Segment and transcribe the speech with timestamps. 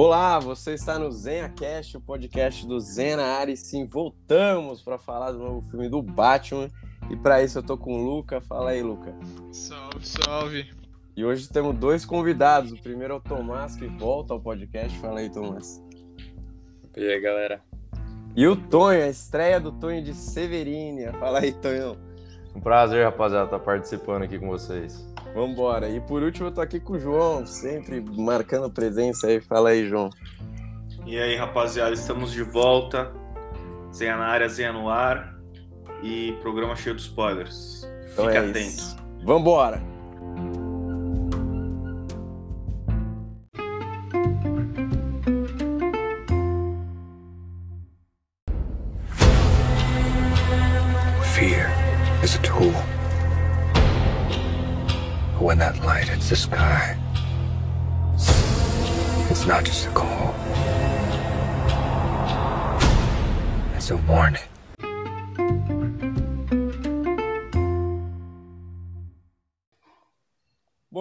[0.00, 3.56] Olá, você está no ZenhaCast, o podcast do Zena Ari.
[3.56, 6.70] Sim, voltamos para falar do novo filme do Batman.
[7.10, 8.40] E para isso eu tô com o Luca.
[8.40, 9.12] Fala aí, Luca.
[9.50, 10.70] Salve, salve.
[11.16, 12.70] E hoje temos dois convidados.
[12.70, 14.96] O primeiro é o Tomás, que volta ao podcast.
[15.00, 15.82] Fala aí, Tomás.
[16.96, 17.60] E aí, galera?
[18.36, 21.12] E o Tonho, a estreia do Tonho de Severínia.
[21.14, 21.96] Fala aí, Tonhão.
[22.54, 25.04] Um prazer, rapaziada, estar participando aqui com vocês.
[25.34, 25.88] Vambora.
[25.88, 29.40] E por último, eu tô aqui com o João, sempre marcando presença aí.
[29.40, 30.10] Fala aí, João.
[31.06, 33.12] E aí, rapaziada, estamos de volta.
[33.94, 35.36] Zenha na área, Zenha no ar.
[36.02, 37.88] E programa cheio de spoilers.
[38.12, 38.58] Então Fique é atento.
[38.58, 38.96] isso.
[39.24, 39.82] Vambora.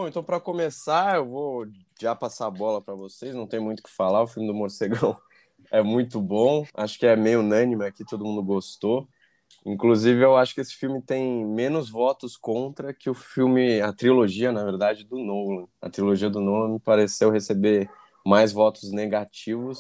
[0.07, 1.67] Então para começar, eu vou
[1.99, 3.35] já passar a bola para vocês.
[3.35, 4.23] Não tem muito o que falar.
[4.23, 5.17] O filme do Morcegão
[5.71, 6.65] é muito bom.
[6.73, 9.07] Acho que é meio unânime aqui, todo mundo gostou.
[9.65, 14.51] Inclusive, eu acho que esse filme tem menos votos contra que o filme, a trilogia,
[14.51, 15.67] na verdade, do Nolan.
[15.81, 17.89] A trilogia do Nolan me pareceu receber
[18.25, 19.79] mais votos negativos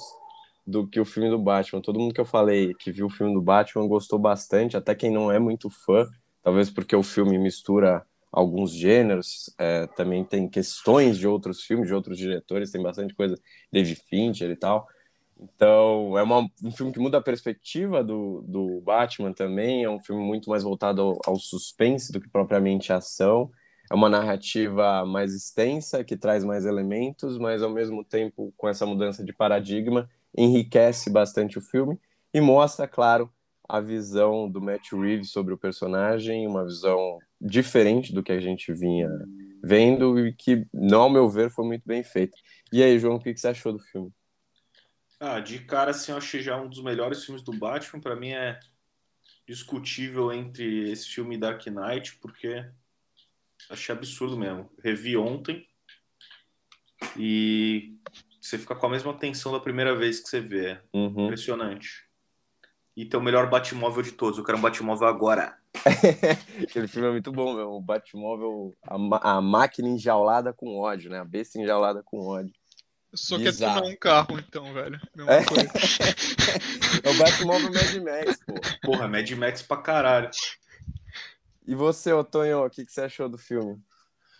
[0.65, 1.81] do que o filme do Batman.
[1.81, 5.09] Todo mundo que eu falei que viu o filme do Batman gostou bastante, até quem
[5.09, 6.05] não é muito fã,
[6.43, 11.93] talvez porque o filme mistura alguns gêneros, é, também tem questões de outros filmes, de
[11.93, 13.39] outros diretores, tem bastante coisa,
[13.71, 14.87] David Fincher e tal.
[15.39, 19.99] Então, é uma, um filme que muda a perspectiva do, do Batman também, é um
[19.99, 23.51] filme muito mais voltado ao, ao suspense do que propriamente a ação.
[23.89, 28.85] É uma narrativa mais extensa, que traz mais elementos, mas ao mesmo tempo, com essa
[28.85, 31.97] mudança de paradigma, enriquece bastante o filme
[32.33, 33.31] e mostra, claro,
[33.67, 38.73] a visão do Matt Reeves sobre o personagem, uma visão diferente do que a gente
[38.73, 39.09] vinha
[39.63, 42.37] vendo e que, não ao meu ver, foi muito bem feita.
[42.71, 44.11] E aí, João, o que que você achou do filme?
[45.19, 47.99] Ah, de cara, assim, eu achei já um dos melhores filmes do Batman.
[47.99, 48.59] Pra mim é
[49.47, 52.65] discutível entre esse filme e Dark Knight, porque
[53.69, 54.69] achei absurdo mesmo.
[54.83, 55.67] Revi ontem
[57.17, 57.95] e
[58.39, 60.79] você fica com a mesma tensão da primeira vez que você vê.
[60.93, 61.25] Uhum.
[61.25, 62.05] Impressionante.
[62.95, 64.37] E tem o melhor Batmóvel de todos.
[64.37, 65.56] Eu quero um Batmóvel agora.
[66.63, 67.71] Aquele filme é muito bom, meu.
[67.71, 71.19] O Batmóvel, a, a máquina enjaulada com ódio, né?
[71.19, 72.53] A besta enjaulada com ódio.
[73.13, 73.75] Só quer Bizarro.
[73.81, 74.99] tornar um carro, então, velho.
[75.27, 75.43] É.
[75.43, 75.69] coisa.
[77.03, 78.53] É o Batmóvel Mad Max, pô.
[78.83, 80.29] Porra, Mad Max pra caralho.
[81.65, 83.81] E você, Otonho, o que, que você achou do filme?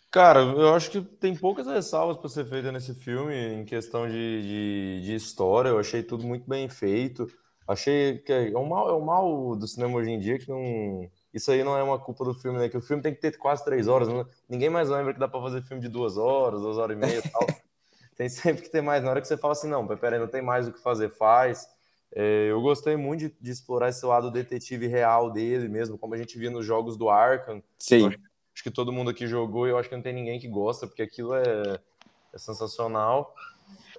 [0.09, 4.42] Cara, eu acho que tem poucas ressalvas para ser feita nesse filme em questão de,
[4.42, 5.69] de, de história.
[5.69, 7.28] Eu achei tudo muito bem feito.
[7.68, 11.12] Achei que é o mal, é o mal do cinema hoje em dia que não.
[11.38, 12.68] Isso aí não é uma culpa do filme, né?
[12.68, 14.08] Que o filme tem que ter quase três horas.
[14.08, 17.00] não- Ninguém mais lembra que dá para fazer filme de duas horas, duas horas e
[17.00, 17.46] meia e tal.
[18.18, 19.03] Tem sempre que ter mais.
[19.03, 21.68] Na hora que você fala assim, não, peraí, não tem mais o que fazer, faz.
[22.12, 26.18] É, eu gostei muito de, de explorar esse lado detetive real dele mesmo, como a
[26.18, 27.62] gente via nos jogos do Arkham.
[27.78, 28.08] Sim.
[28.08, 30.88] Acho que todo mundo aqui jogou e eu acho que não tem ninguém que gosta,
[30.88, 31.80] porque aquilo é,
[32.34, 33.36] é sensacional.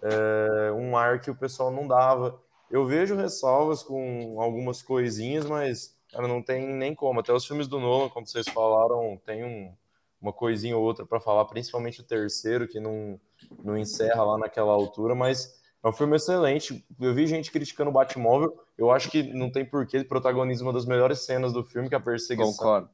[0.03, 2.41] É um ar que o pessoal não dava.
[2.69, 7.21] Eu vejo ressalvas com algumas coisinhas, mas cara, não tem nem como.
[7.21, 9.75] Até os filmes do Nolan, como vocês falaram, tem um,
[10.21, 13.21] uma coisinha ou outra para falar, principalmente o terceiro, que não,
[13.63, 16.85] não encerra lá naquela altura, mas é um filme excelente.
[17.01, 20.73] Eu vi gente criticando o Batmóvel, eu acho que não tem porquê, ele protagoniza uma
[20.73, 22.53] das melhores cenas do filme, que é a perseguição.
[22.53, 22.91] Concordo.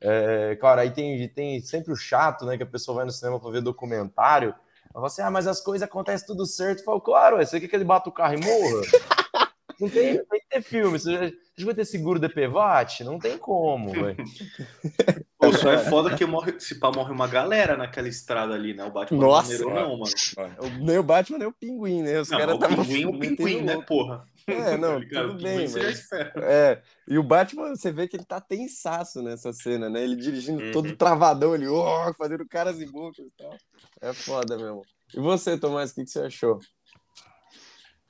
[0.00, 2.56] É, cara, aí tem, tem sempre o chato, né?
[2.58, 4.48] Que a pessoa vai no cinema pra ver documentário.
[4.50, 6.80] Ela fala assim: ah, mas as coisas acontecem tudo certo.
[6.80, 8.82] Eu falo, claro, ué, você quer que ele bata o carro e morra?
[9.80, 10.98] Não tem, tem que ter filme.
[10.98, 13.04] Você, já- você vai ter seguro de PVAT?
[13.04, 14.16] Não tem como, velho.
[15.38, 18.84] Pô, só é foda que morre, se pá, morre uma galera naquela estrada ali, né?
[18.84, 19.64] O Batman Nossa.
[19.64, 20.12] não numerou, não, mano.
[20.60, 22.20] O- Nem o Batman, nem o Pinguim, né?
[22.20, 24.24] Os Não, caras o estavam pinguim, o pinguim, né, porra?
[24.46, 25.28] É, não, Tá ligado?
[25.28, 26.08] tudo O bem, mas...
[26.36, 30.02] É, e o Batman, você vê que ele tá tensaço nessa cena, né?
[30.02, 30.72] Ele dirigindo Uhum.
[30.72, 33.56] todo travadão ali, ó, fazendo caras e bocas e tal.
[34.00, 34.82] É foda mesmo.
[35.14, 36.58] E você, Tomás, o que, que você achou?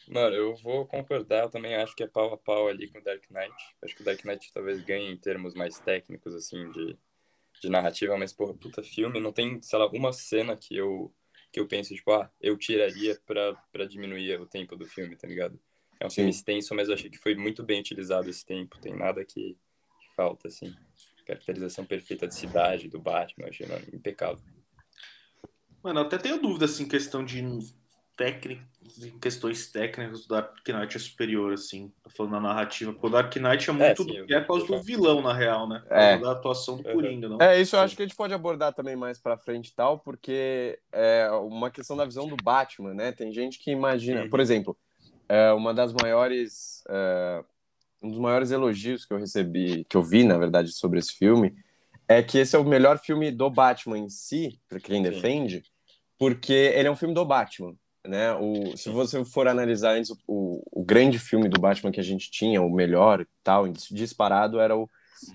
[0.06, 3.02] Mano, eu vou concordar, eu também acho que é pau a pau ali com o
[3.02, 3.54] Dark Knight.
[3.82, 6.96] Acho que o Dark Knight talvez ganhe em termos mais técnicos, assim, de,
[7.60, 11.12] de narrativa, mas, porra, puta filme, não tem, sei lá, uma cena que eu,
[11.50, 15.26] que eu penso, tipo, ah, eu tiraria pra, pra diminuir o tempo do filme, tá
[15.26, 15.58] ligado?
[15.98, 16.38] É um filme Sim.
[16.38, 19.56] extenso, mas eu achei que foi muito bem utilizado esse tempo, tem nada que,
[20.00, 20.74] que falta, assim.
[21.24, 24.44] Caracterização perfeita de cidade, do Batman, eu achei mano, impecável.
[25.82, 27.42] Mano, eu até tenho dúvida, assim, questão de
[28.16, 31.92] técnicos, em questões técnicas, o Dark Knight é superior, assim.
[32.16, 32.92] Falando na narrativa.
[32.92, 35.32] Porque o Dark Knight é muito sim, do que é por causa do vilão, na
[35.32, 35.82] real, né?
[35.90, 36.18] É.
[36.18, 36.94] da atuação do Uhum.
[36.94, 37.40] Coringa, não?
[37.42, 39.98] É, isso eu acho que a gente pode abordar também mais pra frente e tal,
[39.98, 43.12] porque é uma questão da visão do Batman, né?
[43.12, 44.30] Tem gente que imagina, Uhum.
[44.30, 44.76] por exemplo,
[45.28, 47.44] é, uma das maiores, é,
[48.02, 51.54] um dos maiores elogios que eu recebi, que eu vi, na verdade, sobre esse filme,
[52.06, 55.10] é que esse é o melhor filme do Batman em si, pra quem Sim.
[55.10, 55.62] defende,
[56.18, 57.74] porque ele é um filme do Batman.
[58.06, 58.32] Né?
[58.34, 62.04] O, se você for analisar antes o, o, o grande filme do Batman que a
[62.04, 64.88] gente tinha, o melhor e tal, disparado, era o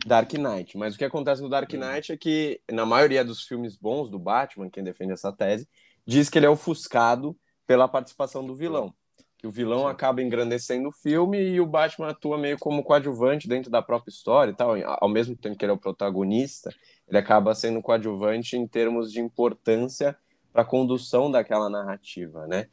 [0.05, 0.77] Dark Knight.
[0.77, 4.19] Mas o que acontece no Dark Knight é que, na maioria dos filmes bons do
[4.19, 5.67] Batman, quem defende essa tese,
[6.05, 7.35] diz que ele é ofuscado
[7.65, 8.93] pela participação do vilão.
[9.37, 13.71] Que o vilão acaba engrandecendo o filme e o Batman atua meio como coadjuvante dentro
[13.71, 14.75] da própria história e tal.
[14.99, 16.69] Ao mesmo tempo que ele é o protagonista,
[17.07, 20.15] ele acaba sendo coadjuvante em termos de importância
[20.51, 22.67] para a condução daquela narrativa, né?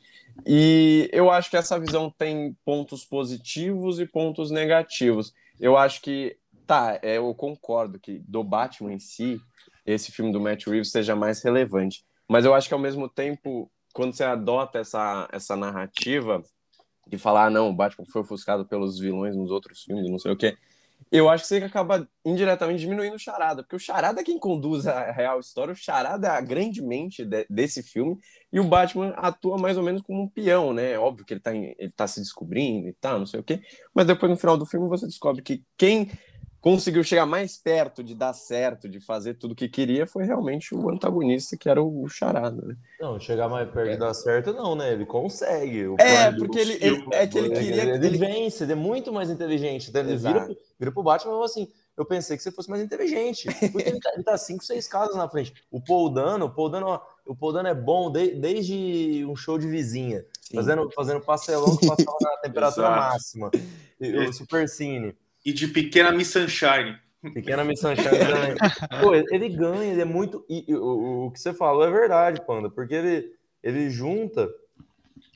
[0.47, 5.33] E eu acho que essa visão tem pontos positivos e pontos negativos.
[5.59, 6.37] Eu acho que,
[6.67, 9.41] tá, é, eu concordo que do Batman em si,
[9.85, 12.05] esse filme do Matt Reeves seja mais relevante.
[12.29, 16.43] Mas eu acho que ao mesmo tempo, quando você adota essa, essa narrativa
[17.07, 20.33] de falar, ah, não, o Batman foi ofuscado pelos vilões nos outros filmes, não sei
[20.33, 20.57] o quê,
[21.11, 24.87] eu acho que você acaba indiretamente diminuindo o Charada, porque o Charada é quem conduz
[24.87, 28.19] a real história, o Charada é a grande mente de, desse filme,
[28.53, 30.99] e o Batman atua mais ou menos como um peão, né?
[30.99, 33.61] Óbvio que ele tá, ele tá se descobrindo e tal, não sei o quê,
[33.95, 36.11] mas depois no final do filme você descobre que quem
[36.67, 40.75] conseguiu chegar mais perto de dar certo, de fazer tudo o que queria, foi realmente
[40.75, 42.75] o antagonista, que era o Charada, né?
[43.01, 44.93] Não, chegar mais perto de dar certo, não, né?
[44.93, 45.85] Ele consegue.
[45.97, 47.83] É, porque ele, filme, ele- é que ele é, queria...
[47.95, 49.91] Ele, Ele, vence, ele é muito mais inteligente.
[49.91, 50.57] Então, ele vira, Exato.
[50.77, 53.47] vira pro Batman e fala assim: eu pensei que você fosse mais inteligente.
[53.71, 55.55] Porque ele tá, ele tá cinco, seis casas na frente.
[55.71, 59.37] O Paul Dano, o Paul Dano, ó, o Paul Dano é bom de- desde um
[59.37, 63.53] show de vizinha, fazendo, fazendo pastelão que passava na temperatura máxima.
[64.01, 65.15] O Super Cine.
[65.47, 66.99] E de pequena Miss Sunshine.
[67.33, 68.55] Pequena Miss Sunshine também.
[69.01, 70.45] Pô, ele ganha, ele é muito.
[70.49, 73.33] E, e o, o- que você falou é verdade, Panda, porque ele,
[73.63, 74.49] ele junta.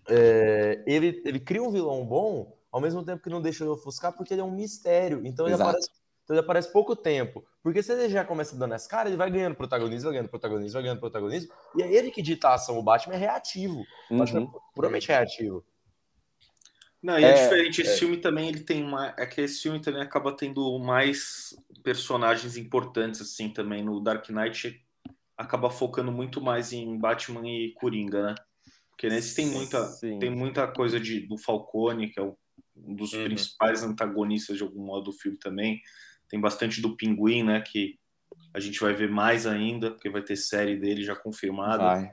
[0.08, 4.12] é, ele, ele cria um vilão bom, ao mesmo tempo que não deixa ele ofuscar,
[4.12, 5.22] porque ele é um mistério.
[5.24, 5.88] Então ele, aparece,
[6.24, 7.44] então ele aparece pouco tempo.
[7.62, 10.72] Porque se ele já começa dando essa cara, ele vai ganhando protagonismo, vai ganhando protagonismo,
[10.72, 11.52] vai ganhando protagonismo.
[11.76, 12.78] E é ele que dita a ação.
[12.78, 13.84] O Batman é reativo.
[14.10, 14.46] O Batman Uhum.
[14.54, 15.64] é puramente reativo.
[17.02, 17.80] Não, e é, É, diferente.
[17.82, 19.14] Esse filme também ele tem uma.
[19.18, 23.82] É que esse filme também acaba tendo mais personagens importantes, assim, também.
[23.82, 24.84] No Dark Knight
[25.36, 28.34] acaba focando muito mais em Batman e Coringa, né?
[28.90, 30.18] Porque nesse tem muita, Sim.
[30.18, 32.36] tem muita coisa de, do Falcone, que é um
[32.94, 33.24] dos Uhum.
[33.24, 35.80] principais antagonistas de algum modo do filme também.
[36.28, 37.62] Tem bastante do Pinguim, né?
[37.62, 37.98] Que
[38.52, 41.82] a gente vai ver mais ainda, porque vai ter série dele já confirmada.
[41.84, 42.12] Vai.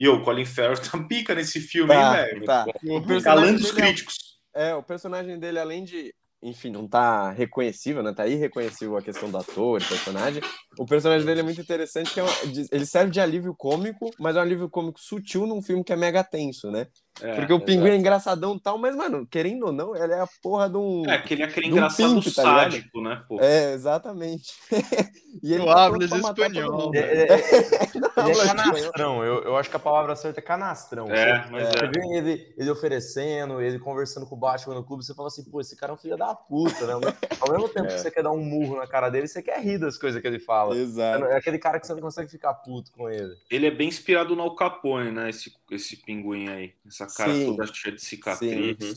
[0.00, 2.44] E o Colin Farrell tá pica nesse filme, Tá, hein, velho?
[2.46, 2.64] tá.
[2.64, 4.16] Personagem Calando os é- críticos.
[4.54, 6.12] É, o personagem dele, além de,
[6.42, 8.12] enfim, não tá reconhecível, né?
[8.12, 10.42] Tá irreconhecível a questão do ator, personagem.
[10.78, 12.32] O personagem dele é muito interessante, que é uma-
[12.72, 15.96] ele serve de alívio cômico, mas é um alívio cômico sutil num filme que é
[15.96, 16.86] mega tenso, né?
[17.22, 17.34] É.
[17.34, 20.28] Porque o pinguim é engraçadão e tal, mas, mano, querendo ou não, ele é a
[20.42, 21.04] porra de um.
[21.06, 23.38] É, aquele, aquele de um engraçado pimp, tá sádico, né, pô?
[23.40, 24.52] É, exatamente.
[25.42, 26.90] e Eu tá todo espanhol.
[26.94, 27.32] Ele, ele-
[27.92, 29.24] ele Não, é mas- canastrão.
[29.24, 31.10] Eu, eu acho que a palavra certa é canastrão.
[31.12, 31.88] É, Você- mas Você é.
[31.88, 35.60] vê ele, ele oferecendo, ele conversando com o Batman no clube, você fala assim, pô,
[35.60, 36.94] esse cara é um filho da puta, né?
[37.40, 39.78] Ao mesmo tempo que você quer dar um murro na cara dele, você quer rir
[39.78, 40.74] das coisas que ele fala.
[40.74, 41.24] Exato.
[41.26, 43.34] É aquele cara que você não consegue ficar puto com ele.
[43.50, 45.28] Ele é bem inspirado no Al Capone, né?
[45.28, 46.72] Esse, esse pinguim aí.
[46.86, 47.46] Essa cara Sim.
[47.46, 48.76] toda cheia de cicatriz.
[48.78, 48.94] Sim.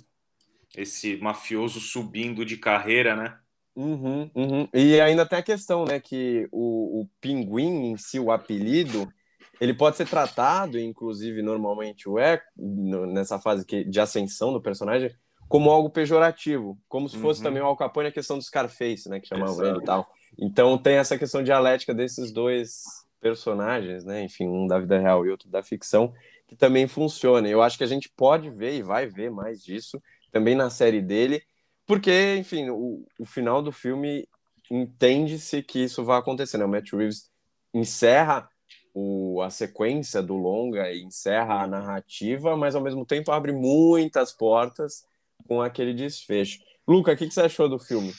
[0.76, 3.38] Esse mafioso subindo de carreira, né?
[3.76, 4.68] Uhum, uhum.
[4.74, 9.12] E ainda tem a questão, né, que o, o pinguim em si, o apelido,
[9.60, 15.12] ele pode ser tratado, inclusive normalmente o é, nessa fase que, de ascensão do personagem,
[15.48, 17.44] como algo pejorativo, como se fosse Uhum.
[17.44, 19.70] também o Al Capone a questão do Scarface, né, que chamavam Exato.
[19.70, 20.08] ele e tal.
[20.40, 22.84] Então tem essa questão dialética desses dois
[23.20, 26.14] personagens, né, enfim, um da vida real e outro da ficção,
[26.48, 27.48] que também funciona.
[27.48, 31.02] Eu acho que a gente pode ver e vai ver mais disso também na série
[31.02, 31.44] dele,
[31.86, 34.28] porque, enfim, o, o final do filme
[34.72, 36.66] entende-se que isso vai acontecer, né?
[36.66, 37.30] O Matt Reeves
[37.74, 38.50] encerra
[38.94, 44.32] o, a sequência do longa e encerra a narrativa, mas ao mesmo tempo abre muitas
[44.32, 45.06] portas
[45.48, 46.60] com aquele desfecho.
[46.88, 48.14] Luca, o que, que você achou do filme?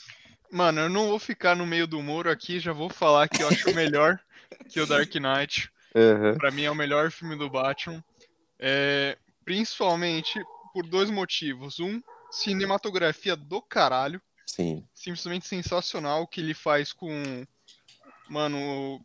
[0.51, 3.47] Mano, eu não vou ficar no meio do muro aqui, já vou falar que eu
[3.47, 4.19] acho melhor
[4.69, 5.71] que o Dark Knight.
[6.37, 8.03] Pra mim é o melhor filme do Batman.
[8.59, 10.39] É, principalmente
[10.73, 11.79] por dois motivos.
[11.79, 14.21] Um, cinematografia do caralho.
[14.45, 14.85] Sim.
[14.93, 17.45] Simplesmente sensacional o que ele faz com.
[18.29, 18.99] Mano,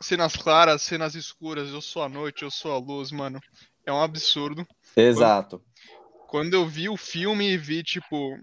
[0.00, 3.40] cenas claras, cenas escuras, eu sou a noite, eu sou a luz, mano.
[3.84, 4.66] é um absurdo.
[4.96, 5.58] Exato.
[5.58, 8.38] Quando, quando eu vi o filme e vi, tipo,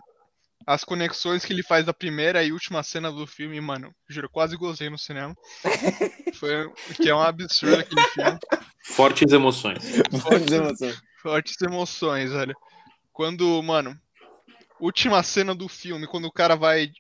[0.66, 4.56] as conexões que ele faz da primeira e última cena do filme, mano, juro, quase
[4.58, 5.36] gozei no cinema.
[6.36, 8.40] Foi, que é um absurdo aquele filme.
[8.84, 9.84] Fortes emoções.
[10.22, 11.02] Fortes emoções.
[11.22, 12.56] Fortes emoções, velho.
[13.14, 14.00] Quando, mano,
[14.80, 16.92] última cena do filme, quando o cara vai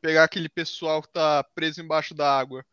[0.00, 2.64] pegar aquele pessoal que tá preso embaixo da água.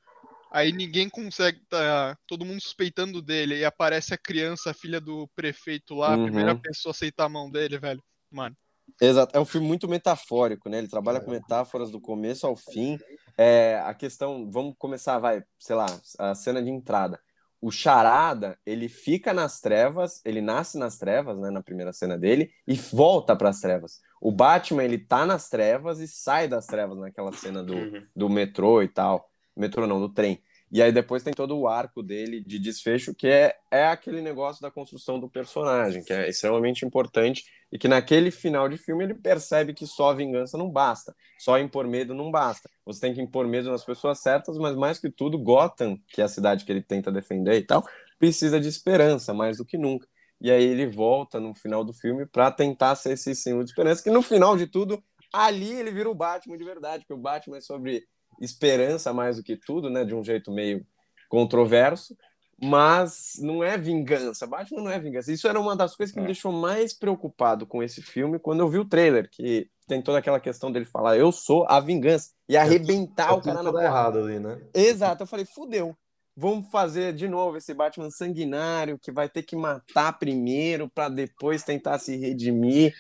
[0.50, 5.27] Aí ninguém consegue, tá todo mundo suspeitando dele, e aparece a criança, a filha do
[5.36, 6.22] prefeito lá, Uhum.
[6.22, 8.01] a primeira pessoa a aceitar a mão dele, velho.
[8.32, 8.56] Mano,
[9.01, 10.79] Exato, é um filme muito metafórico, né?
[10.79, 12.98] Ele trabalha com metáforas do começo ao fim.
[13.38, 15.86] É, a questão, vamos começar, vai, sei lá,
[16.17, 17.20] a cena de entrada.
[17.60, 22.51] O Charada, ele fica nas trevas, ele nasce nas trevas, né, na primeira cena dele,
[22.67, 24.00] e volta para as trevas.
[24.22, 28.06] O Batman, ele tá nas trevas e sai das trevas naquela cena do, Uhum.
[28.15, 29.29] do metrô e tal.
[29.56, 30.41] Metrô não, do trem.
[30.72, 34.62] E aí depois tem todo o arco dele de desfecho, que é, é aquele negócio
[34.62, 39.14] da construção do personagem, que é extremamente importante e que naquele final de filme ele
[39.14, 42.70] percebe que só vingança não basta, só impor medo não basta.
[42.86, 46.26] Você tem que impor medo nas pessoas certas, mas mais que tudo, Gotham, que é
[46.26, 47.86] a cidade que ele tenta defender e tal,
[48.20, 50.08] precisa de esperança mais do que nunca.
[50.40, 54.04] E aí ele volta no final do filme para tentar ser esse símbolo de esperança,
[54.04, 55.02] que no final de tudo,
[55.34, 58.06] ali ele vira o Batman de verdade, porque o Batman é sobre
[58.39, 60.86] esperança mais do que tudo, né, de um jeito meio
[61.29, 62.17] controverso,
[62.60, 64.48] mas não é vingança.
[64.48, 65.32] Batman não é vingança.
[65.32, 66.27] Isso era uma das coisas que me É.
[66.27, 70.39] deixou mais preocupado com esse filme quando eu vi o trailer, que tem toda aquela
[70.39, 73.86] questão dele falar eu sou a vingança e arrebentar É o cara na dá porrada.
[73.88, 74.60] errado ali, né?
[74.74, 75.96] Exato, eu falei, fudeu.
[76.39, 81.63] Vamos fazer de novo esse Batman sanguinário que vai ter que matar primeiro para depois
[81.63, 82.94] tentar se redimir,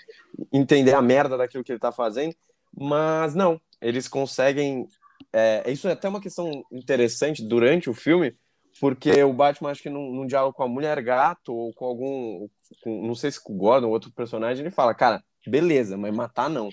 [0.51, 2.35] entender a merda daquilo que ele tá fazendo.
[2.75, 4.87] Mas não, eles conseguem.
[5.33, 8.33] É, isso é até uma questão interessante durante o filme,
[8.79, 12.47] porque o Batman, acho que num, num diálogo com a mulher gato ou com algum.
[12.83, 16.49] com- não sei se com o Gordon, outro personagem, ele fala: Cara, beleza, mas matar
[16.49, 16.69] não.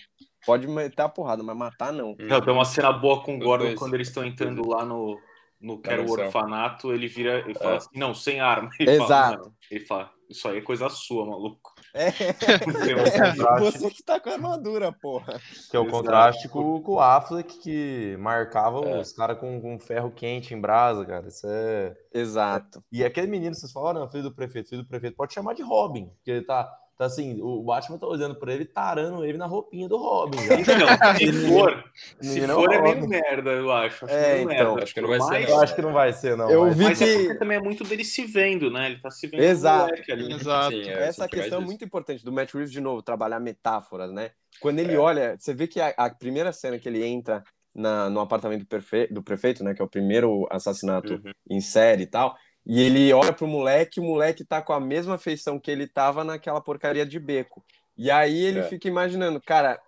[0.47, 2.15] Pode meter a porrada, mas matar não.
[2.19, 5.19] Não, tem uma cena boa com o Gordon quando eles estão entrando lá no,
[5.59, 6.11] no Quero.
[6.11, 7.77] Orfanato, ele vira e fala É.
[7.77, 8.69] assim, não, sem arma.
[8.79, 9.09] Ele Exato.
[9.09, 9.53] Fala, não.
[9.71, 11.73] Ele fala, isso aí é coisa sua, maluco.
[11.95, 12.11] É,
[12.59, 13.61] contraste.
[13.61, 15.40] você que tá com a armadura, porra.
[15.71, 15.90] Que é o Exato.
[15.97, 19.00] contraste com, com o Affleck, que marcava É.
[19.00, 21.28] os caras com, com ferro quente em brasa, cara.
[21.28, 21.95] Isso é.
[22.12, 22.83] Exato.
[22.90, 25.62] E aquele menino, vocês falaram, não, filho do prefeito, filho do prefeito, pode chamar de
[25.62, 29.47] Robin, porque ele tá, tá assim, o Batman tá olhando pra ele, tarando ele na
[29.47, 30.39] roupinha do Robin.
[30.47, 30.55] já.
[30.95, 31.85] Então, se for,
[32.21, 34.05] se for é meio merda, eu acho.
[34.05, 34.67] acho É, meio então.
[34.73, 34.83] merda.
[34.85, 36.51] Acho que não vai ser, Mas- Eu acho que não vai ser, não.
[36.51, 38.87] Eu mas- vi Mas é que- porque também é muito dele se vendo, né?
[38.87, 39.89] Ele tá se vendo Exato.
[39.91, 40.33] moleque ali.
[40.33, 40.71] exato.
[40.75, 44.13] Sim, é, eu Essa questão é muito importante do Matt Reeves, de novo, trabalhar metáforas,
[44.13, 44.31] né?
[44.61, 47.43] Quando ele olha, você vê que a, a primeira cena que ele entra
[47.75, 49.75] na, no apartamento do, perfe- do prefeito, né?
[49.75, 51.33] Que é o primeiro assassinato Uhum.
[51.51, 52.37] em série e tal.
[52.66, 56.25] E ele olha pro moleque, o moleque tá com a mesma feição que ele tava
[56.25, 57.62] naquela porcaria de beco.
[57.97, 58.62] E aí ele É.
[58.64, 59.78] fica imaginando, cara,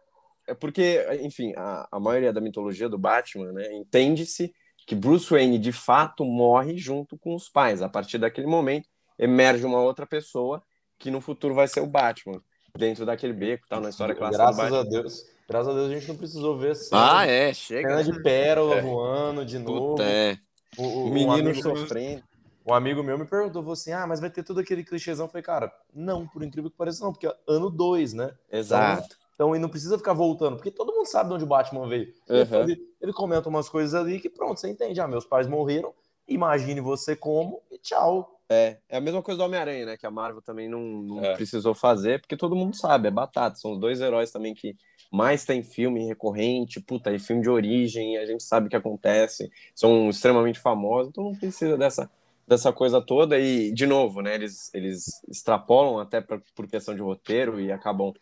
[0.46, 3.72] é porque, enfim, a, a maioria da mitologia do Batman, né?
[3.72, 4.52] Entende-se
[4.86, 7.82] que Bruce Wayne de fato morre junto com os pais.
[7.82, 10.62] A partir daquele momento, emerge uma outra pessoa
[10.98, 12.40] que no futuro vai ser o Batman,
[12.76, 15.24] dentro daquele beco, tal, na história clássica do Graças a Deus.
[15.48, 17.88] Graças a Deus a gente não precisou ver cena, Ah, é, chega.
[17.88, 18.80] cena de pérola É.
[18.82, 19.90] voando de novo.
[19.96, 20.36] Puta, é.
[20.76, 22.22] O, o- O um menino amigo- sofrendo.
[22.66, 25.26] Um amigo meu me perguntou, assim, ah, mas vai ter todo aquele clichêzão.
[25.26, 28.34] Eu falei, cara, não, por incrível que pareça não, porque é ano 2, né?
[28.50, 29.16] Exato.
[29.34, 32.12] Então ele não precisa ficar voltando, porque todo mundo sabe de onde o Batman veio.
[32.28, 32.62] Ele, Uhum.
[32.62, 35.00] ele- ele comenta umas coisas ali que pronto, você entende.
[35.00, 35.94] Ah, meus pais morreram,
[36.26, 38.32] imagine você como e tchau.
[38.48, 39.96] É, é a mesma coisa do Homem-Aranha, né?
[39.96, 41.34] Que a Marvel também não, não É.
[41.34, 43.56] precisou fazer, porque todo mundo sabe, é batata.
[43.56, 44.74] São os dois heróis também que
[45.12, 49.50] mais tem filme recorrente, puta, e filme de origem, a gente sabe o que acontece,
[49.74, 52.10] são extremamente famosos, então não precisa dessa,
[52.46, 53.38] dessa coisa toda.
[53.38, 54.34] E, de novo, né?
[54.34, 58.12] Eles, eles extrapolam até pra, por questão de roteiro e acabam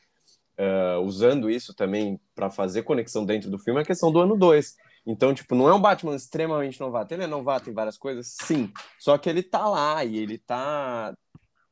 [0.57, 4.75] ah, usando isso também para fazer conexão dentro do filme, a questão do ano 2.
[5.07, 7.13] Então, tipo, não é um Batman extremamente novato.
[7.13, 8.73] Ele é novato em várias coisas, sim.
[8.99, 11.15] Só que ele tá lá e ele tá,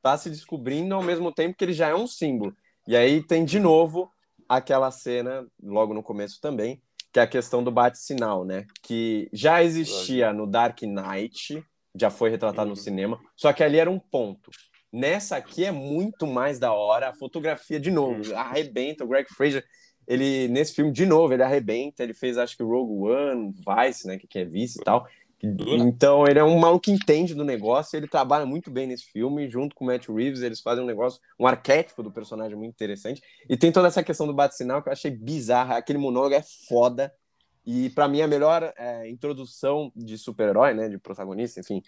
[0.02, 2.54] tá se descobrindo ao mesmo tempo que ele já é um símbolo.
[2.86, 4.10] E aí tem de novo
[4.48, 6.82] aquela cena, logo no começo também,
[7.12, 8.66] que é a questão do bate-sinal, né?
[8.82, 13.90] Que já existia no Dark Knight, já foi retratado no cinema, só que ali era
[13.90, 14.50] um ponto.
[14.92, 19.64] Nessa aqui é muito mais da hora, a fotografia de novo, arrebenta, o Greg Fraser,
[20.06, 24.18] ele nesse filme de novo, ele arrebenta, ele fez acho que Rogue One, Vice, né,
[24.18, 25.06] que que é vice e tal.
[25.42, 29.50] Então ele é um maluco que entende do negócio, ele trabalha muito bem nesse filme,
[29.50, 33.20] junto com o Matt Reeves, eles fazem um negócio, um arquétipo do personagem muito interessante.
[33.48, 37.12] E tem toda essa questão do bate-sinal que eu achei bizarra, aquele monólogo é foda.
[37.64, 41.82] E pra mim a melhor é, introdução de super-herói, né, de protagonista, enfim,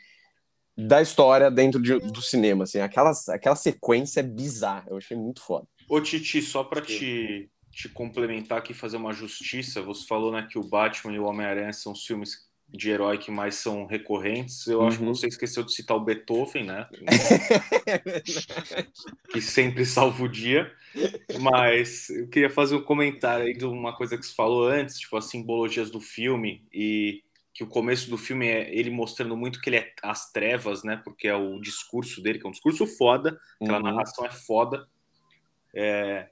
[0.76, 2.81] da história dentro de, do cinema, assim.
[2.81, 5.66] Aquela, aquela sequência é bizarra, eu achei muito foda.
[5.88, 10.59] Ô, Titi, só pra te, te complementar aqui, fazer uma justiça, você falou né, que
[10.59, 14.66] o Batman e o Homem-Aranha são os filmes de herói que mais são recorrentes.
[14.66, 14.88] Eu uhum.
[14.88, 15.14] acho que uhum.
[15.14, 16.88] você esqueceu de citar o Beethoven, né?
[19.31, 20.73] que sempre salva o dia.
[21.40, 25.16] Mas eu queria fazer um comentário aí de uma coisa que você falou antes, tipo
[25.16, 29.71] as simbologias do filme e que o começo do filme é ele mostrando muito que
[29.71, 31.00] ele é as trevas, né?
[31.04, 33.85] Porque é o discurso dele, que é um discurso foda, aquela uhum.
[33.85, 34.88] narração é foda.
[35.73, 36.28] É,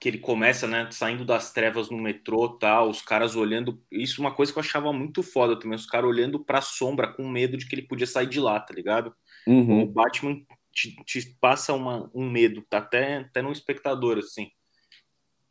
[0.00, 4.24] que ele começa, né, saindo das trevas no metrô, tal, os caras olhando, isso é
[4.24, 7.58] uma coisa que eu achava muito foda também, os caras olhando pra sombra com medo
[7.58, 9.14] de que ele podia sair de lá, tá ligado?
[9.46, 9.82] Uhum.
[9.82, 10.40] O Batman
[10.72, 14.50] te, te, passa uma, um medo, tá até, até no espectador, assim.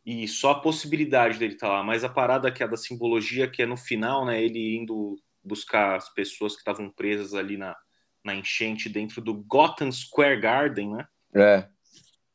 [0.04, 3.48] E só a possibilidade dele estar tá lá, mas a parada que é da simbologia,
[3.48, 7.78] que é no final, né, ele indo buscar as pessoas que estavam presas ali na,
[8.26, 11.08] na enchente dentro do Gotham Square Garden, né?
[11.36, 11.70] É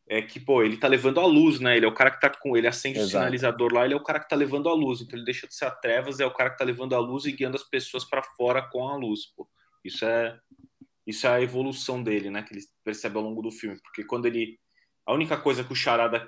[0.07, 1.77] é que, pô, ele tá levando a luz, né?
[1.77, 3.09] Ele é o cara que tá com ele, acende Exato.
[3.09, 5.01] o sinalizador lá, ele é o cara que tá levando a luz.
[5.01, 7.25] Então ele deixa de ser a trevas, é o cara que tá levando a luz
[7.25, 9.49] e guiando as pessoas para fora com a luz, pô.
[9.83, 10.39] Isso é
[11.07, 14.25] isso é a evolução dele, né, que ele percebe ao longo do filme, porque quando
[14.25, 14.59] ele
[15.05, 16.27] a única coisa que o Charada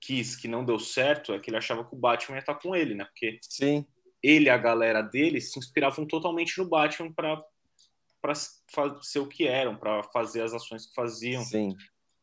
[0.00, 2.60] quis que não deu certo é que ele achava que o Batman ia estar tá
[2.60, 3.04] com ele, né?
[3.04, 3.84] Porque Sim.
[4.22, 7.42] ele e a galera dele se inspiravam totalmente no Batman para
[8.20, 8.34] para
[9.02, 11.44] ser o que eram, para fazer as ações que faziam.
[11.44, 11.76] Sim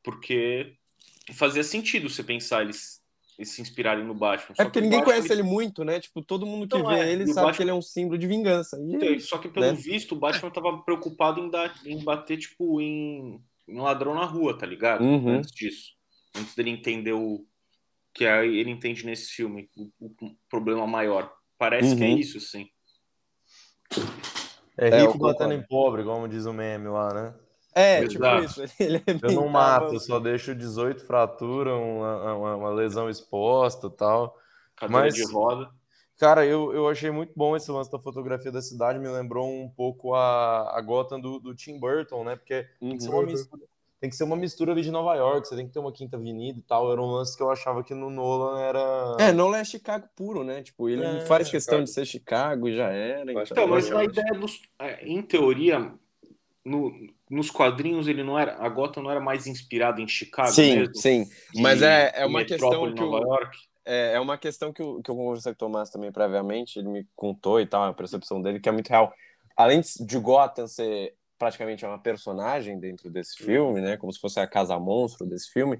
[0.03, 0.75] porque
[1.33, 3.01] fazia sentido você pensar eles,
[3.38, 4.55] eles se inspirarem no Batman.
[4.60, 5.41] É porque ninguém Batman, conhece ele...
[5.41, 5.50] ele...
[5.50, 6.00] muito, né?
[6.00, 7.53] Tipo, todo mundo que vê é, ele sabe Batman...
[7.53, 8.77] que ele é um símbolo de vingança.
[8.79, 8.95] E...
[8.95, 9.74] Então, só que, pelo né?
[9.74, 14.57] visto, o Batman tava preocupado em, dar, em bater, tipo, em, em ladrão na rua,
[14.57, 15.03] tá ligado?
[15.03, 15.38] Uhum.
[15.38, 15.93] Antes disso.
[16.36, 17.45] Antes dele entender o
[18.13, 21.33] que ele entende nesse filme, o, o problema maior.
[21.57, 21.98] Parece uhum.
[21.98, 22.17] que é uhum.
[22.17, 22.67] isso, sim.
[24.77, 27.33] É, é rico é, batendo em pobre, como diz o meme lá, né?
[27.75, 28.48] É, tipo Exato.
[28.48, 28.75] tipo isso.
[28.82, 34.38] Ele eu não mato, eu só deixo 18 fraturas, uma, uma, uma, lesão exposta tal.
[34.75, 35.70] Cadeira Mas, de roda.
[36.20, 39.68] Cara, eu, eu achei muito bom esse lance da fotografia da cidade, me lembrou um
[39.70, 42.36] pouco a, a Gotham do, do Tim Burton, né?
[42.36, 42.90] Porque uhum.
[42.90, 43.25] tem, que ser uma uhum.
[43.25, 43.62] mistura,
[44.00, 46.16] tem que ser uma mistura ali de Nova York, você tem que ter uma quinta
[46.16, 46.92] avenida e tal.
[46.92, 49.18] Era um lance que eu achava que no Nolan era.
[49.20, 50.62] É, Nolan é Chicago puro, né?
[50.62, 51.86] Tipo, ele é, faz questão Chicago.
[51.86, 53.31] de ser Chicago e já era.
[53.31, 54.62] Então, então mas a ideia dos.
[54.77, 55.92] É, em teoria,
[56.64, 56.92] no,
[57.33, 60.96] nos quadrinhos ele não era a Gotham não era mais inspirada em Chicago sim mesmo,
[60.96, 61.25] sim.
[61.55, 63.57] Mas é, é uma questão que Nova o, York.
[63.85, 66.87] É, é uma questão que, eu, que eu conversei com o Tomás também previamente ele
[66.87, 69.13] me contou e tal a percepção dele que é muito real.
[69.57, 73.98] Além de Gotham ser praticamente uma personagem dentro desse filme, né?
[73.98, 75.79] Como se fosse a casa monstro desse filme.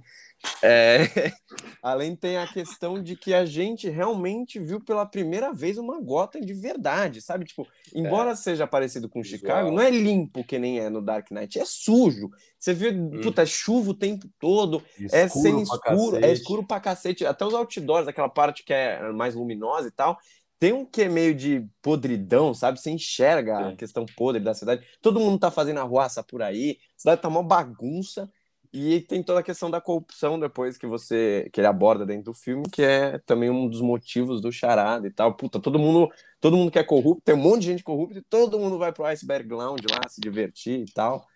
[0.61, 0.99] É...
[1.81, 6.41] Além tem a questão de que a gente realmente viu pela primeira vez uma Gotham
[6.41, 7.45] de verdade, sabe?
[7.45, 8.35] Tipo, embora é.
[8.35, 9.39] seja parecido com Visual.
[9.39, 12.29] Chicago, não é limpo que nem é no Dark Knight, é sujo.
[12.59, 13.21] Você vê, hum.
[13.21, 17.25] puta, é chuva o tempo todo, é escuro é sem escuro, é escuro pra cacete.
[17.25, 20.17] Até os outdoors, aquela parte que é mais luminosa e tal,
[20.63, 22.80] tem um que é meio de podridão, sabe?
[22.80, 24.88] Você enxerga a questão podre da cidade.
[25.02, 28.32] Todo mundo tá fazendo arruaça por aí, a cidade tá uma bagunça.
[28.71, 32.34] E tem toda a questão da corrupção depois que você que ele aborda dentro do
[32.34, 35.36] filme, que é também um dos motivos do charada e tal.
[35.36, 38.21] Puta, todo mundo, todo mundo que é corrupto, tem um monte de gente corrupta e
[38.21, 41.28] todo mundo vai pro Iceberg Lounge lá se divertir e tal.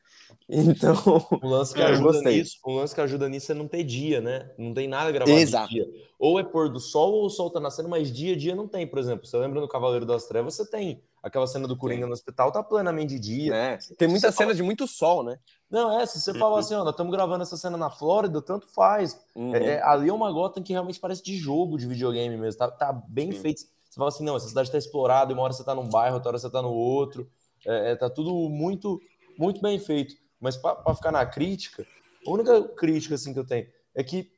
[0.49, 0.95] Então,
[1.41, 4.49] o lance que ajuda nisso, o lance que ajuda nisso é não ter dia, né?
[4.57, 5.69] Não tem nada gravado Exato.
[5.69, 5.85] dia.
[6.19, 8.67] Ou é pôr do sol ou o sol tá nascendo, mas dia a dia não
[8.67, 9.25] tem, por exemplo.
[9.25, 12.07] Você lembra no Cavaleiro das Trevas, você tem aquela cena do Coringa tem.
[12.07, 13.55] no hospital, tá plenamente de dia.
[13.55, 14.55] É, tem muita cena fala...
[14.55, 15.37] de muito sol, né?
[15.69, 16.39] Não, é, se você uhum.
[16.39, 19.19] fala assim, ó, nós estamos gravando essa cena na Flórida, tanto faz.
[19.35, 19.53] Uhum.
[19.53, 22.71] É, é, ali é uma gota que realmente parece de jogo de videogame mesmo, tá,
[22.71, 23.39] tá bem Sim.
[23.39, 23.61] feito.
[23.89, 26.29] Você fala assim, não, essa cidade tá explorada, uma hora você tá num bairro, outra
[26.29, 27.29] hora você tá no outro.
[27.65, 29.01] É, é tá tudo muito,
[29.37, 30.15] muito bem feito.
[30.39, 31.85] Mas para ficar na crítica,
[32.25, 34.31] a única crítica assim que eu tenho é que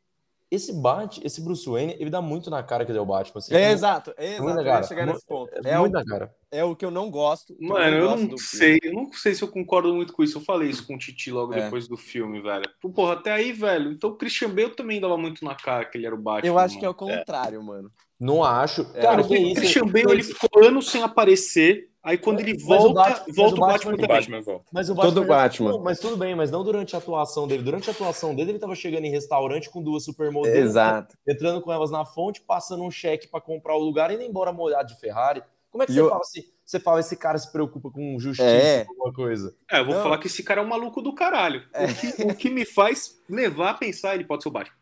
[0.51, 3.38] esse Bat, esse Bruce Wayne, ele dá muito na cara que ele é o Batman.
[3.38, 4.43] Assim, é, exato, é exato.
[4.43, 4.83] Muito cara.
[4.83, 5.51] chegar nesse ponto.
[5.63, 6.33] É, é muito na cara.
[6.51, 7.55] É o que eu não gosto.
[7.59, 10.39] Mano, eu não, eu não sei, eu não sei se eu concordo muito com isso.
[10.39, 11.63] Eu falei isso com o Titi logo é.
[11.63, 12.65] depois do filme, velho.
[12.81, 13.91] Porra, até aí, velho.
[13.91, 16.47] Então o Christian Bale também dava muito na cara que ele era o Batman.
[16.47, 16.79] Eu acho mano.
[16.79, 17.91] que é o contrário, mano.
[18.19, 18.91] Não acho.
[18.93, 21.89] Cara, o é Christian Bale ele ficou anos sem aparecer.
[22.01, 24.65] Aí quando ele volta, Batman, volta o Batman, o Batman, volta.
[24.71, 25.71] Mas o Batman, Todo Batman.
[25.71, 27.62] Não, mas tudo bem, mas não durante a atuação dele.
[27.62, 30.55] Durante a atuação dele, ele tava chegando em restaurante com duas supermodels.
[30.55, 31.17] Exato.
[31.27, 34.53] Entrando com elas na fonte, passando um cheque para comprar o lugar e indo embora
[34.53, 35.43] molhado de Ferrari.
[35.69, 36.09] Como é que e você eu...
[36.09, 36.43] fala assim?
[36.65, 38.85] Você fala, esse cara se preocupa com justiça, é.
[38.88, 39.55] alguma coisa.
[39.71, 40.03] É, eu vou não.
[40.03, 41.63] falar que esse cara é um maluco do caralho.
[41.73, 41.85] É.
[41.85, 44.78] O, que, o que me faz levar a pensar, ele pode ser o Batman.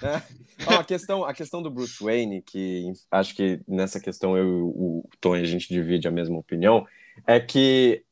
[0.66, 4.60] Oh, a, questão, a questão do Bruce Wayne, que acho que nessa questão eu e
[4.60, 6.86] o Tom a gente divide a mesma opinião,
[7.26, 8.04] é que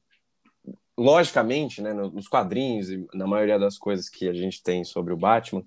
[0.96, 5.16] logicamente, né, nos quadrinhos e na maioria das coisas que a gente tem sobre o
[5.16, 5.62] Batman,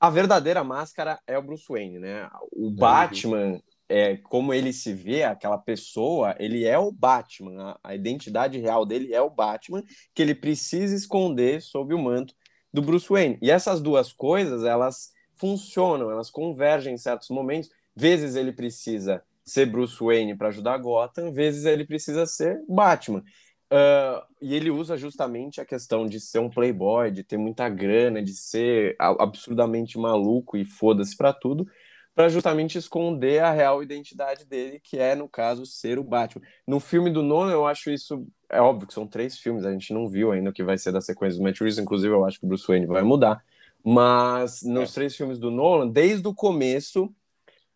[0.00, 2.30] a verdadeira máscara é o Bruce Wayne, né?
[2.50, 7.72] O é Batman, é, como ele se vê, aquela pessoa, ele é o Batman.
[7.82, 9.82] A, a, identidade real dele é o Batman,
[10.14, 12.34] que ele precisa esconder sob o manto
[12.72, 13.38] do Bruce Wayne.
[13.42, 17.70] E essas duas coisas, elas funcionam, elas convergem em certos momentos.
[17.96, 23.24] Vezes ele precisa ser Bruce Wayne para ajudar Gotham, vezes ele precisa ser Batman.
[23.72, 28.22] Uh, e ele usa justamente a questão de ser um playboy, de ter muita grana,
[28.22, 31.66] de ser absurdamente maluco e foda-se para tudo,
[32.14, 36.44] para justamente esconder a real identidade dele, que é, no caso, ser o Batman.
[36.66, 38.26] No filme do Nolan, eu acho isso.
[38.48, 40.90] É óbvio que são três filmes, a gente não viu ainda o que vai ser
[40.92, 43.42] da sequência do Matt Reeves, inclusive eu acho que o Bruce Wayne vai mudar.
[43.84, 44.94] Mas nos é.
[44.94, 47.12] três filmes do Nolan, desde o começo,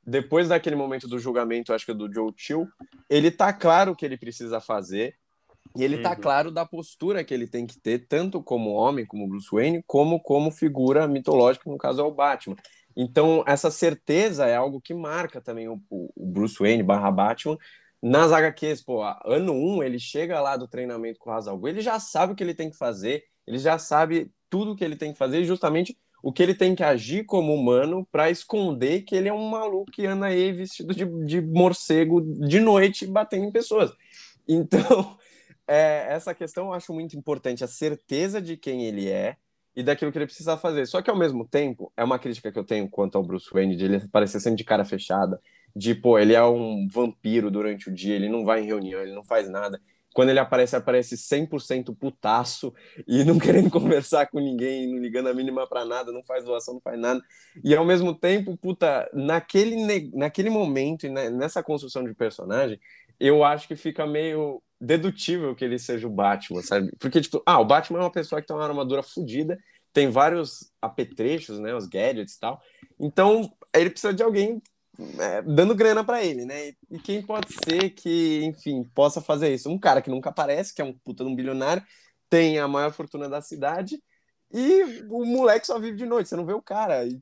[0.06, 2.68] depois daquele momento do julgamento, acho que é do Joe Chill,
[3.08, 5.16] ele tá claro o que ele precisa fazer.
[5.76, 6.20] E ele tá uhum.
[6.20, 10.20] claro da postura que ele tem que ter, tanto como homem, como Bruce Wayne, como
[10.20, 12.56] como figura mitológica, no caso é o Batman.
[12.96, 17.58] Então, essa certeza é algo que marca também o, o Bruce Wayne barra Batman
[18.00, 18.82] nas HQs.
[18.82, 22.32] Pô, ano 1, um, ele chega lá do treinamento com o Hazal ele já sabe
[22.32, 25.18] o que ele tem que fazer, ele já sabe tudo o que ele tem que
[25.18, 29.32] fazer justamente o que ele tem que agir como humano para esconder que ele é
[29.32, 33.92] um maluco que anda aí vestido de, de morcego de noite batendo em pessoas.
[34.48, 35.18] Então,
[35.68, 39.36] é, essa questão eu acho muito importante, a certeza de quem ele é
[39.76, 40.86] e daquilo que ele precisa fazer.
[40.86, 43.76] Só que ao mesmo tempo, é uma crítica que eu tenho quanto ao Bruce Wayne,
[43.76, 45.38] de ele parecer sempre de cara fechada,
[45.76, 49.14] de, pô, ele é um vampiro durante o dia, ele não vai em reunião, ele
[49.14, 49.78] não faz nada.
[50.14, 52.72] Quando ele aparece, aparece 100% putaço
[53.06, 56.74] e não querendo conversar com ninguém, não ligando a mínima para nada, não faz doação,
[56.74, 57.20] não faz nada.
[57.62, 62.80] E ao mesmo tempo, puta, naquele, naquele momento e nessa construção de personagem,
[63.18, 66.92] eu acho que fica meio dedutível que ele seja o Batman, sabe?
[66.98, 69.58] Porque, tipo, ah, o Batman é uma pessoa que tem uma armadura fodida,
[69.92, 71.74] tem vários apetrechos, né?
[71.74, 72.60] Os gadgets e tal.
[73.00, 74.62] Então, ele precisa de alguém
[75.18, 76.72] é, dando grana para ele, né?
[76.90, 79.70] E quem pode ser que, enfim, possa fazer isso?
[79.70, 81.82] Um cara que nunca aparece, que é um puta de um bilionário,
[82.28, 83.98] tem a maior fortuna da cidade
[84.52, 87.04] e o moleque só vive de noite, você não vê o cara.
[87.04, 87.20] E,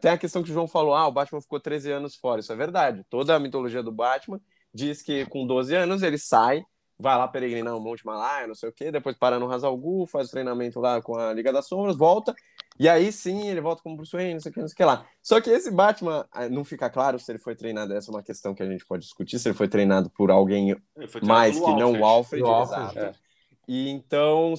[0.00, 2.40] tem a questão que o João falou: ah, o Batman ficou 13 anos fora.
[2.40, 3.04] Isso é verdade.
[3.10, 4.40] Toda a mitologia do Batman
[4.72, 6.64] diz que com 12 anos ele sai,
[6.98, 10.28] vai lá peregrinar o Monte Malaya, não sei o quê, depois para no Hazalgu, faz
[10.28, 12.34] o treinamento lá com a Liga das Sombras, volta,
[12.80, 14.76] e aí sim ele volta como Bruce Wayne, não sei o que, não sei o
[14.78, 15.06] que lá.
[15.22, 18.22] Só que esse Batman, ah, não fica claro se ele foi treinado, essa é uma
[18.22, 20.74] questão que a gente pode discutir, se ele foi treinado por alguém
[21.22, 23.12] mais que não o Alfred, Alfred é.
[23.68, 24.54] E então,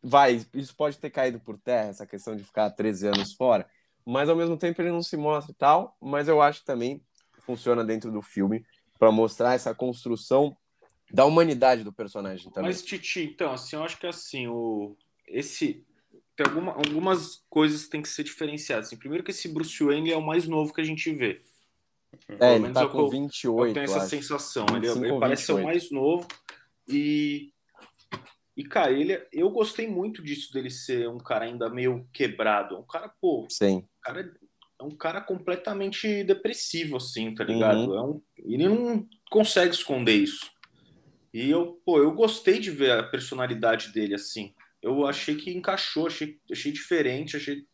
[0.00, 3.66] vai, isso pode ter caído por terra, essa questão de ficar 13 anos fora,
[4.06, 7.02] mas ao mesmo tempo ele não se mostra e tal, mas eu acho que também
[7.40, 8.64] funciona dentro do filme,
[9.00, 10.56] para mostrar essa construção
[11.10, 12.70] da humanidade do personagem também.
[12.70, 15.84] Mas Titi, então, assim, eu acho que assim, o esse
[16.36, 18.86] tem alguma, algumas coisas que tem que ser diferenciadas.
[18.86, 21.40] Assim, primeiro que esse Bruce Wayne é o mais novo que a gente vê.
[22.40, 24.08] É, ele tá com 28, eu tenho essa acho.
[24.08, 24.66] sensação.
[24.66, 26.26] 25, ele, ele parece ser o mais novo
[26.88, 27.52] e
[28.56, 32.78] e, cara, ele, eu gostei muito disso dele ser um cara ainda meio quebrado.
[32.78, 33.46] Um cara, pô.
[33.50, 33.78] Sim.
[33.78, 34.32] Um cara
[34.80, 37.90] é um cara completamente depressivo, assim, tá ligado?
[37.90, 37.96] Uhum.
[37.96, 40.50] É um, ele não consegue esconder isso.
[41.32, 44.54] E eu, pô, eu gostei de ver a personalidade dele assim.
[44.84, 47.64] Eu achei que encaixou, achei, achei diferente, achei,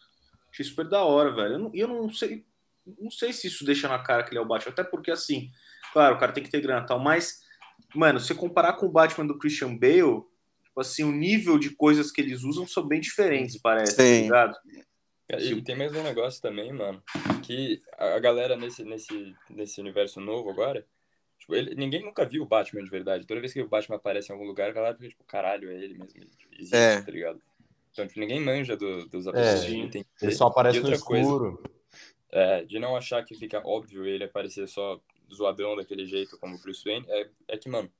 [0.53, 1.55] achei super da hora, velho.
[1.55, 2.45] Eu não, eu não sei,
[3.01, 5.51] não sei se isso deixa na cara que ele é o Batman, até porque assim,
[5.93, 7.41] claro, o cara tem que ter grana e tal, mas,
[7.97, 10.23] mano, se comparar com o Batman do Christian Bale,
[10.63, 14.29] tipo assim, o nível de coisas que eles usam são bem diferentes, parece, tá Sim.
[14.29, 14.59] tá ligado?
[15.39, 17.03] E tem mais um negócio também, mano,
[17.43, 20.87] que a galera nesse, nesse, nesse universo novo agora,
[21.51, 23.27] tipo, ele, ninguém nunca viu o Batman de verdade.
[23.27, 25.75] Toda vez que o Batman aparece em algum lugar, a galera fica tipo, caralho, é
[25.75, 27.03] ele mesmo, ele existe, é.
[27.03, 27.41] tá ligado?
[27.93, 29.95] Então, tipo, ninguém manja do, dos aparições.
[29.95, 31.57] É, ele só aparece no escuro.
[31.57, 31.81] Coisa,
[32.33, 35.01] é, de não achar que fica óbvio ele aparecer só
[35.33, 37.91] zoadão daquele jeito como o Bruce Wayne, é, é que, mano,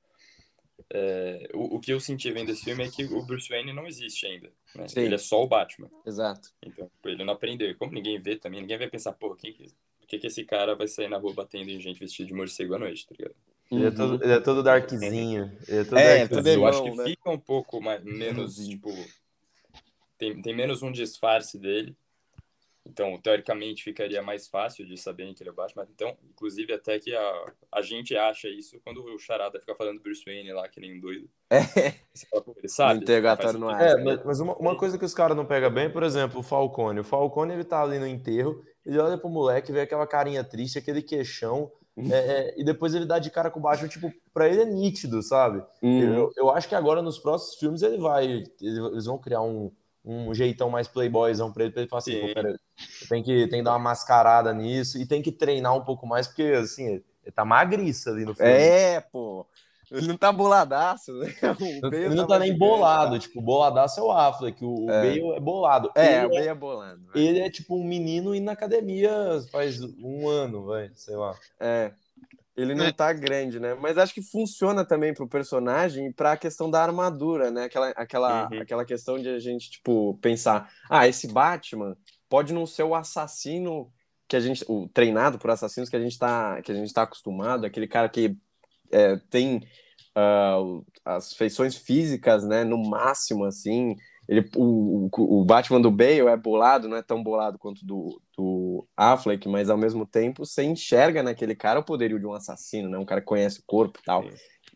[0.89, 3.85] é, o, o, que eu senti vendo esse filme é que o Bruce Wayne não
[3.85, 4.49] existe ainda.
[4.73, 4.85] Né?
[4.95, 5.89] Ele é só o Batman.
[6.05, 6.49] Exato.
[6.65, 7.75] Então, tipo, ele não aprendeu.
[7.77, 9.67] Como ninguém vê também, ninguém vai pensar, pô, quem que,
[10.11, 12.79] que, que esse cara vai sair na rua batendo em gente vestida de morcego à
[12.79, 13.35] noite, tá ligado?
[13.71, 15.57] Ele é todo, ele é todo darkzinho.
[15.65, 16.55] Ele é todo é, darkzinho.
[16.55, 17.03] eu acho que né?
[17.05, 18.89] fica um pouco mais, menos, tipo.
[20.17, 21.95] Tem, tem menos um disfarce dele.
[22.85, 25.87] Então, teoricamente, ficaria mais fácil de saberem que ele é o Batman.
[25.93, 30.23] Então, inclusive, até que a, a gente acha isso quando o Charada fica falando Bruce
[30.25, 31.29] Wayne lá, que nem um doido.
[31.49, 31.61] É.
[32.29, 32.99] Fala, ele sabe.
[32.99, 33.91] O interrogatório não é.
[33.91, 36.43] é mas, mas uma, uma, coisa que os caras não pegam bem, por exemplo, o
[36.43, 36.99] Falcone.
[36.99, 40.77] O Falcone, ele tá ali no enterro, ele olha pro moleque, vê aquela carinha triste,
[40.77, 41.71] aquele queixão.
[41.97, 44.65] É, é, e depois ele dá de cara com o Batman, tipo, pra ele é
[44.65, 45.63] nítido, sabe?
[45.81, 46.13] Uhum.
[46.13, 48.43] Eu, eu acho que agora nos próximos filmes ele vai.
[48.61, 49.71] Eles vão criar um,
[50.03, 52.59] um jeitão mais playboyzão pra ele, pra ele falar assim, pera,
[53.09, 56.27] tem que, tem que dar uma mascarada nisso e tem que treinar um pouco mais,
[56.27, 58.51] porque assim, ele tá magriça ali no filme.
[58.51, 59.45] É, pô.
[59.91, 61.33] Ele não tá boladaço, né?
[61.91, 65.01] ele não tá, tá nem bolado, tipo, boladaço é o Affleck, o, é.
[65.01, 65.91] Bale é bolado.
[65.95, 67.01] É, ele o Bale é, é bolado.
[67.13, 67.21] Vai.
[67.21, 69.11] Ele é tipo um menino indo na academia
[69.51, 71.35] faz um ano, vai, sei lá.
[71.59, 71.91] É.
[72.55, 72.91] Ele não é.
[72.91, 73.73] tá grande, né?
[73.75, 77.65] Mas acho que funciona também pro personagem e pra questão da armadura, né?
[77.65, 78.61] Aquela, aquela, uhum.
[78.61, 81.97] aquela questão de a gente, tipo, pensar, ah, esse Batman
[82.29, 83.91] pode não ser o assassino
[84.27, 87.01] que a gente, o treinado por assassinos que a gente tá, que a gente tá
[87.01, 88.37] acostumado, aquele cara que
[88.91, 89.61] é, tem
[90.17, 93.95] uh, as feições físicas, né, no máximo, assim.
[94.27, 98.87] Ele, o, o, Batman do Bale é bolado, não é tão bolado quanto do, do
[98.95, 102.97] Affleck, mas ao mesmo tempo você enxerga naquele cara o poderio de um assassino, né?
[102.97, 104.23] Um cara que conhece o corpo e tal.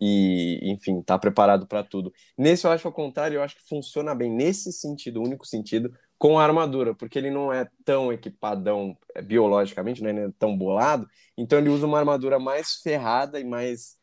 [0.02, 2.12] E, enfim, tá preparado para tudo.
[2.38, 6.38] Nesse eu acho ao contrário, eu acho que funciona bem nesse sentido, único sentido, com
[6.38, 10.10] a armadura, porque ele não é tão equipadão é, biologicamente, né?
[10.10, 13.98] Ele é tão bolado, então ele usa uma armadura mais ferrada e mais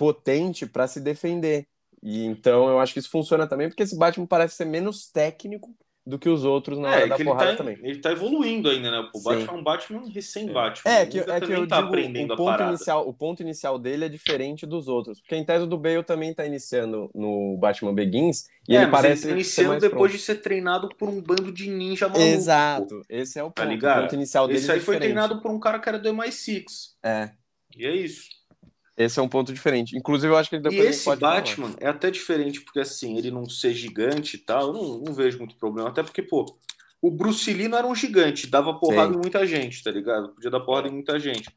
[0.00, 1.66] potente para se defender.
[2.02, 5.76] E então eu acho que isso funciona também, porque esse Batman parece ser menos técnico
[6.06, 7.78] do que os outros na é, hora é da porrada tá, também.
[7.82, 9.10] Ele tá evoluindo ainda, né?
[9.14, 10.90] O Batman é um Batman recém-Batman.
[10.90, 14.06] É, que, é que eu tá digo, aprendendo o ponto, inicial, o ponto inicial dele
[14.06, 15.20] é diferente dos outros.
[15.20, 18.46] Porque em tese do Bale também tá iniciando no Batman Begins.
[18.66, 20.12] E é, ele parece ele tá iniciando depois pronto.
[20.12, 22.26] de ser treinado por um bando de ninja maluco.
[22.26, 23.68] Exato, esse é o tá ponto.
[23.68, 23.98] Tá ligado?
[23.98, 26.08] O ponto inicial dele Esse aí é foi treinado por um cara que era do
[26.08, 26.64] MI6.
[27.04, 27.32] É.
[27.76, 28.39] E é isso.
[29.00, 29.96] Esse é um ponto diferente.
[29.96, 31.78] Inclusive, eu acho que ele depois E esse Batman falar.
[31.80, 35.38] é até diferente, porque assim, ele não ser gigante e tal, eu não, não, vejo
[35.38, 35.88] muito problema.
[35.88, 36.44] Até porque, pô,
[37.00, 39.14] o Bruce Lee não era um gigante, dava porrada Sim.
[39.14, 40.34] em muita gente, tá ligado?
[40.34, 41.50] Podia dar porrada em muita gente.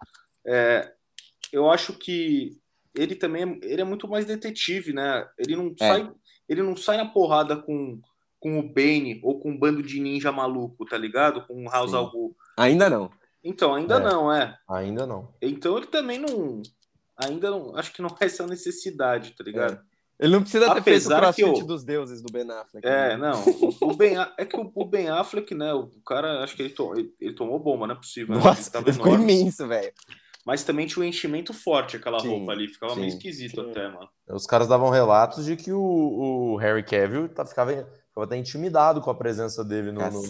[0.47, 0.89] É,
[1.51, 2.57] eu acho que
[2.95, 5.27] ele também é, ele é muito mais detetive, né?
[5.37, 5.85] Ele não é.
[5.85, 6.11] sai,
[6.47, 7.99] ele não sai na porrada com,
[8.39, 11.45] com o Bane ou com um bando de ninja maluco, tá ligado?
[11.45, 12.09] Com o House al
[12.55, 13.11] Ainda não.
[13.43, 13.99] Então, ainda é.
[13.99, 14.57] não, é.
[14.69, 15.33] Ainda não.
[15.41, 16.61] Então ele também não
[17.27, 19.73] ainda não, acho que não é essa necessidade, tá ligado?
[19.73, 19.93] É.
[20.19, 21.67] Ele não precisa ter Apesar feito o crossfit eu...
[21.67, 22.87] dos deuses do Ben Affleck.
[22.87, 23.17] É, né?
[23.17, 23.43] não.
[23.81, 25.73] O, Ben, é que o, Ben Affleck, né?
[25.73, 28.35] O cara, acho que ele, to, ele, ele tomou bomba, não é possível.
[28.35, 28.41] Né?
[28.43, 28.93] Nossa, né?
[28.93, 29.91] ficou imenso, velho.
[30.45, 32.67] Mas também tinha um enchimento forte aquela sim, roupa ali.
[32.67, 33.71] Ficava sim, meio esquisito sim.
[33.71, 34.09] até, mano.
[34.29, 39.01] Os caras davam relatos de que o, o Harry Cavill tá, ficava, ficava até intimidado
[39.01, 40.21] com a presença dele no, no,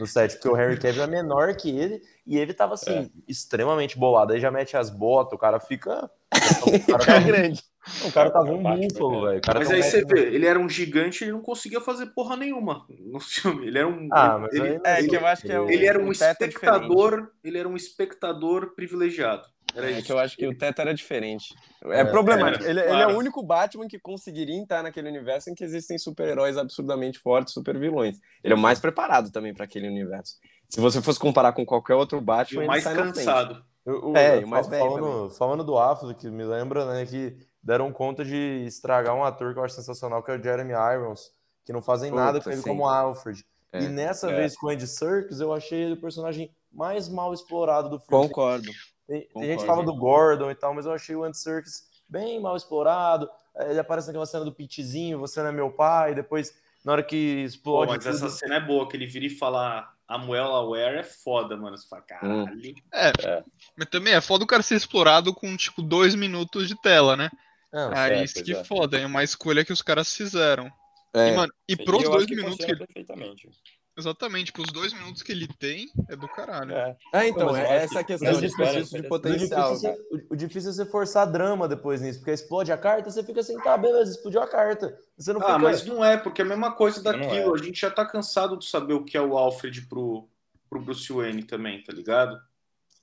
[0.00, 3.08] no, set, porque o Harry Cavill é menor que ele e ele tava assim, é.
[3.28, 4.32] extremamente bolado.
[4.32, 7.62] Aí já mete as botas, o cara fica o cara tá grande.
[8.04, 9.40] O cara tava um búfalo, velho.
[9.54, 12.84] Mas aí você vê, ele era um gigante e ele não conseguia fazer porra nenhuma
[12.88, 13.68] no filme.
[13.68, 14.08] Ele era um.
[14.10, 17.30] Ah, mas ele, é ele, que eu acho que é ele era um espectador.
[17.44, 19.46] ele era um espectador privilegiado.
[19.76, 20.06] Era é isso.
[20.06, 21.54] que eu acho que o Teto era diferente.
[21.84, 22.64] É, é problemático.
[22.64, 22.96] É, ele, claro.
[22.96, 27.18] ele, é o único Batman que conseguiria entrar naquele universo em que existem super-heróis absurdamente
[27.18, 28.18] fortes, super-vilões.
[28.42, 30.36] Ele é o mais preparado também para aquele universo.
[30.68, 33.62] Se você fosse comparar com qualquer outro Batman, e o mais cansado.
[33.84, 38.24] O, é, o mais falando, falando do Affleck, que me lembra, né, que deram conta
[38.24, 41.30] de estragar um ator que eu acho sensacional, que é o Jeremy Irons,
[41.64, 42.68] que não fazem Puta, nada com ele sim.
[42.68, 43.44] como Alfred.
[43.72, 44.36] É, e nessa é.
[44.36, 48.26] vez com o Andy Serkis, eu achei ele o personagem mais mal explorado do filme.
[48.26, 48.70] Concordo.
[49.06, 49.40] Tem, Concordo.
[49.40, 52.40] tem gente que fala do Gordon e tal, mas eu achei o Andy Serkis bem
[52.40, 53.28] mal explorado.
[53.56, 57.16] Ele aparece naquela cena do Pitizinho, você não é meu pai, depois, na hora que
[57.16, 57.88] explode.
[57.88, 58.14] Pô, mas tudo...
[58.14, 61.76] essa cena é boa, que ele vira e fala a Muel Aware é foda, mano.
[61.76, 62.74] Você fala, caralho.
[62.92, 63.44] É, é,
[63.76, 67.30] mas também é foda o cara ser explorado com, tipo, dois minutos de tela, né?
[67.72, 68.64] Não, ah, certo, isso que é.
[68.64, 70.70] foda, é uma escolha que os caras fizeram.
[71.12, 71.30] É.
[71.30, 72.76] E, mano, e pros dois minutos que.
[72.76, 73.50] Perfeitamente.
[73.98, 76.72] Exatamente, pros dois minutos que ele tem, é do caralho.
[76.72, 79.72] É, é então, é essa questão de desperdício de potencial.
[79.72, 83.10] O difícil, é, o difícil é você forçar drama depois nisso, porque explode a carta,
[83.10, 84.98] você fica assim, tá, beleza, explodiu a carta.
[85.16, 85.58] Você não ah, fica...
[85.58, 87.56] mas não é, porque é a mesma coisa daquilo.
[87.56, 87.58] É.
[87.58, 90.28] A gente já tá cansado de saber o que é o Alfred pro,
[90.68, 92.38] pro Bruce Wayne também, tá ligado?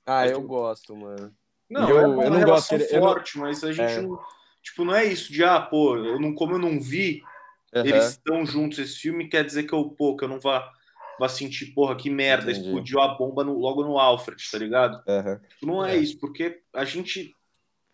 [0.06, 1.34] Ah, eu gosto, mano.
[1.68, 3.46] Não, eu, é eu não gosto forte, não...
[3.46, 4.00] mas a gente é.
[4.00, 4.16] não.
[4.62, 7.20] Tipo, não é isso de, ah, pô, eu não, como eu não vi,
[7.74, 7.84] uhum.
[7.84, 10.72] eles estão juntos esse filme, quer dizer que eu, pô, que eu não vá
[11.18, 12.66] vai sentir, porra, que merda, Entendi.
[12.66, 15.02] explodiu a bomba no, logo no Alfred, tá ligado?
[15.06, 15.40] Uhum.
[15.62, 17.34] Não é, é, isso, porque a gente,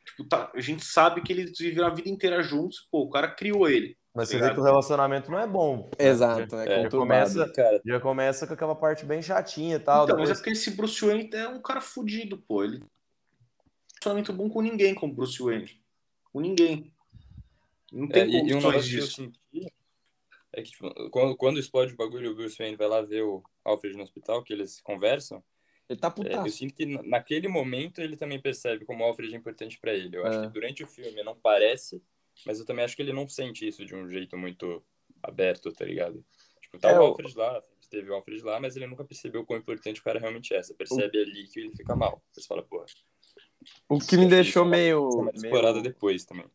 [0.04, 3.28] tipo, tá, a gente sabe que eles viveram a vida inteira juntos, pô, o cara
[3.28, 3.96] criou ele.
[4.14, 5.88] Mas tá você vê que o relacionamento não é bom.
[5.98, 7.80] Exato, é, já, começa, cara.
[7.85, 10.04] já começa com aquela parte bem chatinha e tal.
[10.04, 10.28] Então, depois...
[10.28, 12.64] mas é porque esse Bruce Wayne é um cara fudido, pô.
[12.64, 12.90] Ele não é
[14.00, 15.80] relacionamento bom com ninguém como Bruce Wayne.
[16.33, 16.92] Com ninguém.
[17.92, 19.30] Não tem é, condições disso
[20.52, 23.42] é que, tipo, quando, quando explode o bagulho, o Bruce Wayne vai lá ver o
[23.64, 25.42] Alfred no hospital, que eles conversam,
[25.88, 26.36] Ele tá putaço.
[26.36, 29.94] É, eu sinto que naquele momento ele também percebe como o Alfred é importante para
[29.94, 30.16] ele.
[30.16, 30.46] Eu acho é.
[30.46, 32.02] que durante o filme não parece,
[32.44, 34.82] mas eu também acho que ele não sente isso de um jeito muito
[35.22, 36.24] aberto, tá ligado?
[36.62, 39.58] Tipo, tá é, o Alfred lá, teve o Alfred lá, mas ele nunca percebeu quão
[39.58, 40.62] importante o cara realmente é.
[40.62, 41.22] Você percebe o...
[41.22, 42.22] ali que ele fica mal.
[42.32, 42.84] Você fala, pô.
[43.88, 45.30] O que me deixou meio.
[45.34, 45.84] Explorada meio...
[45.84, 46.46] depois também.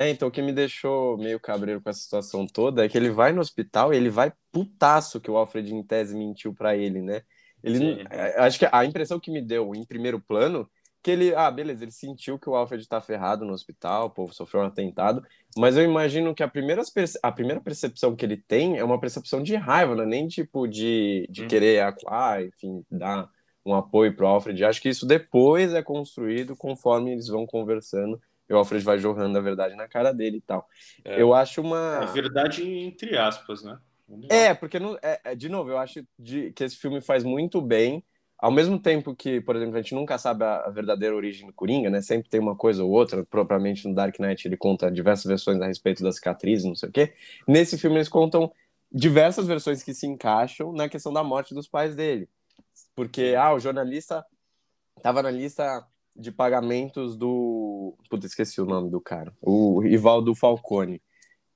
[0.00, 3.10] É, então o que me deixou meio cabreiro com essa situação toda é que ele
[3.10, 7.02] vai no hospital e ele vai putaço que o Alfred em tese mentiu para ele,
[7.02, 7.20] né?
[7.62, 8.04] Ele Sim.
[8.08, 10.66] É, acho que a impressão que me deu em primeiro plano
[11.02, 14.32] que ele, ah, beleza, ele sentiu que o Alfred tá ferrado no hospital, o povo
[14.32, 15.22] sofreu um atentado,
[15.54, 16.80] mas eu imagino que a primeira,
[17.22, 20.66] a primeira percepção que ele tem é uma percepção de raiva, não é nem tipo
[20.66, 21.48] de, de hum.
[21.48, 23.28] querer acuar, enfim, dar
[23.66, 24.64] um apoio pro Alfred.
[24.64, 28.18] Acho que isso depois é construído conforme eles vão conversando
[28.50, 30.68] e o Alfred vai jorrando a verdade na cara dele e tal.
[31.04, 32.00] É, eu acho uma.
[32.02, 33.78] É verdade entre aspas, né?
[34.28, 37.60] É, porque, não, é, é, de novo, eu acho de, que esse filme faz muito
[37.60, 38.02] bem,
[38.36, 41.52] ao mesmo tempo que, por exemplo, a gente nunca sabe a, a, verdadeira origem do
[41.52, 42.02] Coringa, né?
[42.02, 45.66] Sempre tem uma coisa ou outra, propriamente no Dark Knight ele conta diversas versões a
[45.66, 47.14] respeito das cicatrizes, não sei o quê.
[47.46, 48.52] Nesse filme eles contam
[48.90, 52.28] diversas versões que se encaixam na questão da morte dos pais dele.
[52.96, 54.26] Porque, ah, o jornalista
[54.96, 57.96] estava na lista de pagamentos do.
[58.08, 59.32] Puta, esqueci o nome do cara.
[59.40, 61.02] O Rivaldo Falcone.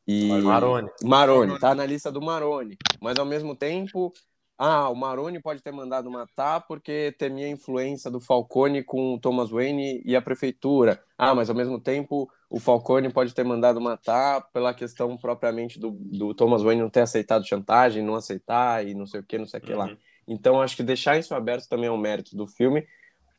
[0.06, 0.28] E...
[0.42, 0.90] Maroni.
[1.02, 2.76] Maroni, tá na lista do Maroni.
[3.00, 4.12] Mas ao mesmo tempo,
[4.56, 9.18] ah, o Maroni pode ter mandado matar porque temia a influência do Falcone com o
[9.18, 11.02] Thomas Wayne e a prefeitura.
[11.18, 15.90] Ah, mas ao mesmo tempo o Falcone pode ter mandado matar pela questão propriamente do,
[15.90, 19.46] do Thomas Wayne não ter aceitado chantagem, não aceitar e não sei o que, não
[19.46, 19.78] sei o que uhum.
[19.78, 19.96] lá.
[20.26, 22.86] Então acho que deixar isso aberto também é um mérito do filme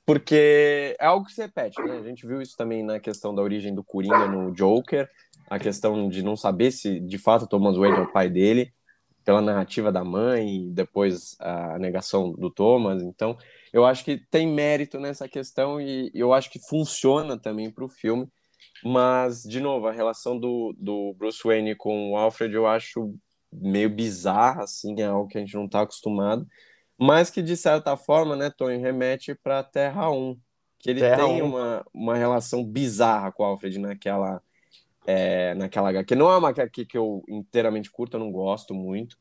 [0.06, 1.98] porque é algo que se repete, né?
[1.98, 5.10] A gente viu isso também na questão da origem do Coringa no Joker,
[5.50, 8.72] a questão de não saber se de fato Thomas Wayne é o pai dele,
[9.24, 13.02] pela narrativa da mãe e depois a negação do Thomas.
[13.02, 13.36] Então,
[13.74, 17.90] eu acho que tem mérito nessa questão e eu acho que funciona também para o
[17.90, 18.28] filme.
[18.84, 23.16] Mas, de novo, a relação do, do Bruce Wayne com o Alfred eu acho
[23.52, 26.46] meio bizarra, assim, é algo que a gente não está acostumado
[26.98, 30.38] mas que de certa forma, né, Tony, remete para Terra 1,
[30.80, 31.46] que ele Terra tem 1.
[31.46, 34.42] uma, uma relação bizarra com o Alfred naquela
[35.06, 36.16] é, naquela HQ.
[36.16, 39.18] Não é uma HQ que eu inteiramente curto, eu não gosto muito,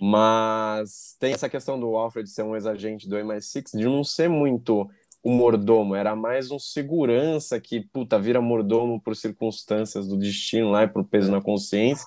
[0.00, 4.88] mas tem essa questão do Alfred ser um ex-agente do MI6, de não ser muito
[5.22, 10.84] o mordomo, era mais um segurança que, puta, vira mordomo por circunstâncias do destino lá
[10.84, 12.06] e por peso na consciência,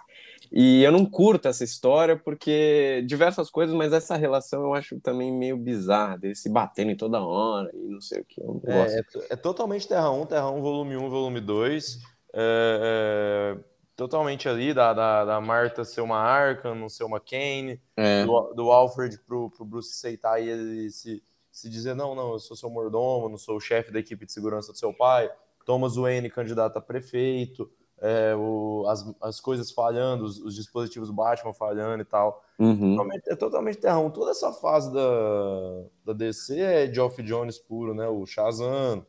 [0.52, 5.32] e eu não curto essa história porque diversas coisas, mas essa relação eu acho também
[5.32, 8.42] meio bizarra, dele se batendo em toda hora e não sei o que.
[8.66, 12.00] É, é, é, totalmente Terra 1, Terra 1, volume 1, volume 2.
[12.34, 13.64] É, é,
[13.96, 18.26] totalmente ali da, da, da, Marta ser uma Arkham, não ser uma Kane, é.
[18.26, 22.40] do, do, Alfred pro, pro Bruce aceitar e ele se, se dizer: não, não, eu
[22.40, 25.30] sou seu mordomo, não sou o chefe da equipe de segurança do seu pai.
[25.66, 31.54] Thomas Wayne, candidato a prefeito é, o, as, as coisas falhando, os, os, dispositivos Batman
[31.54, 32.44] falhando e tal.
[32.60, 32.96] Uhum.
[32.96, 34.10] Totalmente, é totalmente terrão.
[34.10, 38.08] Toda essa fase da, da DC é Geoff Jones puro, né?
[38.08, 39.06] O Shazam,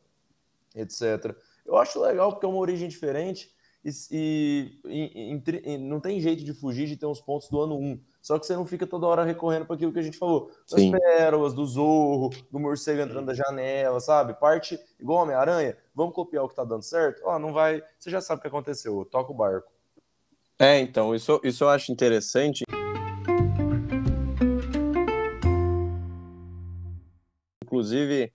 [0.74, 1.36] etc.
[1.66, 3.50] Eu acho legal porque é uma origem diferente
[3.84, 7.78] e, e, e, e não tem jeito de fugir de ter uns pontos do ano
[7.78, 8.00] 1.
[8.20, 10.50] Só que você não fica toda hora recorrendo para aquilo que a gente falou.
[10.70, 10.92] Das Sim.
[10.92, 14.34] pérolas, do zorro, do morcego entrando da janela, sabe?
[14.34, 15.76] Parte igual Homem-Aranha.
[15.94, 17.22] Vamos copiar o que tá dando certo?
[17.24, 17.82] Ó, não vai.
[17.98, 19.04] Você já sabe o que aconteceu.
[19.10, 19.70] Toca o barco.
[20.58, 22.64] É, então, isso, isso eu acho interessante.
[27.62, 28.32] Inclusive,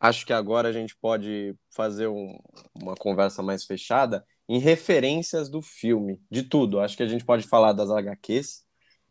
[0.00, 2.38] acho que agora a gente pode fazer um,
[2.80, 6.80] uma conversa mais fechada em referências do filme, de tudo.
[6.80, 8.64] Acho que a gente pode falar das HQs,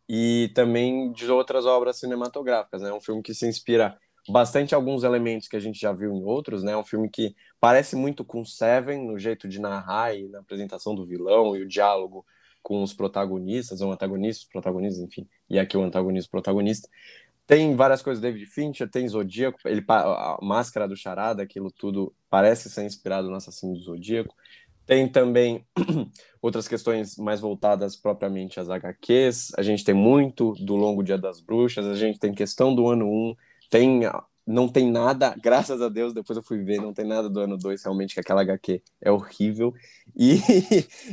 [0.08, 2.82] e também de outras obras cinematográficas.
[2.82, 2.90] Né?
[2.90, 6.12] É um filme que se inspira bastante em alguns elementos que a gente já viu
[6.12, 6.62] em outros.
[6.62, 6.72] Né?
[6.72, 10.94] É um filme que parece muito com Seven no jeito de narrar e na apresentação
[10.94, 12.24] do vilão e o diálogo
[12.66, 16.88] com os protagonistas, ou antagonistas, protagonistas, enfim, e aqui o antagonista protagonista.
[17.46, 22.12] Tem várias coisas do David Fincher, tem Zodíaco, ele, a máscara do Charada, aquilo tudo
[22.28, 24.34] parece ser inspirado no assassino do Zodíaco.
[24.86, 25.66] Tem também
[26.40, 29.52] outras questões mais voltadas propriamente às HQs.
[29.56, 33.06] A gente tem muito do Longo Dia das Bruxas, a gente tem questão do ano
[33.06, 33.34] 1,
[33.68, 34.02] tem
[34.46, 37.58] não tem nada, graças a Deus, depois eu fui ver, não tem nada do ano
[37.58, 39.74] 2, realmente, que aquela HQ é horrível.
[40.18, 40.38] E,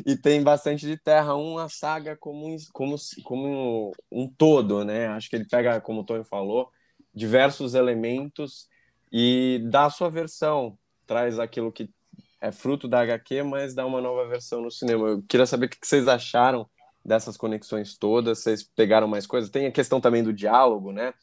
[0.05, 5.07] e tem bastante de Terra 1, a saga como, como, como um, um todo, né?
[5.07, 6.69] Acho que ele pega, como o Tony falou,
[7.13, 8.69] diversos elementos
[9.11, 11.89] e dá a sua versão, traz aquilo que
[12.43, 15.07] é fruto da HQ, mas dá uma nova versão no cinema.
[15.07, 16.69] Eu queria saber o que vocês acharam
[17.03, 19.49] dessas conexões todas, vocês pegaram mais coisas?
[19.49, 21.13] Tem a questão também do diálogo, né?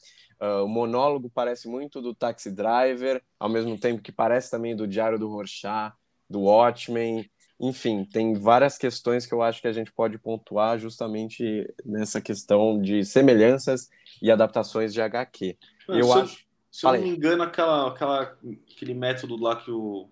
[0.40, 4.88] Uh, o monólogo parece muito do Taxi Driver, ao mesmo tempo que parece também do
[4.88, 5.92] Diário do Rorschach,
[6.28, 7.30] do Watchmen.
[7.60, 12.80] Enfim, tem várias questões que eu acho que a gente pode pontuar justamente nessa questão
[12.80, 13.90] de semelhanças
[14.22, 15.58] e adaptações de HQ.
[15.86, 16.46] eu se acho.
[16.70, 18.38] se eu não me engano, aquela, aquela,
[18.74, 20.08] aquele método lá que o,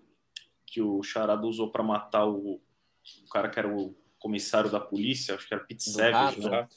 [0.71, 2.61] que o Charada usou para matar o,
[3.25, 6.67] o cara que era o comissário da polícia, acho que era Pete Savage, né?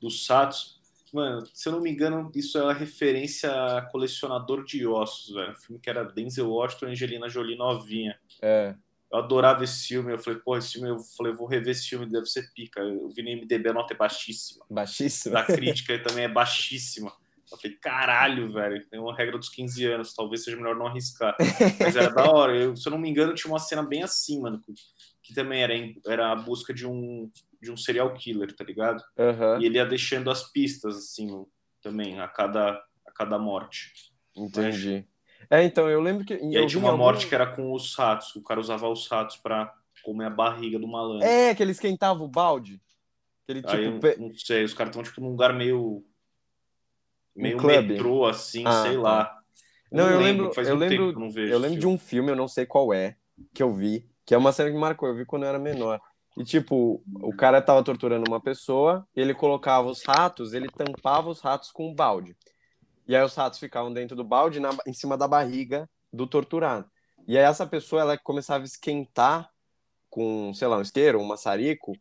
[0.00, 0.76] Dos Satos
[1.12, 5.52] Mano, se eu não me engano, isso é uma referência a colecionador de ossos, velho.
[5.52, 8.18] Um filme que era Denzel Washington e Angelina Jolie novinha.
[8.42, 8.74] É.
[9.10, 10.12] Eu adorava esse filme.
[10.12, 12.80] Eu falei, pô, esse filme, eu falei, vou rever esse filme, deve ser pica.
[12.80, 14.66] Eu vi no MDB, a nota é baixíssima.
[14.68, 15.36] Baixíssima?
[15.36, 17.12] Da crítica também é baixíssima.
[17.50, 21.36] Eu falei, caralho, velho, tem uma regra dos 15 anos, talvez seja melhor não arriscar.
[21.80, 22.56] Mas era da hora.
[22.56, 24.60] Eu, se eu não me engano, tinha uma cena bem assim, mano,
[25.22, 25.74] que também era,
[26.06, 27.30] era a busca de um,
[27.60, 29.02] de um serial killer, tá ligado?
[29.16, 29.60] Uhum.
[29.60, 31.28] E ele ia deixando as pistas, assim,
[31.82, 32.72] também, a cada,
[33.06, 33.92] a cada morte.
[34.36, 35.06] Entendi.
[35.50, 36.34] É, então, eu lembro que.
[36.34, 37.04] E aí tinha uma algum...
[37.04, 39.72] morte que era com os ratos, o cara usava os ratos pra
[40.02, 41.26] comer a barriga do malandro.
[41.26, 42.80] É, que ele esquentava o balde.
[43.48, 46.04] Ele, tipo, aí, não sei, os caras estão tipo num lugar meio.
[47.36, 49.00] Meio um metrô, assim, ah, sei tá.
[49.00, 49.38] lá.
[49.90, 50.52] Não, não eu lembro.
[50.56, 53.16] eu lembro, eu lembro de um filme, eu não sei qual é,
[53.54, 56.00] que eu vi, que é uma cena que marcou, eu vi quando eu era menor.
[56.36, 61.40] E, tipo, o cara tava torturando uma pessoa, ele colocava os ratos, ele tampava os
[61.40, 62.36] ratos com um balde.
[63.08, 66.90] E aí os ratos ficavam dentro do balde, na, em cima da barriga do torturado.
[67.26, 69.48] E aí essa pessoa, ela começava a esquentar
[70.10, 71.92] com, sei lá, um isqueiro, um maçarico,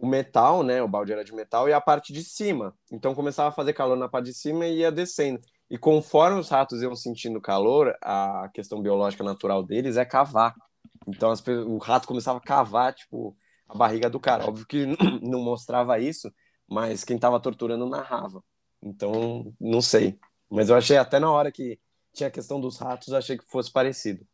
[0.00, 0.82] o metal, né?
[0.82, 2.74] O balde era de metal e a parte de cima.
[2.90, 5.40] Então começava a fazer calor na parte de cima e ia descendo.
[5.68, 10.54] E conforme os ratos iam sentindo calor, a questão biológica natural deles é cavar.
[11.06, 13.36] Então as, o rato começava a cavar, tipo,
[13.68, 14.46] a barriga do cara.
[14.46, 14.86] Óbvio que
[15.20, 16.32] não mostrava isso,
[16.66, 18.42] mas quem estava torturando narrava.
[18.82, 20.18] Então, não sei.
[20.48, 21.78] Mas eu achei até na hora que
[22.14, 24.26] tinha a questão dos ratos, achei que fosse parecido.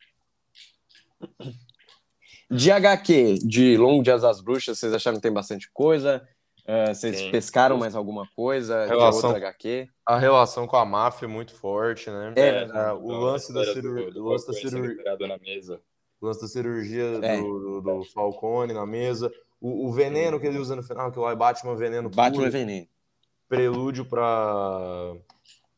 [2.51, 6.27] De HQ, de Longo Dias das Bruxas, vocês acharam que tem bastante coisa?
[6.63, 7.31] Uh, vocês Sim.
[7.31, 9.89] pescaram mais alguma coisa relação, de outra HQ?
[10.05, 12.33] A relação com a máfia é muito forte, né?
[12.37, 14.21] É, é o lance da cirurgia.
[14.21, 15.17] O lance da cirurgia.
[15.29, 15.81] na mesa
[16.21, 17.37] o lance da cirurgia é.
[17.37, 21.19] do, do, do, Falcone na mesa, o, o, veneno que ele usa no final, que
[21.19, 22.09] lá é Batman Veneno.
[22.11, 22.87] Batman puro, Veneno.
[23.49, 25.15] Prelúdio para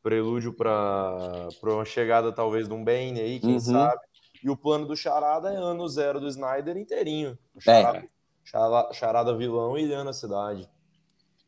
[0.02, 3.60] prelúdio para uma chegada talvez de um Bane aí, quem uhum.
[3.60, 4.00] sabe.
[4.42, 7.38] E o plano do Charada é ano zero do Snyder inteirinho.
[7.58, 8.08] Charada, é.
[8.44, 10.68] charada, charada vilão e ilhando a cidade.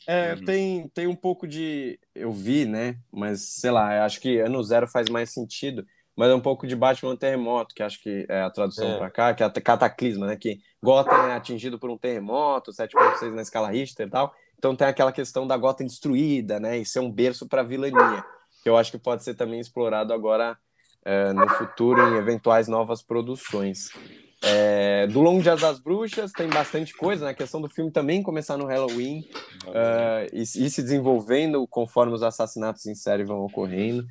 [0.07, 0.45] É, uhum.
[0.45, 1.99] tem, tem um pouco de.
[2.15, 2.99] Eu vi, né?
[3.13, 5.85] Mas sei lá, eu acho que ano zero faz mais sentido
[6.21, 8.99] mas é um pouco de Batman Terremoto, que acho que é a tradução é.
[8.99, 10.37] para cá, que é cataclisma, né?
[10.37, 14.35] Que Gotham é atingido por um terremoto, 7.6 na escala Richter e tal.
[14.59, 16.77] Então tem aquela questão da Gotham destruída, né?
[16.77, 18.23] E ser um berço para vilania,
[18.63, 20.59] que eu acho que pode ser também explorado agora
[21.05, 23.91] é, no futuro em eventuais novas produções.
[24.43, 27.33] É, do Longo Dia das Bruxas tem bastante coisa, né?
[27.33, 29.21] A questão do filme também começar no Halloween
[29.67, 34.07] uh, e, e, se desenvolvendo conforme os assassinatos em série vão ocorrendo.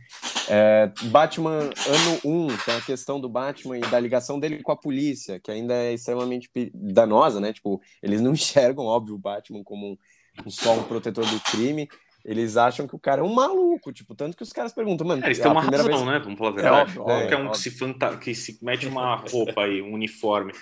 [0.47, 4.77] É, Batman ano 1, tem a questão do Batman e da ligação dele com a
[4.77, 7.51] polícia, que ainda é extremamente danosa, né?
[7.51, 9.97] Tipo, eles não enxergam, óbvio, o Batman como
[10.45, 11.89] um, só um protetor do crime.
[12.29, 15.23] Eles acham que o cara é um maluco, tipo, tanto que os caras perguntam, mano.
[15.23, 16.01] É, eles têm uma razão, vez...
[16.05, 16.19] né?
[16.19, 16.75] Vamos falar a verdade.
[16.75, 18.17] É, óbvio, Qualquer é, um que se, fanta...
[18.17, 20.53] que se mete uma roupa aí, um uniforme,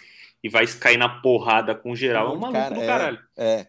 [0.41, 3.19] e vai cair na porrada com geral, é um maluco cara, do caralho.
[3.35, 3.67] É, é.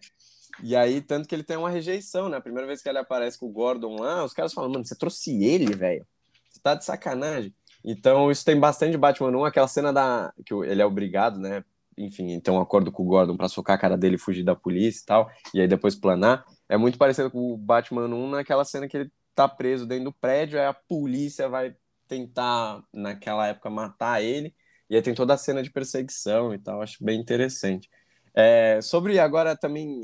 [0.63, 2.37] E aí, tanto que ele tem uma rejeição, né?
[2.37, 4.95] A primeira vez que ele aparece com o Gordon lá, os caras falam, mano, você
[4.95, 6.07] trouxe ele, velho?
[6.49, 7.53] Você tá de sacanagem.
[7.85, 10.33] Então, isso tem bastante Batman 1, aquela cena da.
[10.47, 11.65] que ele é obrigado, né?
[11.97, 14.55] Enfim, tem um acordo com o Gordon para socar a cara dele e fugir da
[14.55, 16.45] polícia e tal, e aí depois planar.
[16.69, 20.13] É muito parecido com o Batman 1 naquela cena que ele tá preso dentro do
[20.13, 21.75] prédio, aí a polícia vai
[22.07, 24.55] tentar, naquela época, matar ele,
[24.91, 27.89] e aí tem toda a cena de perseguição e tal, acho bem interessante.
[28.35, 30.03] É, sobre agora também,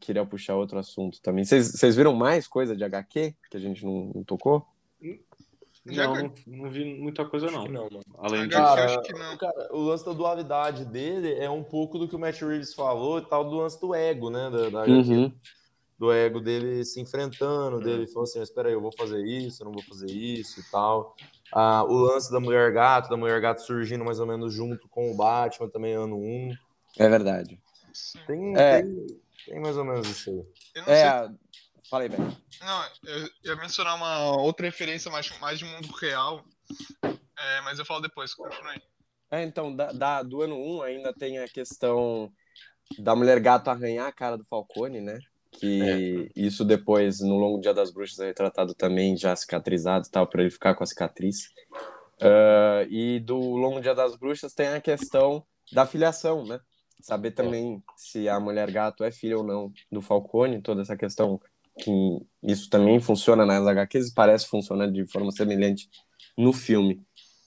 [0.00, 1.44] queria puxar outro assunto também.
[1.44, 4.66] Vocês viram mais coisa de HQ que a gente não, não tocou?
[5.84, 7.64] Não, não, não, vi muita coisa não.
[7.66, 8.00] não mano.
[8.18, 9.00] Além de cara,
[9.38, 13.18] cara, o lance da dualidade dele é um pouco do que o Matt Reeves falou
[13.18, 14.50] e tal do lance do ego, né?
[14.50, 15.32] Da, da uhum
[15.98, 19.66] do ego dele se enfrentando, dele falou assim, espera aí, eu vou fazer isso, eu
[19.66, 21.16] não vou fazer isso e tal.
[21.52, 25.10] Ah, o lance da Mulher Gato, da Mulher Gato surgindo mais ou menos junto com
[25.10, 26.56] o Batman, também ano 1.
[26.98, 27.60] É verdade.
[28.26, 28.82] Tem, é.
[28.82, 29.06] tem,
[29.46, 30.84] tem, mais ou menos isso aí.
[30.86, 31.28] É,
[31.90, 32.20] falei, bem.
[32.60, 36.44] Não, eu ia mencionar uma outra referência mais, mais de mundo real,
[37.04, 38.82] é, mas eu falo depois, continue aí.
[39.30, 42.32] É, então, da, da, do ano 1 ainda tem a questão
[42.98, 45.18] da Mulher Gato arranhar a cara do Falcone, né?
[45.58, 46.28] Que é.
[46.36, 50.42] isso depois, no longo Dia das Bruxas, é retratado também já cicatrizado e tal, para
[50.42, 51.48] ele ficar com a cicatriz.
[52.20, 56.60] Uh, e do Longo Dia das Bruxas tem a questão da filiação, né?
[57.00, 57.80] Saber também é.
[57.96, 61.40] se a mulher gato é filha ou não do Falcone, toda essa questão
[61.76, 61.90] que
[62.42, 65.88] isso também funciona nas HQs e parece funcionar de forma semelhante
[66.36, 67.00] no filme.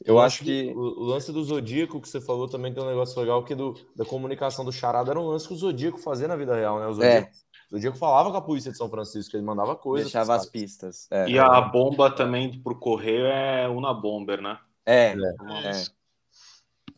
[0.03, 0.72] Eu acho que.
[0.76, 4.03] O, lance do Zodíaco que você falou também tem um negócio legal que do, da
[4.03, 6.88] comunicação do Charada era um lance que o Zodíaco fazia na vida real, né?
[6.88, 7.51] O Zodíaco, é.
[7.72, 10.11] O Zodíaco falava com a polícia de São Francisco, ele mandava coisas.
[10.11, 11.07] Deixava as pistas.
[11.09, 11.30] É.
[11.30, 14.59] E a bomba também pro correio é uma bomber, né?
[14.86, 15.13] É.
[15.13, 15.67] é.
[15.67, 16.01] é.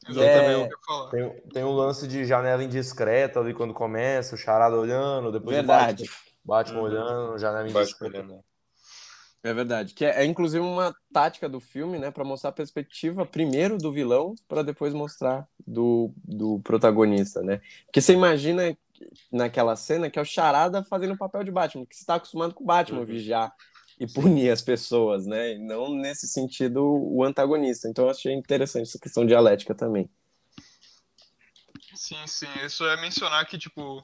[0.10, 4.36] Exatamente é, o que eu Tem, tem um lance de janela indiscreta ali quando começa,
[4.36, 6.04] o charada olhando, depois Verdade.
[6.04, 6.84] bate Batman hum.
[6.84, 8.44] olhando, janela indiscreta.
[9.44, 9.94] É verdade.
[9.94, 12.10] Que é, é, inclusive uma tática do filme, né?
[12.10, 17.62] para mostrar a perspectiva primeiro do vilão, para depois mostrar do, do protagonista, né?
[17.86, 18.76] Porque você imagina
[19.32, 22.54] naquela cena que é o Charada fazendo o papel de Batman, que você está acostumado
[22.54, 23.06] com o Batman uhum.
[23.06, 23.54] vigiar
[24.00, 25.54] e punir as pessoas, né?
[25.54, 27.88] E não nesse sentido o antagonista.
[27.88, 30.10] Então eu achei interessante essa questão dialética também.
[31.96, 32.48] Sim, sim.
[32.66, 34.02] Isso é mencionar que, tipo,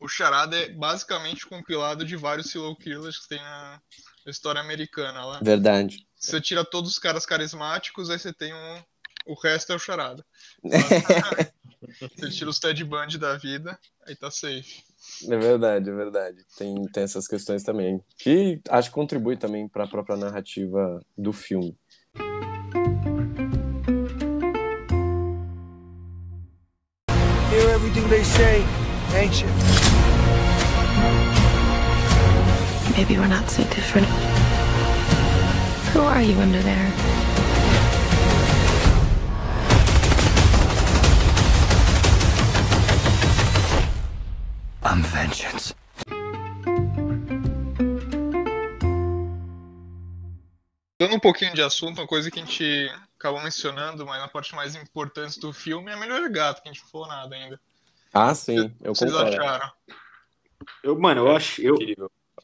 [0.00, 3.80] o Charada é basicamente compilado de vários serial killers que tem na
[4.26, 5.40] história americana lá.
[5.42, 6.06] Verdade.
[6.16, 8.82] Você tira todos os caras carismáticos, aí você tem um.
[9.26, 10.24] O resto é o Charada.
[12.00, 14.82] você tira os Ted Bundy da vida, aí tá safe.
[15.28, 16.38] É verdade, é verdade.
[16.56, 18.00] Tem, tem essas questões também.
[18.18, 21.76] Que acho que contribui também para a própria narrativa do filme.
[27.50, 28.64] Hear everything they say,
[29.14, 29.48] ain't you?
[32.96, 34.08] Maybe we're not so different.
[35.94, 37.07] Who are you under there?
[44.90, 45.74] I'm vengeance.
[50.98, 54.54] Dando um pouquinho de assunto, uma coisa que a gente acabou mencionando, mas na parte
[54.54, 57.60] mais importante do filme é a melhor gato, que a gente não falou nada ainda.
[58.14, 59.38] Ah, sim, eu Vocês concordo.
[59.38, 59.70] acharam?
[60.82, 61.76] Eu, mano, eu, ach, eu,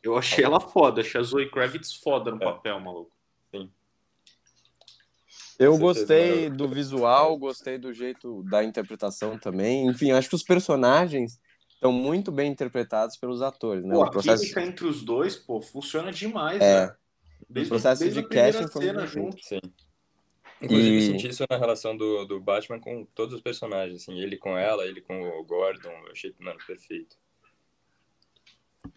[0.02, 2.44] eu achei ela foda, achei a Zoe Kravitz foda no é.
[2.44, 3.10] papel, maluco.
[3.50, 3.70] Sim.
[5.58, 9.86] Eu gostei do visual, gostei do jeito da interpretação também.
[9.86, 11.40] Enfim, acho que os personagens
[11.84, 13.94] estão muito bem interpretados pelos atores, né?
[13.94, 14.42] Pô, o processo...
[14.42, 16.86] química entre os dois, pô, funciona demais, é.
[16.86, 16.96] né?
[17.48, 19.44] Desde, o processo desde de casting foi muito junto.
[19.44, 19.60] Sim.
[20.62, 20.96] Inclusive, e...
[20.96, 24.56] eu senti isso na relação do, do Batman com todos os personagens, assim, ele com
[24.56, 27.16] ela, ele com o Gordon, eu achei, mano, perfeito.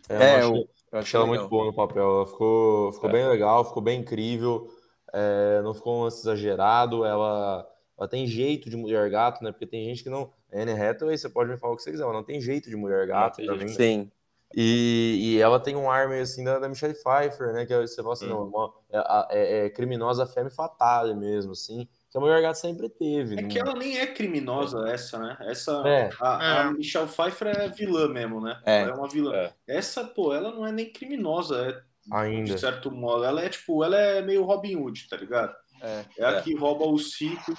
[0.07, 3.13] É, eu, achei, eu achei ela muito boa no papel, ela ficou, ficou é.
[3.13, 4.73] bem legal, ficou bem incrível,
[5.13, 7.67] é, não ficou um exagerado, ela,
[7.97, 11.29] ela tem jeito de mulher gato, né, porque tem gente que não, Anne Hathaway, você
[11.29, 13.55] pode me falar o que você quiser, ela não tem jeito de mulher gata pra
[13.55, 13.67] mim.
[13.67, 14.11] Sim.
[14.55, 17.65] E, e ela tem um ar meio assim da, da Michelle Pfeiffer, né?
[17.65, 18.49] Que é, você fala assim, hum.
[18.49, 21.87] não, é, é, é, criminosa femme fatale mesmo, assim.
[22.09, 23.39] Que a mulher gata sempre teve.
[23.39, 25.37] É que ela nem é criminosa, essa, né?
[25.41, 26.09] Essa, é.
[26.19, 26.71] A, a é.
[26.71, 28.59] Michelle Pfeiffer é vilã mesmo, né?
[28.65, 28.83] É.
[28.83, 29.35] Ela é uma vilã.
[29.35, 29.53] É.
[29.67, 32.53] Essa, pô, ela não é nem criminosa, é, Ainda.
[32.53, 33.25] de certo modo.
[33.25, 35.53] Ela é tipo, ela é meio Robin Hood, tá ligado?
[35.81, 36.41] É, é a é.
[36.41, 37.57] que rouba os ciclos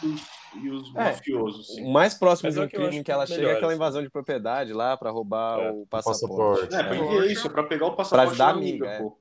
[0.54, 1.04] e os é.
[1.04, 1.68] mafiosos.
[1.78, 4.96] O mais próximo de um crime que ela chega é aquela invasão de propriedade lá
[4.96, 5.70] para roubar é.
[5.70, 6.24] o passaporte.
[6.24, 6.74] O passaporte.
[6.74, 9.18] É, porque é isso, é para pegar o passaporte pra ajudar a amiga, amiga pô.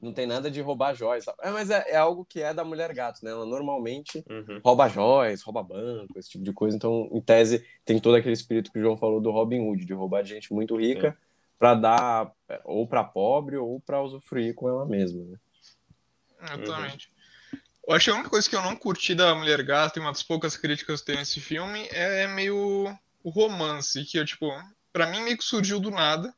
[0.00, 1.26] Não tem nada de roubar joias.
[1.42, 3.32] É, mas é, é, algo que é da mulher gato, né?
[3.32, 4.58] Ela normalmente uhum.
[4.64, 6.74] rouba joias, rouba banco, esse tipo de coisa.
[6.74, 9.92] Então, em tese, tem todo aquele espírito que o João falou do Robin Hood, de
[9.92, 11.16] roubar de gente muito rica
[11.58, 12.32] para dar
[12.64, 15.38] ou para pobre ou para usufruir com ela mesma, né?
[16.42, 17.09] Exatamente.
[17.86, 20.12] Eu acho que a única coisa que eu não curti da Mulher Gata e uma
[20.12, 24.50] das poucas críticas que tem nesse filme é meio o romance, que eu, tipo,
[24.92, 26.34] pra mim meio que surgiu do nada.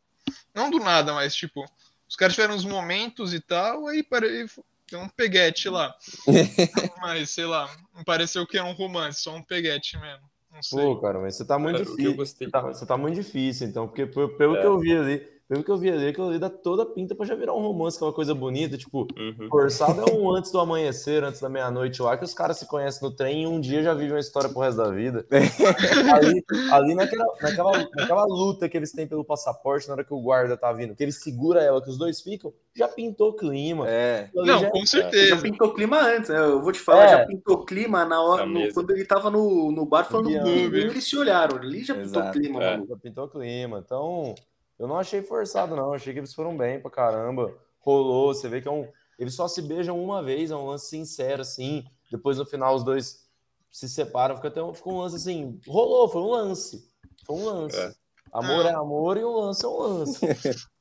[0.55, 1.65] Não do nada, mas, tipo,
[2.09, 4.47] os caras tiveram uns momentos e tal, aí parei,
[4.87, 5.95] tem um peguete lá.
[7.01, 10.31] mas, sei lá, não pareceu que era um romance, só um peguete mesmo.
[10.53, 10.79] Não sei.
[10.79, 12.15] Pô, cara, mas você tá muito difícil.
[12.15, 14.61] Você tá, você tá, muito difícil, então, porque pelo é.
[14.61, 17.15] que eu vi ali, pelo que eu vi ali, aquilo ali dá toda a pinta
[17.15, 19.49] pra já virar um romance, que é uma coisa bonita, tipo, uhum.
[19.51, 23.07] forçado é um antes do amanhecer, antes da meia-noite lá, que os caras se conhecem
[23.07, 25.27] no trem e um dia já vivem uma história pro resto da vida.
[26.15, 26.43] ali,
[26.73, 30.57] ali naquela, naquela, naquela luta que eles têm pelo passaporte, na hora que o guarda
[30.57, 33.85] tá vindo, que ele segura ela, que os dois ficam, já pintou clima.
[33.87, 34.31] É.
[34.35, 35.37] Não, já, com certeza.
[35.37, 36.39] Já pintou clima antes, né?
[36.39, 37.09] Eu vou te falar, é.
[37.09, 41.05] já pintou clima na hora, no, quando ele tava no, no bar falando do eles
[41.05, 42.33] se olharam, ali já Exato.
[42.33, 42.83] pintou clima, é.
[42.89, 44.35] Já pintou clima, então...
[44.83, 45.93] Eu não achei forçado, não.
[45.95, 47.57] Achei que eles foram bem pra caramba.
[47.79, 48.91] Rolou, você vê que é um.
[49.17, 51.85] Eles só se beijam uma vez, é um lance sincero, assim.
[52.11, 53.25] Depois no final os dois
[53.71, 55.61] se separam, fica até um, fica um lance assim.
[55.69, 56.85] Rolou, foi um lance.
[57.25, 57.79] Foi um lance.
[57.79, 57.95] É.
[58.33, 60.27] Amor é amor e o lance é um lance.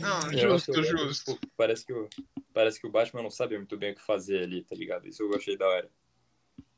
[0.00, 1.32] Não, justo, justo.
[1.32, 2.10] Tipo, parece, que o,
[2.52, 5.06] parece que o Batman não sabe muito bem o que fazer ali, tá ligado?
[5.06, 5.88] Isso eu achei da hora.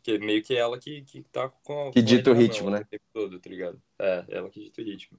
[0.02, 1.90] Que meio que é ela que, que tá com.
[1.90, 2.82] Que dita o ritmo, né?
[2.82, 3.82] O tempo todo, tá ligado?
[3.98, 5.18] É, ela que dita o ritmo.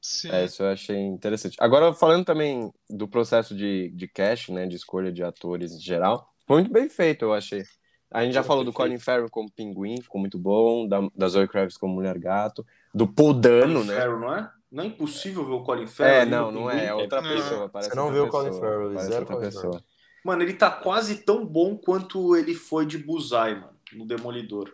[0.00, 0.30] Sim.
[0.30, 1.56] É, isso eu achei interessante.
[1.60, 6.32] Agora, falando também do processo de, de cast, né, de escolha de atores em geral,
[6.46, 7.62] foi muito bem feito, eu achei.
[8.10, 11.46] A gente já falou do Colin Farrell como Pinguim, ficou muito bom, da, da Zoe
[11.46, 13.94] Kravitz como Mulher Gato, do Paul Dano, né?
[13.94, 14.50] Farrell, não é?
[14.70, 16.14] Não é impossível ver o Colin Farrell.
[16.14, 17.28] É, não, não é, é outra Não.
[17.28, 17.68] pessoa.
[17.68, 19.84] Parece Você não vê o Colin Farrell, parece zero outra Colin pessoa.
[20.24, 24.72] Mano, ele tá quase tão bom quanto ele foi de Bullseye, mano, no Demolidor.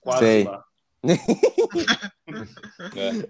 [0.00, 0.44] Quase Sei.
[0.44, 0.64] lá.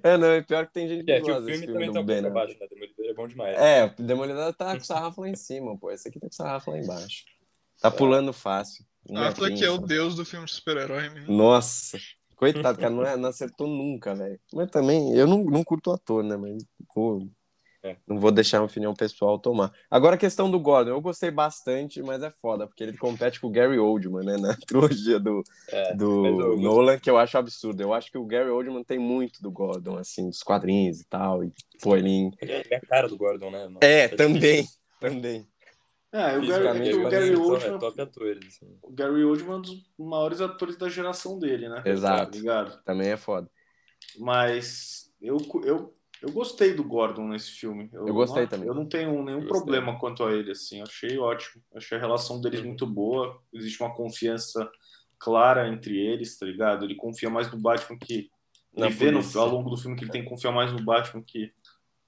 [0.03, 1.73] É, É, não, é pior que tem gente que é que gosta o desse filme
[1.73, 2.27] também do tá Affleck.
[2.27, 2.67] abaixo, né?
[2.69, 3.59] Demolidor é bom demais.
[3.59, 5.91] É, o Demolidor tá com o sarrafo lá em cima, pô.
[5.91, 7.25] Esse aqui tá com o sarrafo lá embaixo.
[7.81, 8.85] Tá pulando fácil.
[9.09, 11.11] Um Affleck metrinho é o deus do filme de super-herói.
[11.29, 11.99] Nossa.
[12.37, 14.41] Coitado, cara, não, é- não acertou nunca, velho.
[14.53, 16.37] Mas também, eu não, não curto o ator, né?
[16.37, 17.27] Mas, pô,
[17.85, 17.97] É.
[18.09, 19.71] não vou deixar a opinião pessoal tomar.
[19.91, 23.49] Agora a questão do Gordon, eu gostei bastante, mas é foda, porque ele compete com
[23.49, 24.37] o Gary Oldman, né?
[24.39, 27.83] Na trilogia do, É, do Nolan, que eu acho absurdo.
[27.83, 31.45] Eu acho que o Gary Oldman tem muito do Gordon, assim, dos quadrinhos e tal.
[31.45, 32.31] E, pô, ele...
[32.41, 33.65] Ele é ele é a cara do Gordon, né?
[33.65, 33.81] mano?
[33.83, 34.17] É, difícil.
[34.17, 34.69] também,
[34.99, 35.49] também.
[36.11, 37.75] É, o Gary, o Gary Oldman.
[37.75, 38.79] É top atores, assim.
[38.83, 41.83] O Gary Oldman é um dos maiores atores da geração dele, né?
[41.85, 42.31] Exato.
[42.31, 42.83] Tá ligado?
[42.83, 43.51] Também é foda.
[44.19, 45.95] Mas eu, eu,
[46.27, 47.89] eu gostei do Gordon nesse filme.
[47.93, 48.69] Eu gostei não- também.
[48.69, 49.49] Eu não tenho nenhum Eu gostei.
[49.49, 50.81] problema quanto a ele, assim.
[50.83, 51.63] Achei ótimo.
[51.75, 52.67] Achei a relação deles Uhum.
[52.67, 53.41] muito boa.
[53.53, 54.71] Existe uma confiança
[55.19, 56.85] clara entre eles, tá ligado?
[56.85, 58.31] Ele confia mais no Batman que.
[58.77, 60.83] Na Ele vê no, ao longo do filme que ele tem que confiar mais no
[60.83, 61.53] Batman que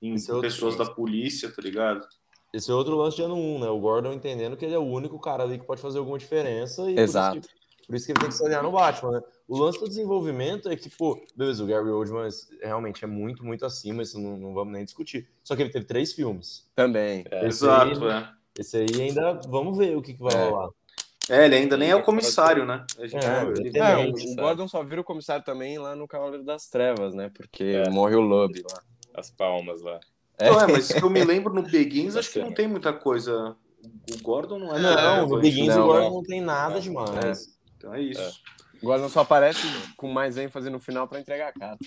[0.03, 2.05] em Esse é pessoas da polícia, tá ligado?
[2.53, 3.69] Esse é outro lance de ano 1, né?
[3.69, 6.91] O Gordon entendendo que ele é o único cara ali que pode fazer alguma diferença.
[6.91, 7.41] E Exato.
[7.41, 9.21] Por isso, que, por isso que ele tem que se aliar no Batman, né?
[9.49, 12.29] O lance do desenvolvimento é que, pô, beleza, o Gary Oldman
[12.61, 15.29] realmente é muito, muito acima, isso não, não vamos nem discutir.
[15.45, 16.67] Só que ele teve três filmes.
[16.75, 17.25] Também.
[17.31, 18.29] É, Esse Exato, aí, é.
[18.59, 20.49] Esse aí ainda, vamos ver o que, que vai É.
[20.49, 20.69] rolar.
[21.29, 22.85] É, ele ainda nem é o comissário, né?
[22.99, 23.97] A gente É, ele É,
[24.33, 24.37] o?
[24.37, 27.31] Gordon só vira o comissário também lá no Cavaleiro das Trevas, né?
[27.35, 27.89] Porque É.
[27.91, 28.81] morre o Lobby lá.
[29.15, 29.99] As palmas lá.
[30.39, 30.51] É.
[30.51, 33.57] Não, é, mas que eu me lembro no Begins, acho que não tem muita coisa.
[34.13, 34.81] O Gordon não é.
[34.81, 36.15] Não, no Begins Não, o Gordon não.
[36.17, 37.57] não tem nada demais.
[37.77, 38.41] Então é isso.
[38.83, 39.67] O Gordon só aparece
[39.97, 41.85] com mais ênfase no final pra entregar a carta.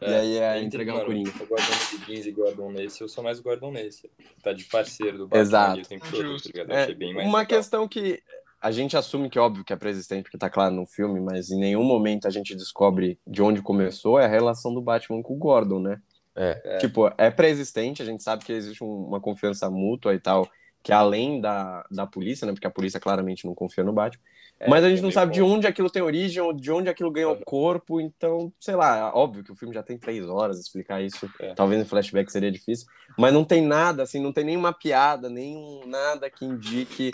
[0.00, 1.30] e aí é Entre, entregar o mano, Coringa.
[1.42, 4.10] O Gordon no Begins e Gordon nesse, eu sou mais o Gordon nesse.
[4.42, 5.80] Tá de parceiro do Batman Exato.
[5.80, 6.50] o tempo todo, tá?
[6.54, 7.58] Eu É, bem mais uma legal.
[7.58, 8.22] questão que
[8.60, 11.50] a gente assume que é óbvio que é preexistente, porque tá claro no filme, mas
[11.50, 15.34] em nenhum momento a gente descobre de onde começou é a relação do Batman com
[15.34, 16.00] o Gordon, né?
[16.34, 16.78] É.
[16.78, 20.48] Tipo, é pré-existente, a gente sabe que existe um- uma confiança mútua e tal,
[20.82, 22.52] que é além da, da polícia, né?
[22.52, 24.22] Porque a polícia claramente não confia no Batman.
[24.64, 26.88] É, Mas a gente é não sabe de onde aquilo tem origem, ou de onde
[26.88, 27.40] aquilo ganhou Uhum.
[27.44, 31.52] corpo, então, sei lá, óbvio que o filme já tem três horas, explicar isso, É.
[31.52, 32.86] talvez no flashback seria difícil,
[33.18, 37.10] mas não tem nada, assim, não tem nenhuma piada, nenhum nada que indique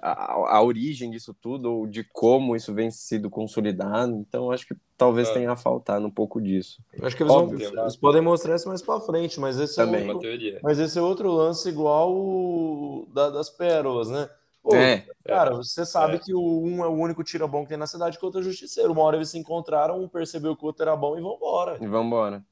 [0.00, 4.76] a, a origem disso tudo, ou de como isso vem sido consolidado, então acho que
[4.96, 5.32] talvez É.
[5.34, 6.80] tenha faltado um pouco disso.
[7.02, 7.70] Acho que eles, Óbvio.
[7.72, 10.04] vão, eles podem mostrar isso mais pra frente, mas esse é Também.
[10.04, 10.60] Uma outro, teoria.
[10.62, 14.28] mas esse é outro lance igual o da- das pérolas, né?
[14.64, 16.18] Pô, é, Cara, você sabe É.
[16.18, 18.40] que o um é o único tira bom que tem na cidade, que o outro
[18.40, 18.92] é justiceiro.
[18.92, 21.76] Uma hora eles se encontraram, um percebeu que o outro era bom e vambora.
[21.78, 22.42] e vambora.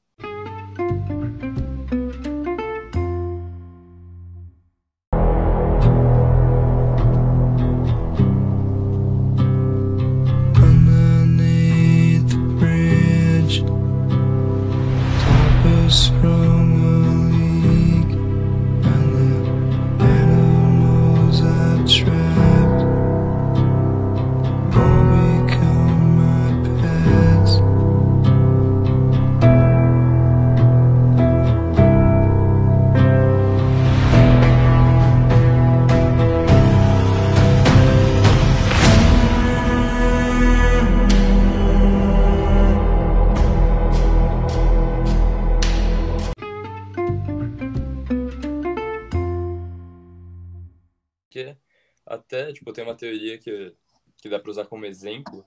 [51.33, 51.57] Porque
[52.05, 53.75] até, tipo, tem uma teoria que,
[54.17, 55.43] que dá pra usar como exemplo,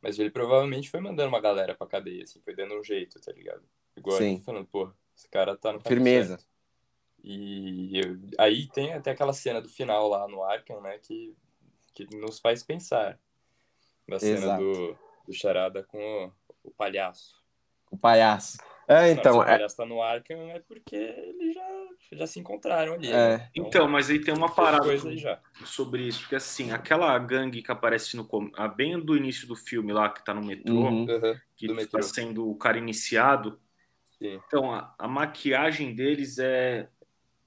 [0.00, 3.32] mas ele provavelmente foi mandando uma galera pra cadeia, assim, foi dando um jeito, tá
[3.32, 3.62] ligado?
[3.94, 4.40] Igual Sim.
[4.40, 6.38] falando, pô, esse cara tá no Firmeza.
[6.38, 6.46] certo.
[7.22, 11.36] E eu- aí tem até aquela cena do final lá no Arkham, né, que,
[11.92, 13.18] que nos faz pensar.
[14.08, 14.62] Da cena Exato.
[14.62, 16.32] do, do Charada com
[16.62, 17.34] o, o palhaço.
[17.90, 18.56] O palhaço.
[18.88, 21.68] É, Não, então, se o é, palhaço tá no Arkham é porque eles já,
[22.12, 23.08] já se encontraram ali.
[23.08, 23.38] É.
[23.38, 23.50] né?
[23.54, 25.40] Então, mas aí tem uma parada coisa aí já.
[25.64, 29.92] sobre isso, porque assim, aquela gangue que aparece no ah, bem do início do filme
[29.92, 31.06] lá, que tá no metrô, Uhum.
[31.56, 33.58] Que está sendo o cara iniciado,
[34.18, 36.88] Sim, Então, a, a maquiagem deles é.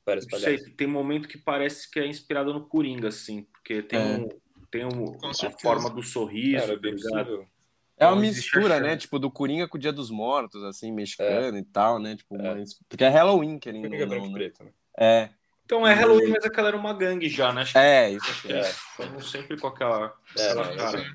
[0.05, 3.99] parece Não sei, tem momento que parece que é inspirada no Coringa, assim, porque tem,
[3.99, 4.17] É.
[4.17, 4.29] um,
[4.69, 7.58] tem um, a forma do sorriso, Cara, é
[7.99, 8.95] É uma mistura, né?
[8.95, 12.15] Tipo, do Coringa com o Dia dos Mortos, assim, mexicano e tal, né?
[12.15, 12.55] Tipo, É.
[12.55, 12.73] mas...
[12.87, 14.39] Porque é Halloween, querendo Coringa ou branco não, e né?
[14.39, 14.71] preto, né?
[14.97, 15.29] É,
[15.65, 17.61] Então é Halloween, mas aquela era uma gangue já, né?
[17.61, 18.53] Acho que é, isso aqui.
[18.53, 18.61] É.
[18.61, 20.99] estamos sempre com aquela, É, aquela cara.
[20.99, 21.05] Sim.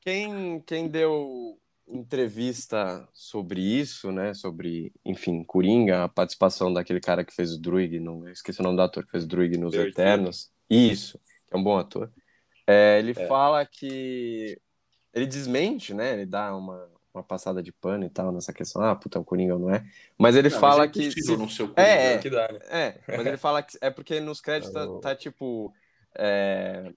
[0.00, 4.34] Quem, quem deu entrevista sobre isso, né?
[4.34, 8.62] Sobre, enfim, Coringa, a participação daquele cara que fez o Druig, não, eu esqueci o
[8.64, 10.50] nome do ator que fez o Druig nos Eternos.
[10.68, 11.18] Isso,
[11.48, 12.10] que é um bom ator.
[12.66, 13.26] É, ele É.
[13.26, 14.58] fala que.
[15.12, 16.12] Ele desmente, né?
[16.14, 18.82] Ele dá uma, uma passada de pano e tal nessa questão.
[18.82, 19.84] Ah, puta, o Coringa não é.
[20.18, 21.10] Mas ele Não, fala mas é que.
[21.12, 22.14] se- não ser o É, Coringa.
[22.14, 22.18] é.
[22.18, 22.58] Que dá, né?
[22.68, 25.72] É, mas ele fala que é porque nos créditos tá, tá, tipo
[26.14, 26.92] é,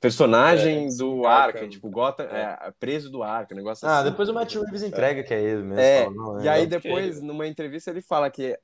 [0.00, 4.10] personagem É, do sim, Arkham, tipo Gotham, é, preso do Arkham, negócio Ah, assim.
[4.10, 5.84] depois o Matt Reeves entrega que é ele mesmo.
[5.84, 8.58] É, fala, não, e aí depois, numa entrevista, ele fala que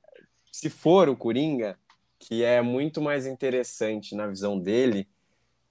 [0.51, 1.77] se for o Coringa,
[2.19, 5.07] que é muito mais interessante na visão dele,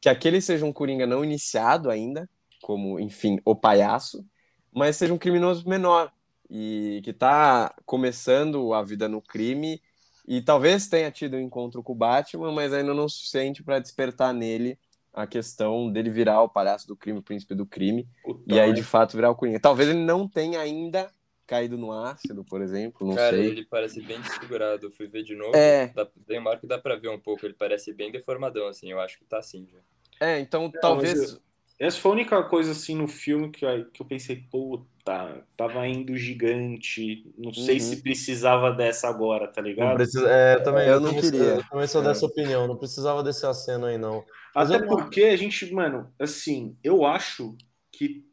[0.01, 2.29] que aquele seja um Coringa não iniciado ainda,
[2.63, 4.25] como, enfim, o palhaço,
[4.73, 6.13] mas seja um criminoso menor
[6.51, 9.81] e que tá começando a vida no crime
[10.27, 13.79] e talvez tenha tido um encontro com o Batman, mas ainda não o suficiente para
[13.79, 14.79] despertar nele
[15.13, 18.73] a questão dele virar o palhaço do crime, o príncipe do crime, Puta, e aí
[18.73, 19.59] de fato virar o Coringa.
[19.59, 21.11] Talvez ele não tenha ainda
[21.47, 23.47] caído no ácido, por exemplo, não Cara, sei.
[23.47, 24.87] ele parece bem desfigurado.
[24.87, 25.57] Eu fui ver de novo.
[25.57, 25.89] É.
[25.89, 27.47] Dá, tem uma hora que dá pra ver um pouco.
[27.47, 28.91] Ele parece bem deformadão, assim.
[28.91, 29.79] Eu acho que tá assim já.
[30.21, 31.19] É, então talvez.
[31.19, 31.41] mas
[31.79, 35.87] Essa foi a única coisa assim no filme que, eu- que eu pensei, puta, tava
[35.87, 37.33] indo gigante.
[37.39, 37.81] Não sei Uhum.
[37.81, 39.95] se precisava dessa agora, tá Não ligado?
[39.97, 41.55] precisa, é, eu também, Eu não também- queria.
[41.57, 44.25] Eu também sou dessa opinião, não precisava desse aceno aí, não.
[44.55, 47.57] Mas Até eu não- porque a gente, mano, assim, eu acho
[47.93, 48.25] que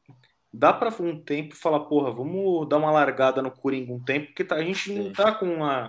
[0.52, 4.44] dá pra um tempo falar, porra, vamos dar uma largada no Coringa um tempo, porque
[4.44, 5.88] tá- a gente não tá com a,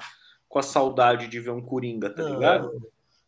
[0.49, 2.71] com a saudade de ver um Coringa, tá Não, ligado?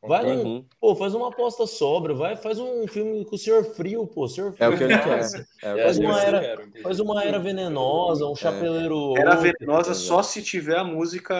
[0.00, 0.64] Vai num, Uhum.
[0.80, 4.52] pô, faz uma aposta sobra, vai, faz um filme com o Senhor Frio, pô, Senhor
[4.52, 4.64] Frio.
[4.64, 5.46] É o que ele quer.
[5.62, 6.68] É Faz uma era- quero.
[6.82, 9.14] Faz uma era venenosa, um chapeleiro.
[9.18, 11.34] Era venenosa tá só se tiver a música.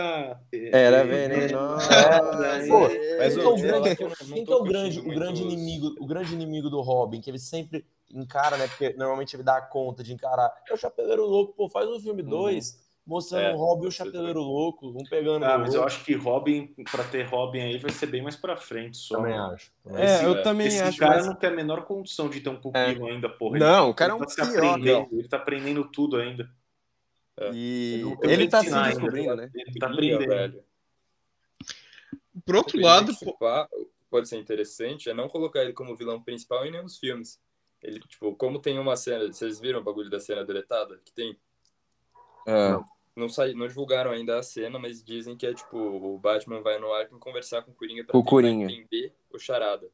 [0.52, 1.92] eh, Era eh, venenosa.
[1.92, 2.88] É, pô,
[3.18, 3.96] Mas é o grande,
[4.34, 7.86] quem que é o grande, o inimigo, o grande inimigo do Robin, que ele sempre
[8.11, 8.66] encara, né?
[8.68, 10.52] Porque normalmente ele dá conta de encarar.
[10.68, 12.76] É o Chapeleiro Louco, pô, faz um filme 2
[13.09, 16.04] mostrando É, o Robin e o Chapeleiro Louco, um pegando Ah, o mas eu acho
[16.04, 19.16] que Robin, pra ter Robin aí, vai ser bem mais pra frente só.
[19.16, 19.72] Também acho.
[19.82, 20.98] também É, Esse- eu também Esse acho.
[20.98, 23.59] cara mas- não tem a menor condição de ter um pupilo ainda, porra.
[23.59, 26.48] Não, Ele- o cara é ele um tá se pior, Ele tá aprendendo tudo ainda.
[27.54, 29.50] E Não tem ele que tá se descobrindo, né?
[29.54, 30.26] Ele tá aprendendo.
[30.28, 30.64] velho.
[32.44, 33.12] Por outro Ele lado,
[34.11, 37.40] pode ser interessante é não colocar ele como vilão principal em nenhum dos filmes.
[37.82, 41.00] Ele, tipo, como tem uma cena, vocês viram o bagulho da cena deletada?
[41.04, 41.38] Que tem.
[42.46, 42.70] É.
[42.70, 42.84] Não,
[43.26, 46.92] sai, não divulgaram ainda a cena, mas dizem que é tipo, o Batman vai no
[46.92, 48.70] Arkham conversar com o Coringa pra o Coringa.
[48.70, 49.88] entender o charada.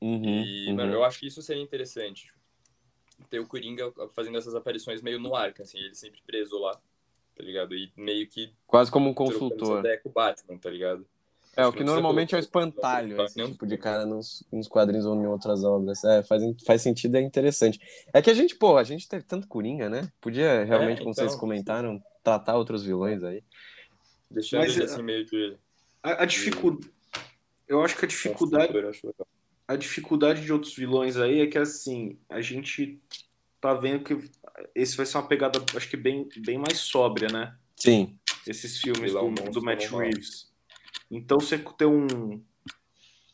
[0.00, 0.76] Uhum, E, uhum.
[0.76, 2.26] mano, eu acho que isso seria interessante.
[2.26, 6.72] tipo, Ter o Coringa fazendo essas aparições meio no Arkham, assim, ele sempre preso lá,
[7.34, 7.74] tá ligado?
[7.74, 9.80] E meio que Quase como um consultor.
[9.80, 11.04] ideia com o Batman, tá ligado?
[11.56, 15.06] É, Acho o que normalmente é o espantalho, esse tipo de cara nos, nos quadrinhos
[15.06, 16.04] ou em outras obras.
[16.04, 17.80] É, faz, faz sentido, é interessante.
[18.12, 20.12] É que a gente, pô, a gente teve tanto Coringa, né?
[20.20, 23.42] Podia realmente, É, como então, vocês comentaram, tratar outros vilões aí.
[24.30, 25.56] Deixando Mas, ele é- assim meio de
[26.02, 26.92] A, a dificuldade.
[27.66, 28.72] Eu acho que a dificuldade,
[29.66, 33.00] a dificuldade de outros vilões aí é que assim, a gente
[33.60, 34.30] tá vendo que
[34.74, 37.56] esse vai ser uma pegada, acho que bem, bem mais sóbria, né?
[37.74, 38.18] Sim.
[38.46, 39.86] Esses filmes do, do Matt.
[39.90, 40.54] Reeves.
[41.10, 42.42] Então você ter um.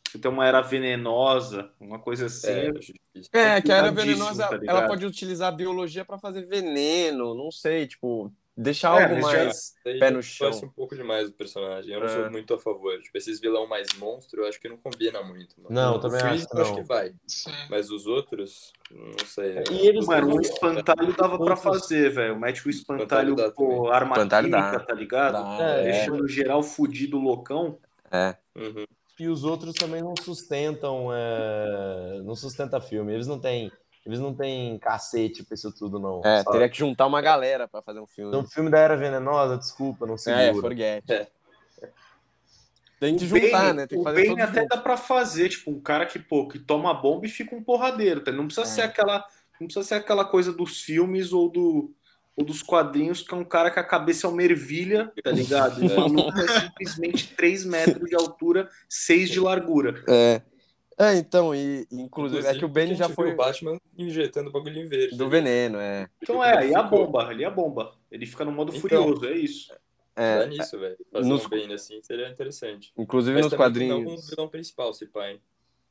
[0.08, 2.48] Você ter uma era venenosa, uma coisa assim.
[2.48, 3.30] É, difícil.
[3.32, 7.34] É, que a era cuidadíssimo, venenosa, tá ela pode utilizar a biologia pra fazer veneno,
[7.34, 10.50] não sei, tipo, deixar É, algo já- mais Daí pé no chão.
[10.64, 11.92] um pouco demais o personagem.
[11.92, 12.10] Eu não É.
[12.10, 12.98] sou muito a favor.
[13.00, 15.54] Tipo, esses vilão mais monstro, eu acho que não combina muito.
[15.60, 15.74] Mano.
[15.74, 16.80] Não, O também acho que eu acho não.
[16.80, 17.12] que vai.
[17.70, 19.62] Mas os outros, não sei.
[19.70, 22.38] E eles Mano, não- o espantalho dava pra fazer, velho.
[22.38, 24.80] Mete o espantalho, Espantalho pô, arma Espantalho química, dá.
[24.80, 25.62] tá ligado?
[25.62, 25.92] É, é.
[25.92, 27.78] Deixando geral fudido loucão.
[28.10, 28.36] É.
[28.56, 28.84] Uhum.
[29.20, 33.12] E os outros também não sustentam, é, não sustenta filme.
[33.14, 33.70] Eles não têm,
[34.08, 36.20] eles não têm cacete pra isso tudo, não.
[36.24, 36.52] É, sabe?
[36.52, 38.32] teria que juntar uma galera pra fazer um filme.
[38.32, 40.42] No filme da Era Venenosa, desculpa, não segura.
[40.44, 41.10] É, forget.
[41.10, 41.26] É.
[43.00, 43.86] Tem que O juntar, Bane- né?
[43.86, 44.76] Tem que o fazer Bane todos até juntos.
[44.76, 48.20] dá pra fazer, tipo, um cara que, pô, que toma bomba e fica um porradeiro,
[48.22, 48.30] tá?
[48.30, 48.70] Não precisa É.
[48.70, 49.24] ser aquela.
[49.60, 51.92] Não precisa ser aquela coisa dos filmes ou, do,
[52.36, 55.82] ou dos quadrinhos, que é um cara que a cabeça é uma ervilha, tá ligado?
[55.82, 60.02] E o maluco é simplesmente 3 metros de altura, 6 de largura.
[60.08, 60.42] É.
[60.98, 64.86] É, então, e inclusive, é que o Benny já foi o Batman injetando bagulho em
[64.86, 65.16] verde.
[65.16, 66.08] do veneno, é.
[66.22, 67.94] Então é, aí a bomba, ali é a bomba.
[68.10, 68.80] Ele fica no modo Então.
[68.80, 69.72] furioso, é isso.
[70.14, 70.98] É, Dá nisso, velho.
[71.10, 72.92] Fazer nos- um Bane assim seria interessante.
[72.96, 74.30] inclusive Mas nos também Não como quadrinhos.
[74.30, 75.40] vilão principal, se hein?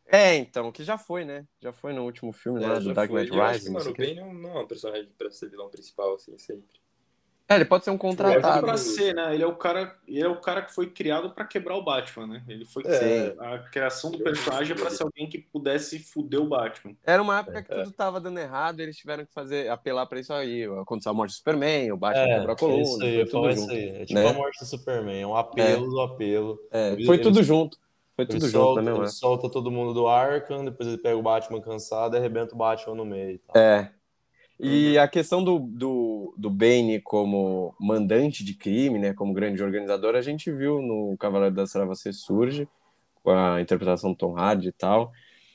[0.05, 1.45] É, então, que já foi, né?
[1.59, 3.21] Já foi no último filme lá É, do já Dark foi.
[3.23, 3.69] Knight E Rises.
[3.69, 3.97] mano, o o.
[3.97, 6.79] Bane não não é um personagem pra ser vilão principal, assim, sempre.
[7.51, 8.65] É, ele pode ser um É contratado.
[8.65, 9.33] pra ser, né?
[9.33, 12.27] Ele é o cara, ele é o cara que foi criado pra quebrar o Batman,
[12.27, 12.43] né?
[12.47, 13.35] Ele foi É.
[13.39, 16.95] a criação do personagem é pra ser alguém que pudesse fuder o Batman.
[17.05, 17.83] Era uma época que É.
[17.83, 20.63] tudo tava dando errado, eles tiveram que fazer, apelar pra isso aí.
[20.81, 23.25] Aconteceu a morte do Superman, o Batman É, quebrou a é coluna, isso aí, foi
[23.25, 23.71] tudo junto.
[23.71, 23.89] aí.
[23.89, 24.29] É tipo né?
[24.29, 26.59] a morte do Superman, é um apelo do apelo.
[26.71, 27.77] É, Ele- foi ele- tudo junto.
[28.13, 31.15] Foi Ele tudo junto, solta, né, ele solta todo mundo do Arkham, depois ele pega
[31.17, 33.31] o Batman cansado e arrebenta o Batman no meio.
[33.35, 33.61] e tal.
[33.61, 33.89] É.
[34.63, 35.03] E Uhum.
[35.03, 40.21] a questão do, do, do Bane como mandante de crime, né, como grande organizador, a
[40.21, 42.67] gente viu no Cavaleiro das Trevas Ressurge,
[43.23, 45.11] com a interpretação do Tom Hardy e tal,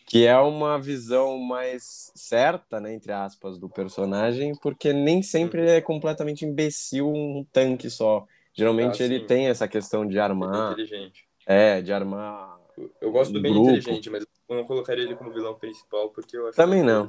[0.06, 5.70] que é uma visão mais certa, né, entre aspas, do personagem, porque nem sempre ele
[5.70, 8.26] é completamente imbecil um tanque só.
[8.54, 11.26] Geralmente Ah, ele tem essa questão de é armar, inteligente.
[11.46, 13.68] é, de armar Eu- Eu gosto do Um bem grupo.
[13.70, 17.06] inteligente, mas eu não colocaria ele como vilão principal, porque eu acho Também que- não.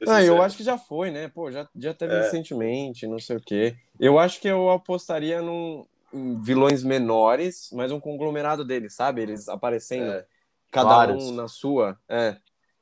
[0.00, 0.42] Eu Ah, eu sincero.
[0.42, 1.28] acho que já foi, né?
[1.28, 2.18] Pô, já, já teve É.
[2.22, 3.76] recentemente, não sei o quê.
[3.98, 9.22] Eu acho que eu apostaria num, em vilões menores, mas um conglomerado deles, sabe?
[9.22, 10.26] Eles aparecendo, É.
[10.70, 11.24] cada Vários.
[11.24, 11.98] um na sua.
[12.08, 12.36] É.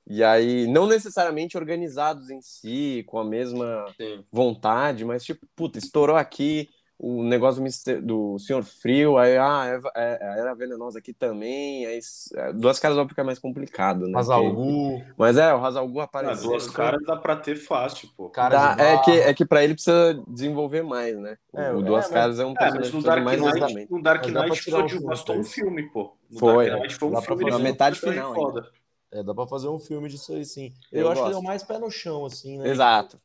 [0.06, 4.24] E aí, não necessariamente organizados em si, com a mesma Sim.
[4.30, 7.62] vontade, mas tipo, puta, estourou aqui o negócio
[8.02, 12.00] do, Senhor Frio, aí ah, Eva- é, a Era Venenosa aqui também, aí
[12.34, 14.12] é, Duas Caras óbvio que é mais complicado, né?
[14.14, 16.48] Mas Que- Algu, Mas é, o Hazalgu Ah, apareceu.
[16.48, 18.30] duas caras dá pra ter fácil, pô.
[18.30, 21.36] cara de é, que, é que pra ele precisa desenvolver mais, né?
[21.52, 23.52] O, É, o é, Duas mas- Caras é um É, personagem que Dark mais Knight,
[23.52, 23.90] desenvolvimento.
[23.90, 26.16] no Dark dá Knight foi um de- bastou um filme, pô.
[26.30, 28.68] No Foi, Dark Knight foi um Dá pra filme fazer de a metade final foda.
[29.12, 30.72] É, dá pra fazer um filme disso aí, sim.
[30.90, 31.44] Eu, Eu acho que ele é gosto.
[31.44, 32.68] o mais pé no chão, assim, né?
[32.70, 33.18] Exato.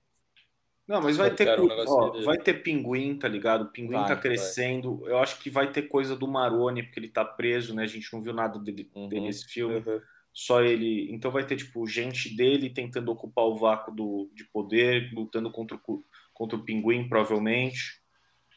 [0.92, 3.62] Não, mas vai ter, um ó, vai ter pinguim, tá ligado?
[3.62, 4.22] O pinguim Vai, tá vai.
[4.24, 5.02] crescendo.
[5.08, 7.84] Eu acho que vai ter coisa do Maroni, porque ele tá preso, né?
[7.84, 9.08] A gente não viu nada dele, Uhum.
[9.08, 9.76] dele nesse filme.
[9.78, 10.02] Uhum.
[10.34, 11.10] Só ele.
[11.14, 15.80] Então vai ter, tipo, gente dele tentando ocupar o vácuo do, de poder, lutando contra
[15.88, 18.02] o, contra o pinguim, provavelmente.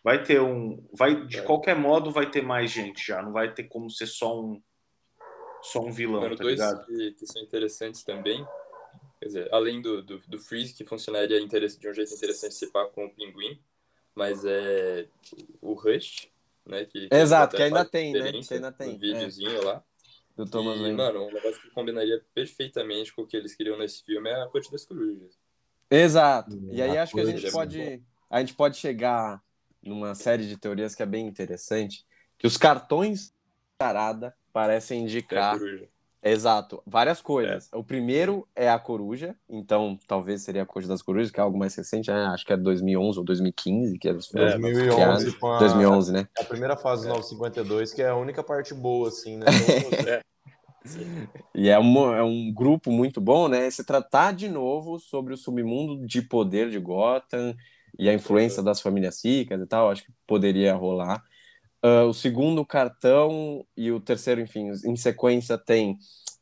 [0.02, 0.84] Vai ter um.
[0.92, 1.42] Vai, de É.
[1.42, 3.22] qualquer modo, vai ter mais gente já.
[3.22, 4.60] Não vai ter como ser só um.
[5.62, 6.84] Só um vilão, tá dois ligado?
[6.84, 8.44] que, que são interessantes também.
[9.24, 12.84] Quer dizer, além do, do, do Freeze, que funcionaria de um jeito interessante se pá
[12.84, 13.58] com o Pinguim,
[14.14, 15.08] mas é
[15.62, 16.28] o Rush,
[16.66, 16.84] né?
[16.84, 18.32] Que, que Exato, que ainda tem, né?
[18.32, 19.82] Que ainda tem, No videozinho lá.
[20.36, 24.04] Do Thomas e, mano, um negócio que combinaria perfeitamente com o que eles queriam nesse
[24.04, 25.38] filme é a Corte das Corujas.
[25.90, 26.54] Exato.
[26.54, 28.02] Hum, E aí a acho que a gente é pode.
[28.28, 29.42] A gente pode chegar
[29.82, 32.04] numa série de teorias que é bem interessante.
[32.36, 33.32] Que os cartões
[33.80, 35.58] charada parecem é indicar.
[35.58, 35.88] coruja.
[36.26, 37.68] Exato, várias coisas.
[37.70, 41.58] O primeiro é a coruja, então talvez seria a Corte das Corujas, que é algo
[41.58, 42.24] mais recente, né?
[42.26, 45.34] acho que é 2011 ou 2015 que foram 2011 criados.
[45.34, 46.26] com a, 2011, né?
[46.38, 49.44] a primeira fase do 952, que é a única parte boa, assim, né?
[51.54, 53.70] E é, uma- é um grupo muito bom, né?
[53.70, 57.54] Se tratar de novo sobre o submundo de poder de Gotham
[57.98, 61.22] e a influência das famílias ricas e tal, acho que poderia rolar.
[61.86, 65.98] Ah, o segundo cartão e o terceiro, enfim, em sequência tem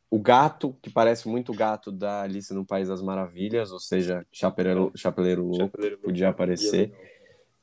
[0.09, 4.25] o gato, que parece muito o gato da Alice no País das Maravilhas, ou seja,
[4.31, 6.93] Chapeleiro, Chapeleiro Louco, Chapeleiro podia aparecer.
[6.93, 7.13] É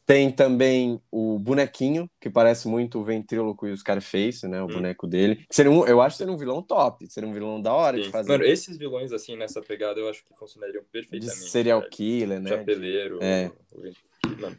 [0.05, 4.59] Tem também o bonequinho, que parece muito o Ventríloco e o Scarface, né?
[4.61, 4.73] O Hum.
[4.73, 5.45] boneco dele.
[5.49, 7.07] Seria um, eu acho que seria um vilão top.
[7.09, 8.11] Seria um vilão da hora de Sim.
[8.11, 8.31] fazer.
[8.31, 11.35] Mano, esses vilões, assim, nessa pegada, eu acho que funcionariam de perfeitamente.
[11.37, 11.91] serial velho.
[11.91, 12.49] killer, né?
[12.49, 13.19] Chapeleiro.
[13.21, 13.51] É.
[13.71, 14.57] o- Mano,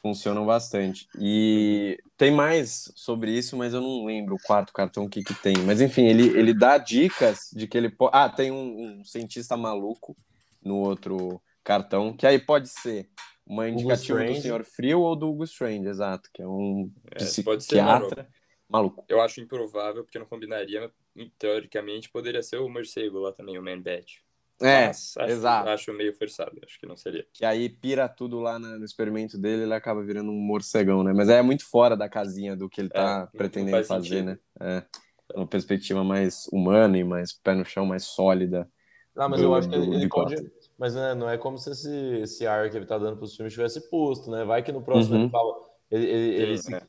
[0.00, 1.08] Funcionam bastante.
[1.18, 5.34] E tem mais sobre isso, mas eu não lembro o quarto cartão o que que
[5.34, 5.54] tem.
[5.66, 8.12] Mas enfim, ele, ele dá dicas de que ele pode.
[8.14, 10.16] Ah, tem um, um cientista maluco
[10.62, 13.08] no outro cartão, que aí pode ser
[13.46, 14.34] uma indicativa do.
[14.36, 18.28] Senhor Frio ou do Hugo Strange, exato, que é um É, pode ser, psiquiatra
[18.68, 19.04] maluco.
[19.08, 20.92] eu acho improvável, porque não combinaria,
[21.38, 24.22] teoricamente, poderia ser o morcego lá também, o Man-Bat.
[24.60, 25.68] É, Mas acho, exato.
[25.68, 27.26] Acho meio forçado, acho que não seria.
[27.32, 31.12] que aí pira tudo lá no experimento dele, ele acaba virando um morcegão, né?
[31.12, 34.22] Mas é muito fora da casinha do que ele É, tá não- pretendendo faz fazer,
[34.22, 34.24] sentido.
[34.24, 34.38] né?
[34.60, 38.68] É uma perspectiva mais humana e mais pé no chão, mais sólida.
[39.14, 40.34] Não, mas do- eu acho que ele, do- ele de pode.
[40.78, 41.90] Mas né, não é como se esse,
[42.22, 44.44] esse ar que ele tá dando pros filmes tivesse posto, né?
[44.44, 45.24] Vai que no próximo Uhum.
[45.24, 45.54] ele fala.
[45.90, 46.80] Ele, ele, ele, se- né?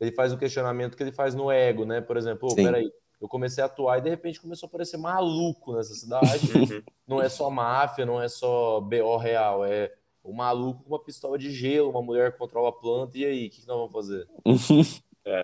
[0.00, 2.00] ele faz o questionamento que ele faz no ego, né?
[2.00, 2.62] Por exemplo, pô, Sim.
[2.62, 2.90] peraí,
[3.20, 6.24] eu comecei a atuar e de repente começou a aparecer maluco nessa cidade.
[7.06, 9.92] Não é só máfia, não é só BO real, é
[10.22, 13.46] o maluco com uma pistola de gelo, uma mulher que controla a planta, e aí,
[13.46, 14.26] o que, que nós vamos fazer?
[15.26, 15.42] É.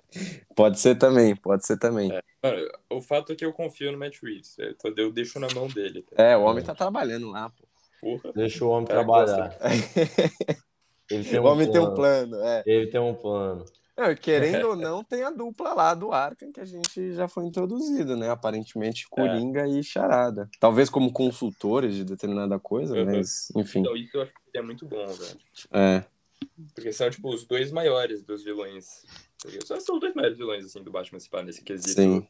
[0.55, 2.11] Pode ser também, pode ser também.
[2.11, 2.21] É.
[2.87, 4.55] O fato é que eu confio no Matt Reeves.
[4.59, 6.05] Eu, tô- eu deixo na mão dele.
[6.11, 7.63] É, o homem tá trabalhando lá, pô.
[7.99, 8.31] Porra.
[8.33, 9.57] Deixa o homem Cara, trabalhar.
[11.09, 12.29] Ele tem o um homem tem um plano.
[12.29, 12.63] plano, é.
[12.65, 13.65] Ele tem um plano.
[13.97, 17.27] Não, e querendo ou não, tem a dupla lá do Arkham que a gente já
[17.27, 18.29] foi introduzido, né?
[18.29, 20.49] Aparentemente, Coringa e Charada.
[20.59, 23.05] Talvez como consultores de determinada coisa, Uhum.
[23.05, 23.79] mas, enfim.
[23.79, 25.39] Então, isso eu acho que seria muito bom, velho.
[25.71, 26.03] É.
[26.73, 29.05] Porque são, tipo, os dois maiores dos vilões.
[29.65, 31.93] Só são os dois maiores vilões, assim, do Batman, se pá, nesse quesito.
[31.93, 32.27] Sim.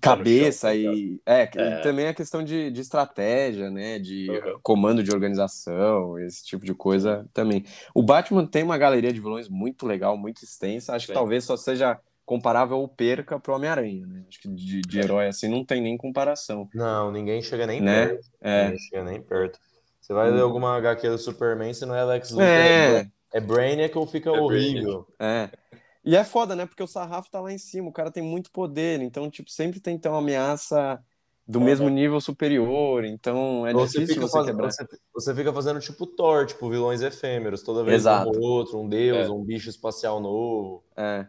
[0.00, 1.20] Cabeça tá e.
[1.26, 1.80] É, que- É.
[1.80, 3.98] também a questão de, de estratégia, né?
[3.98, 4.58] De Uhum.
[4.62, 7.64] comando de organização, esse tipo de coisa também.
[7.94, 10.94] O Batman tem uma galeria de vilões muito legal, muito extensa.
[10.94, 11.18] Acho que Sim.
[11.18, 14.24] talvez só seja comparável ou perca pro Homem-Aranha, né?
[14.28, 16.68] Acho que de, de herói assim não tem nem comparação.
[16.74, 18.06] Não, ninguém chega nem Né?
[18.08, 18.28] perto.
[18.40, 18.64] É.
[18.64, 19.58] Ninguém chega nem perto.
[20.00, 20.44] Você vai ler Hum.
[20.44, 24.40] alguma HQ do Superman, se não é Lex Luthor, É, é Brainiac ou fica É
[24.40, 25.06] horrível.
[25.18, 25.48] é.
[26.08, 26.64] E é foda, né?
[26.64, 29.78] Porque o sarrafo tá lá em cima, o cara tem muito poder, então, tipo, sempre
[29.78, 30.98] tem que ter uma ameaça
[31.46, 31.64] do Uhum.
[31.66, 34.70] mesmo nível superior, então é Ou difícil você faz- quebrar.
[34.72, 37.62] você, você fica fazendo tipo Thor, tipo vilões efêmeros.
[37.62, 38.30] Toda vez Exato.
[38.30, 39.30] um outro, um deus, É.
[39.30, 40.82] um bicho espacial novo.
[40.96, 41.26] É.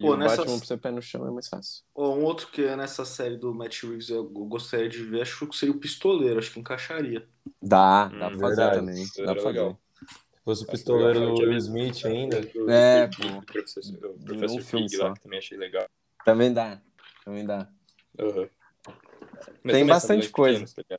[0.00, 1.84] E Pô, o nessas- Batman pra você pé no chão é mais fácil.
[1.96, 5.56] Um outro que é nessa série do Matt Reeves eu gostaria de ver, acho que
[5.56, 7.24] seria o Pistoleiro, acho que encaixaria.
[7.62, 8.76] Dá, Hum, dá pra fazer verdade.
[8.78, 9.04] também.
[9.18, 9.46] Dá pra fazer.
[9.48, 9.78] legal.
[10.42, 12.38] Se fosse o pistoleiro do Will visto- Smith ainda.
[12.68, 13.22] É, pô.
[13.28, 15.04] do Professor, um filme só.
[15.04, 15.86] lá, que também achei legal.
[16.24, 16.80] Também dá.
[17.24, 17.68] Também dá.
[18.18, 18.48] Uhum.
[19.64, 20.58] Tem bastante coisa.
[20.58, 20.98] pequenos, tá?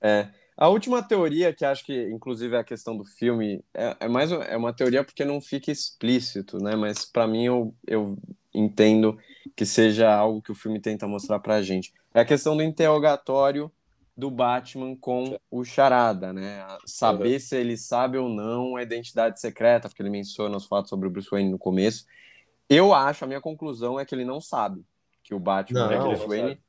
[0.00, 0.28] É.
[0.56, 4.30] A última teoria, que acho que, inclusive, é a questão do filme, é, é mais
[4.32, 6.74] é uma teoria porque não fica explícito, né?
[6.74, 8.18] Mas pra mim eu, eu
[8.52, 9.16] entendo
[9.56, 11.92] que seja algo que o filme tenta mostrar pra gente.
[12.12, 13.70] É a questão do interrogatório
[14.16, 16.66] do Batman com o Charada, né?
[16.84, 17.38] Saber Uhum.
[17.40, 21.10] se ele sabe ou não a identidade secreta, porque ele menciona os fatos sobre o
[21.10, 22.04] Bruce Wayne no começo.
[22.68, 24.84] Eu acho, a minha conclusão é que ele não sabe
[25.22, 26.48] que o Batman Não, é o ele Bruce Wayne.
[26.50, 26.60] sabe.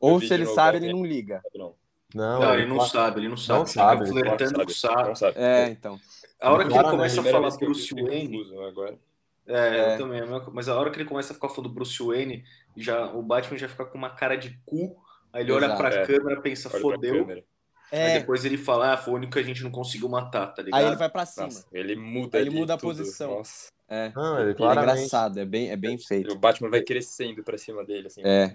[0.00, 1.42] Ou se ele sabe, ele não liga.
[1.54, 1.74] Não,
[2.14, 3.58] Não, Não, ele não tá- sabe, ele não sabe.
[3.58, 4.94] Não Ele sabe, ele flertando com o sabe.
[5.02, 5.18] sabe.
[5.18, 5.34] Sabe.
[5.38, 5.98] É, então.
[6.40, 8.98] A hora que ele começa a falar Bruce Wayne, confuso agora.
[9.46, 9.94] é, É.
[9.94, 10.22] eu também,
[10.52, 12.44] mas a hora que ele começa a ficar falando do Bruce Wayne,
[12.76, 14.96] já, o Batman já fica com uma cara de cu,
[15.36, 16.06] aí ele olha pra É.
[16.06, 17.44] câmera, pensa, Olha fodeu, câmera.
[17.92, 20.46] aí É, depois ele fala, ah, foi o único que a gente não conseguiu matar,
[20.48, 20.80] tá ligado?
[20.80, 21.46] aí ele vai pra cima.
[21.46, 22.88] Nossa, ele muda Ele muda a tudo.
[22.96, 23.38] posição.
[23.38, 23.68] Nossa.
[23.88, 24.10] É.
[24.16, 26.32] Não, ele Ele é engraçado, é bem, é bem feito.
[26.34, 28.20] O Batman vai crescendo pra cima dele, assim.
[28.24, 28.52] É.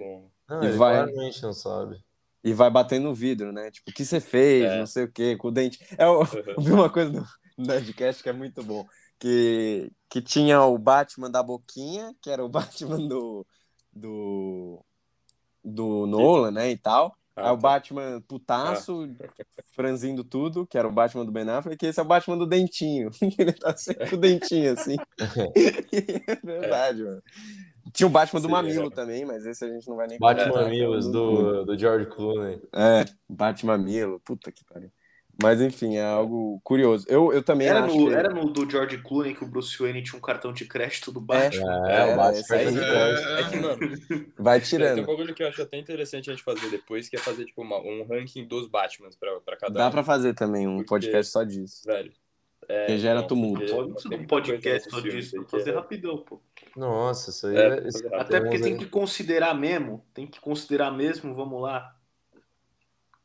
[0.49, 2.03] Não, E ele vai- claramente não sabe.
[2.43, 3.69] E vai batendo no vidro, né?
[3.71, 4.65] Tipo, o que você fez?
[4.65, 4.79] É.
[4.79, 5.79] Não sei o quê, com o dente.
[5.97, 6.25] É, eu, Uhum.
[6.47, 7.25] eu vi uma coisa no
[7.57, 8.86] no Nerdcast que é muito bom.
[9.19, 12.49] Que, que tinha o Batman da Boquinha, que era o
[12.97, 13.45] Batman do.
[13.93, 14.84] do.
[15.64, 16.72] Do Nolan, né?
[16.72, 17.16] E tal.
[17.36, 17.62] Ah, Aí o tá.
[17.62, 19.09] Batman putaço,
[19.74, 22.45] franzindo tudo, que era o Batman do Ben Affleck, e esse é o Batman do
[22.45, 23.09] Dentinho.
[23.38, 24.97] Ele tá sempre com o dentinho, assim.
[25.18, 27.24] é verdade, mano.
[27.93, 28.91] Tinha o Batman do Sim, Mamilo é.
[28.91, 32.05] também, mas esse a gente não vai nem Batman é Mills um do, do George
[32.07, 32.62] Clooney.
[32.74, 34.91] É, Batman Milo, puta que pariu.
[35.41, 37.05] Mas enfim, é algo curioso.
[37.07, 38.13] Eu, eu também Era acho no, que...
[38.13, 41.19] era no do George Clooney que o Bruce Wayne tinha um cartão de crédito do
[41.21, 41.88] Batman.
[41.89, 43.27] É, o Batman cartão de crédito.
[43.29, 45.05] É que, mano, vai tem um tirando.
[45.05, 47.79] bagulho que eu acho até interessante a gente fazer depois, que é fazer, tipo, uma-
[47.79, 49.91] um ranking dos Batmans pra, pra cada Dá um.
[49.91, 51.82] pra fazer também um Porque- podcast só disso.
[51.86, 52.11] Velho.
[52.69, 53.65] É, Que gera não, tumulto.
[53.65, 56.39] Pode um podcast só disso, vou que fazer é- rapidão, pô.
[56.77, 58.15] Nossa, isso aí É, é.
[58.19, 61.93] Até porque tem aí- que considerar mesmo, tem que considerar mesmo, vamos lá,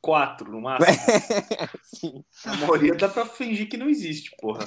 [0.06, 0.86] quatro no máximo.
[1.82, 2.24] Sim.
[2.44, 4.60] A maioria dá pra fingir que não existe, porra.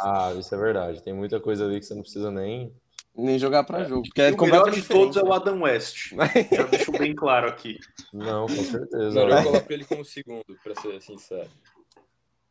[0.00, 1.02] Ah, isso é verdade.
[1.02, 2.72] Tem muita coisa ali que você não precisa nem.
[3.16, 4.02] Nem jogar pra jogo.
[4.02, 6.12] Porque é o melhor de todos é o Adam West.
[6.54, 7.76] Já deixo bem claro aqui.
[8.12, 9.20] Não, com certeza.
[9.20, 9.40] Não, né?
[9.40, 11.50] eu coloco ele como segundo, pra ser sincero.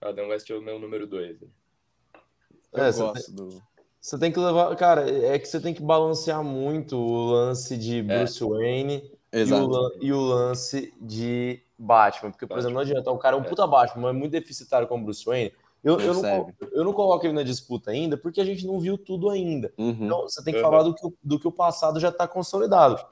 [0.01, 1.41] Adam West é o meu número dois.
[1.41, 1.49] Eu
[2.83, 3.61] É, você gosto do...
[4.01, 4.75] Você tem que levar.
[4.75, 9.91] Cara, é que você tem que balancear muito o lance de Bruce Wayne e o,
[10.01, 12.31] e o lance de Batman.
[12.31, 13.11] Porque, por exemplo, não adianta.
[13.11, 13.47] O cara é um É.
[13.47, 15.51] puta Batman, mas é muito deficitário como Bruce Wayne.
[15.83, 18.97] Eu, eu, não, eu não coloco ele na disputa ainda, porque a gente não viu
[18.97, 19.73] tudo ainda.
[19.77, 19.97] Uhum.
[20.01, 20.65] Então, você tem que Uhum.
[20.65, 23.03] falar do que, o- do que o passado já está consolidado.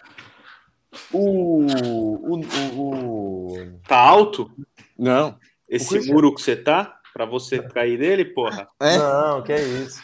[1.14, 4.50] O, o, o, o- Tá alto
[4.98, 5.38] Não.
[5.70, 6.98] esse muro que você tá?
[7.14, 8.66] Pra você cair dele, porra?
[8.80, 8.98] É.
[8.98, 10.02] Não, que é isso.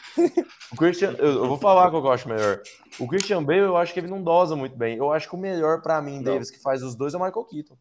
[0.74, 2.61] O Christian, eu, eu vou falar qual que eu acho melhor.
[2.99, 4.97] O Christian Bale, eu acho que ele não dosa muito bem.
[4.97, 7.45] Eu acho que o melhor pra mim, Davis, que faz os dois, é o Michael
[7.45, 7.78] Keaton.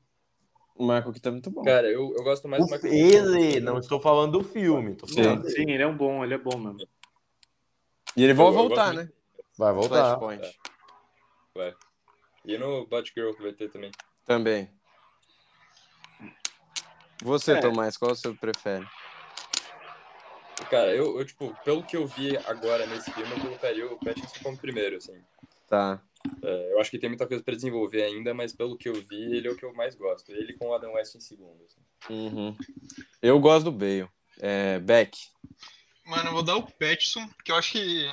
[0.78, 1.62] O Michael que tá muito bom.
[1.62, 3.36] Cara, eu, eu gosto mais O- do Michael Keaton.
[3.38, 4.94] ele, não estou falando do filme.
[4.94, 5.22] Tô Sim.
[5.22, 6.86] falando Sim, ele é um bom, ele é bom mesmo.
[8.16, 9.08] E ele vai voltar, né?
[9.58, 10.18] Vai voltar.
[10.18, 10.58] Flashpoint.
[12.44, 13.90] E no Batgirl que vai ter também.
[14.24, 14.70] Também.
[17.22, 17.60] Você, É.
[17.60, 18.86] Tomás, qual você prefere?
[20.70, 24.42] Cara, eu, eu, tipo, pelo que eu vi agora nesse filme, eu colocaria o Pattinson
[24.42, 25.22] como primeiro, assim.
[25.68, 26.00] Tá.
[26.42, 29.36] É, eu acho que tem muita coisa pra desenvolver ainda, mas pelo que eu vi,
[29.36, 30.32] ele é o que eu mais gosto.
[30.32, 31.62] Ele com o Adam West em segundo.
[31.64, 31.80] assim.
[32.10, 32.56] Uhum.
[33.22, 34.08] Eu gosto do Bale.
[34.40, 35.16] É, Beck.
[36.04, 38.10] Mano, eu vou dar o Pattinson, porque eu acho que.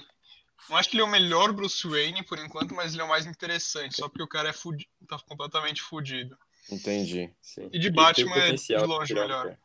[0.69, 3.09] Não acho que ele é o melhor Bruce Wayne por enquanto, mas ele é o
[3.09, 4.89] mais interessante, só porque o cara é fudi...
[5.07, 6.37] tá completamente fudido.
[6.71, 7.29] Entendi.
[7.41, 7.69] Sim.
[7.73, 9.57] E de Ele Batman tem o é de longe melhor.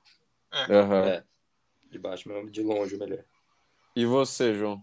[0.51, 0.75] cara.
[0.83, 1.09] Aham.
[1.09, 1.25] É.
[1.89, 3.25] De Batman é de longe o melhor.
[3.95, 4.83] E você, João?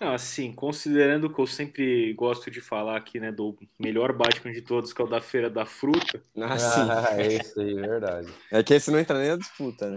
[0.00, 4.60] Não, assim, considerando que eu sempre gosto de falar aqui, né, do melhor Batman de
[4.60, 6.80] todos, que é o da Feira da Fruta, Ah, sim.
[6.90, 8.32] Ah, esse aí, verdade.
[8.52, 9.96] É que esse não entra nem na disputa, né?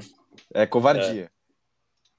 [0.53, 1.29] É covardia.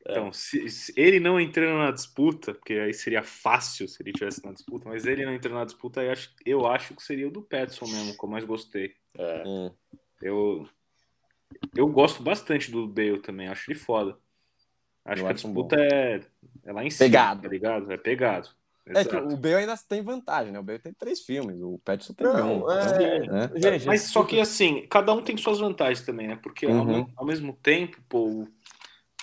[0.07, 0.13] É.
[0.13, 4.45] então, se, se ele não entrando na disputa, porque aí seria fácil se ele tivesse
[4.45, 7.31] na disputa, mas ele não entrando na disputa, eu acho, eu acho que seria o
[7.31, 8.95] do Petson mesmo, que eu mais gostei.
[9.17, 9.43] É.
[9.47, 9.71] Hum.
[10.21, 10.69] Eu,
[11.75, 14.19] eu gosto bastante do Bale também, acho ele foda.
[15.05, 16.21] Acho Eu que a acho disputa é,
[16.65, 17.43] é lá em cima, Pegado.
[17.43, 17.93] tá ligado?
[17.93, 18.49] É pegado.
[18.87, 20.59] É que o Bale ainda tem vantagem, né?
[20.59, 22.71] O Bale tem três filmes, o Pattinson tem Não, um.
[22.71, 23.51] é, Então, né?
[23.55, 26.37] Gente, Mas só que assim, cada um tem suas vantagens também, né?
[26.43, 26.85] Porque ao, Uhum.
[27.05, 28.49] me- ao mesmo tempo, pô, o-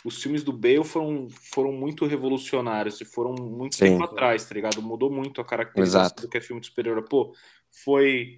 [0.05, 3.85] os filmes do Bale foram, foram muito revolucionários e foram muito Sim.
[3.85, 4.81] tempo atrás, tá ligado?
[4.81, 6.21] Mudou muito a caracterização Exato.
[6.21, 7.03] do que é filme de super-herói.
[7.03, 7.33] Pô,
[7.83, 8.38] foi.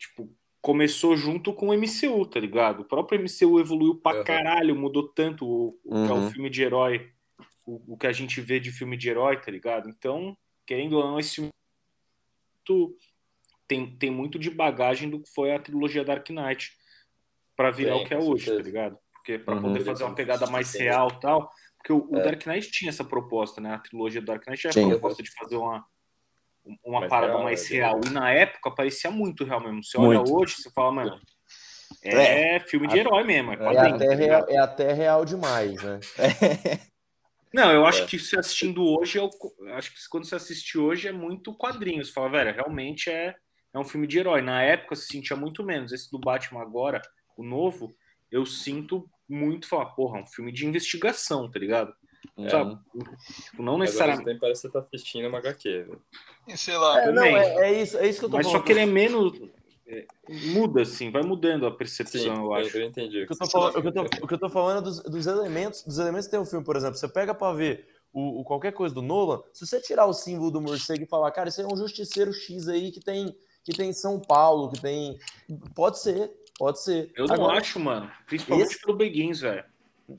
[0.00, 0.28] Tipo,
[0.60, 2.80] começou junto com o MCU, tá ligado?
[2.80, 4.24] O próprio MCU evoluiu pra Uhum.
[4.24, 6.30] caralho, mudou tanto o, o que é o Uhum.
[6.30, 7.08] filme de herói,
[7.66, 9.88] o, o que a gente vê de filme de herói, tá ligado?
[9.90, 11.50] Então, querendo ou não, esse filme
[13.68, 16.72] tem, tem muito de bagagem do que foi a trilogia Dark Knight
[17.56, 18.62] pra virar o que é hoje, tá certeza.
[18.62, 18.98] ligado?
[19.12, 19.62] Porque pra Uhum.
[19.62, 21.50] poder fazer uma pegada mais real e tal.
[21.76, 23.74] Porque o, o Dark Knight tinha essa proposta, né?
[23.74, 25.84] A trilogia Dark Knight tinha a proposta de fazer uma,
[26.84, 28.00] uma Mais parada real, mais é real.
[28.06, 29.82] E na época parecia muito real mesmo.
[29.82, 30.36] Você olha Muito.
[30.36, 31.20] hoje, você fala, mano,
[32.02, 33.52] é, filme de herói mesmo.
[33.52, 36.00] É é até, tá real, é até real demais, né?
[37.52, 38.06] Não, eu acho É.
[38.06, 39.30] que se assistindo hoje, eu
[39.74, 42.04] acho que quando você assiste hoje é muito quadrinho.
[42.04, 43.34] Você fala, velho, realmente é,
[43.72, 44.42] é um filme de herói.
[44.42, 45.92] Na época se sentia muito menos.
[45.92, 47.00] Esse do Batman agora,
[47.36, 47.94] o novo,
[48.30, 51.94] eu sinto muito falar, porra, é um filme de investigação, tá ligado?
[52.50, 52.76] Sabe?
[53.50, 54.24] Tipo, Não necessariamente.
[54.26, 56.02] tempo parece que você tá assistindo uma HQ, velho.
[56.56, 58.66] Sei lá, É, não, é, é isso, é isso que eu tô Mas só falando.
[58.66, 59.38] que ele é menos.
[59.88, 62.76] É, muda, assim, vai mudando a Sim, percepção, eu eu, acho.
[62.76, 63.22] eu entendi.
[63.22, 64.82] O que eu tô falando, o que eu tô, o que eu tô falando é
[64.82, 66.96] dos, dos elementos, dos elementos que tem o filme, por exemplo.
[66.96, 70.50] Você pega pra ver o, o qualquer coisa do Nolan, se você tirar o símbolo
[70.50, 73.34] do morcego e falar, cara, isso aí é um justiceiro X aí que tem,
[73.64, 75.18] que tem em São Paulo, que tem.
[75.74, 77.12] Pode ser, pode ser.
[77.16, 78.10] Eu não Agora, acho, mano.
[78.26, 79.64] Principalmente esse- pelo Begins, velho.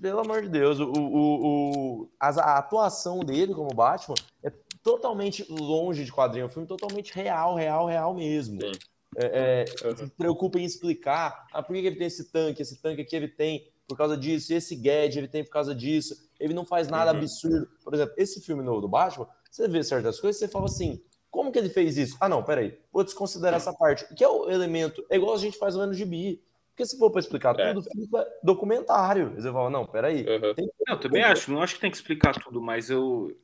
[0.01, 4.51] Pelo amor de Deus, o, o, o, as- a atuação dele como Batman é
[4.84, 8.61] totalmente longe de quadrinho, é um filme totalmente real, real, real mesmo.
[8.61, 8.72] Sim.
[9.20, 9.97] É, é, Uhum.
[9.97, 13.28] se preocupa em explicar ah, por que ele tem esse tanque, esse tanque aqui ele
[13.28, 17.11] tem por causa disso, esse gadget ele tem por causa disso, ele não faz nada
[17.13, 17.18] Uhum.
[17.20, 17.68] absurdo.
[17.84, 21.01] Por exemplo, esse filme novo do Batman, você vê certas coisas, você fala assim,
[21.32, 22.15] como que ele fez isso?
[22.20, 25.57] Ah, não, peraí, vou desconsiderar essa parte, que é o elemento, é igual a gente
[25.57, 26.43] faz no gibi.
[26.72, 27.74] Porque se for para explicar É.
[27.74, 29.34] tudo, fica documentário.
[29.36, 30.53] Você fala, não, peraí, Uhum.
[30.53, 31.51] tem Não, eu também acho.
[31.51, 33.36] Não acho que tem que explicar tudo, mas eu,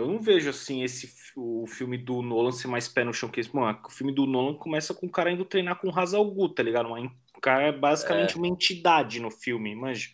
[0.00, 3.40] eu não vejo assim esse o filme do Nolan ser mais pé no chão que
[3.40, 3.54] esse.
[3.54, 6.48] Mano, o filme do Nolan começa com o cara indo treinar com o Hazal Gu,
[6.50, 6.86] tá ligado?
[6.88, 7.00] Uma,
[7.36, 8.36] o cara é basicamente É.
[8.36, 10.08] uma entidade no filme, manja.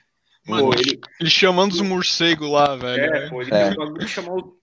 [0.46, 3.02] Mano, Pô, ele, ele chamando os morcegos lá, velho.
[3.14, 3.74] é, pô, ele É.
[3.74, 4.56] tem o.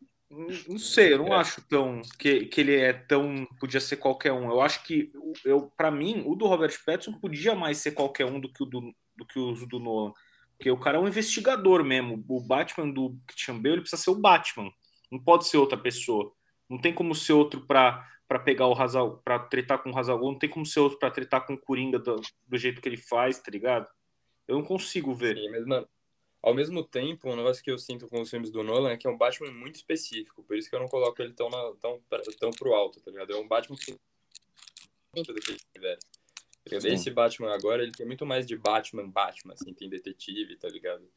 [0.67, 1.36] Não sei, eu não É.
[1.38, 2.01] acho tão.
[2.17, 3.45] Que, que ele é tão.
[3.59, 4.49] Podia ser qualquer um.
[4.49, 8.26] Eu acho que, o- eu, para mim, o do Robert Pattinson podia mais ser qualquer
[8.26, 8.82] um do que o do,
[9.15, 10.11] do, que os do Nolan.
[10.57, 12.24] Porque o cara é um investigador mesmo.
[12.28, 14.71] O Batman do Christian Bale ele precisa ser o Batman.
[15.14, 16.34] Não pode ser outra pessoa.
[16.68, 20.20] Não tem como ser outro pra, pra pegar o Hazal, pra tretar com o Hazal.
[20.20, 22.97] Não tem como ser outro pra tretar com o Coringa do, do jeito que ele
[22.97, 23.87] faz, tá ligado?
[24.47, 25.37] Eu não consigo ver.
[25.37, 25.87] Sim, mas, mano,
[26.42, 29.05] ao mesmo tempo, um negócio que eu sinto com os filmes do Nolan é que
[29.05, 32.01] é um Batman muito específico, por isso que eu não coloco ele tão, na, tão,
[32.39, 33.33] tão pro alto, tá ligado?
[33.33, 33.96] É um Batman que.
[36.66, 41.08] Esse Batman agora, ele tem muito mais de Batman, Batman, assim, tem detetive, tá ligado?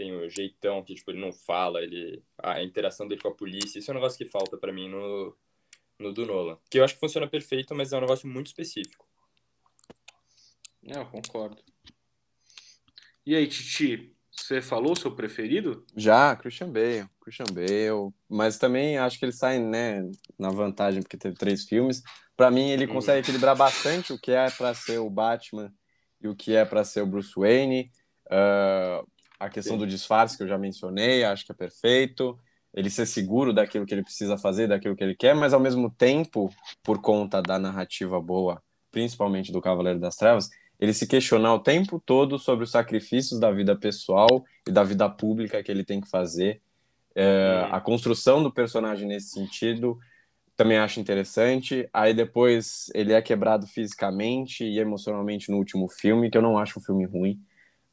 [0.00, 2.24] Tem o jeitão que, tipo, ele não fala, ele...
[2.38, 5.36] a interação dele com a polícia, isso é um negócio que falta pra mim no,
[5.98, 6.56] no do Nolan.
[6.70, 9.06] Que eu acho que funciona perfeito, mas é um negócio muito específico.
[10.86, 11.62] É, eu concordo.
[13.26, 15.84] E aí, Titi, você falou seu preferido?
[15.94, 21.18] Já, Christian Bale, Christian Bale, mas também acho que ele sai, né, na vantagem porque
[21.18, 22.02] teve três filmes.
[22.34, 22.94] Pra mim, ele Hum.
[22.94, 25.70] consegue equilibrar bastante o que é pra ser o Batman
[26.22, 27.92] e o que é pra ser o Bruce Wayne.
[28.30, 29.04] Ah,
[29.40, 29.78] a questão Sim.
[29.78, 32.38] do disfarce que eu já mencionei, acho que é perfeito.
[32.74, 35.90] Ele ser seguro daquilo que ele precisa fazer, daquilo que ele quer, mas ao mesmo
[35.90, 38.62] tempo, por conta da narrativa boa,
[38.92, 43.50] principalmente do Cavaleiro das Trevas, ele se questionar o tempo todo sobre os sacrifícios da
[43.50, 46.60] vida pessoal e da vida pública que ele tem que fazer.
[47.14, 47.66] É.
[47.70, 49.98] A construção do personagem nesse sentido
[50.54, 51.88] também acho interessante.
[51.92, 56.78] Aí depois ele é quebrado fisicamente e emocionalmente no último filme, que eu não acho
[56.78, 57.40] um filme ruim.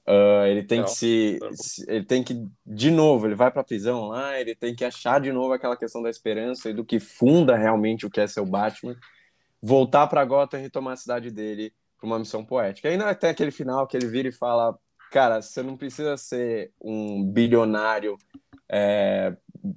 [0.08, 1.52] Uh, ele tem que se, bom.
[1.52, 5.20] se- Ele tem que, de novo, ele vai pra prisão lá, ele tem que achar
[5.20, 8.40] de novo aquela questão da esperança e do que funda realmente o que é ser
[8.40, 8.96] o Batman.
[9.62, 12.88] Voltar pra Gotham e retomar a cidade dele pra uma missão poética.
[12.88, 14.78] E ainda tem aquele final que ele vira e fala:
[15.12, 18.18] Cara, você não precisa ser um bilionário
[18.70, 19.36] é,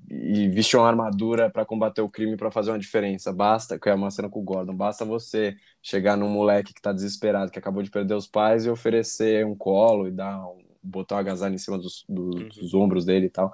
[0.09, 3.32] e vestir uma armadura pra combater o crime pra fazer uma diferença.
[3.32, 6.93] Basta, que é uma cena com o Gordon, basta você chegar num moleque que tá
[6.93, 11.16] desesperado, que acabou de perder os pais, e oferecer um colo e dar um, botar
[11.16, 12.48] uma agasalho em cima dos, dos- Uhum.
[12.48, 13.52] dos ombros dele e tal.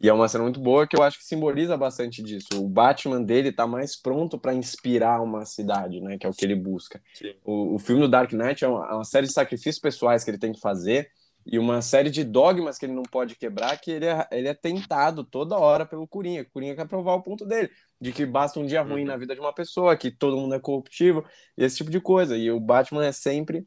[0.00, 2.48] E é uma cena muito boa que eu acho que simboliza bastante disso.
[2.56, 6.18] O Batman dele tá mais pronto pra inspirar uma cidade, né?
[6.18, 7.00] Que é o que ele busca.
[7.44, 10.30] O, o filme do Dark Knight é uma, é uma série de sacrifícios pessoais que
[10.30, 11.08] ele tem que fazer
[11.46, 14.54] e uma série de dogmas que ele não pode quebrar, que ele é, ele é
[14.54, 16.42] tentado toda hora pelo Coringa.
[16.42, 19.06] O Coringa quer provar o ponto dele, de que basta um dia ruim Uhum.
[19.08, 21.24] na vida de uma pessoa, que todo mundo é corruptível,
[21.56, 22.36] e esse tipo de coisa.
[22.36, 23.66] E o Batman é sempre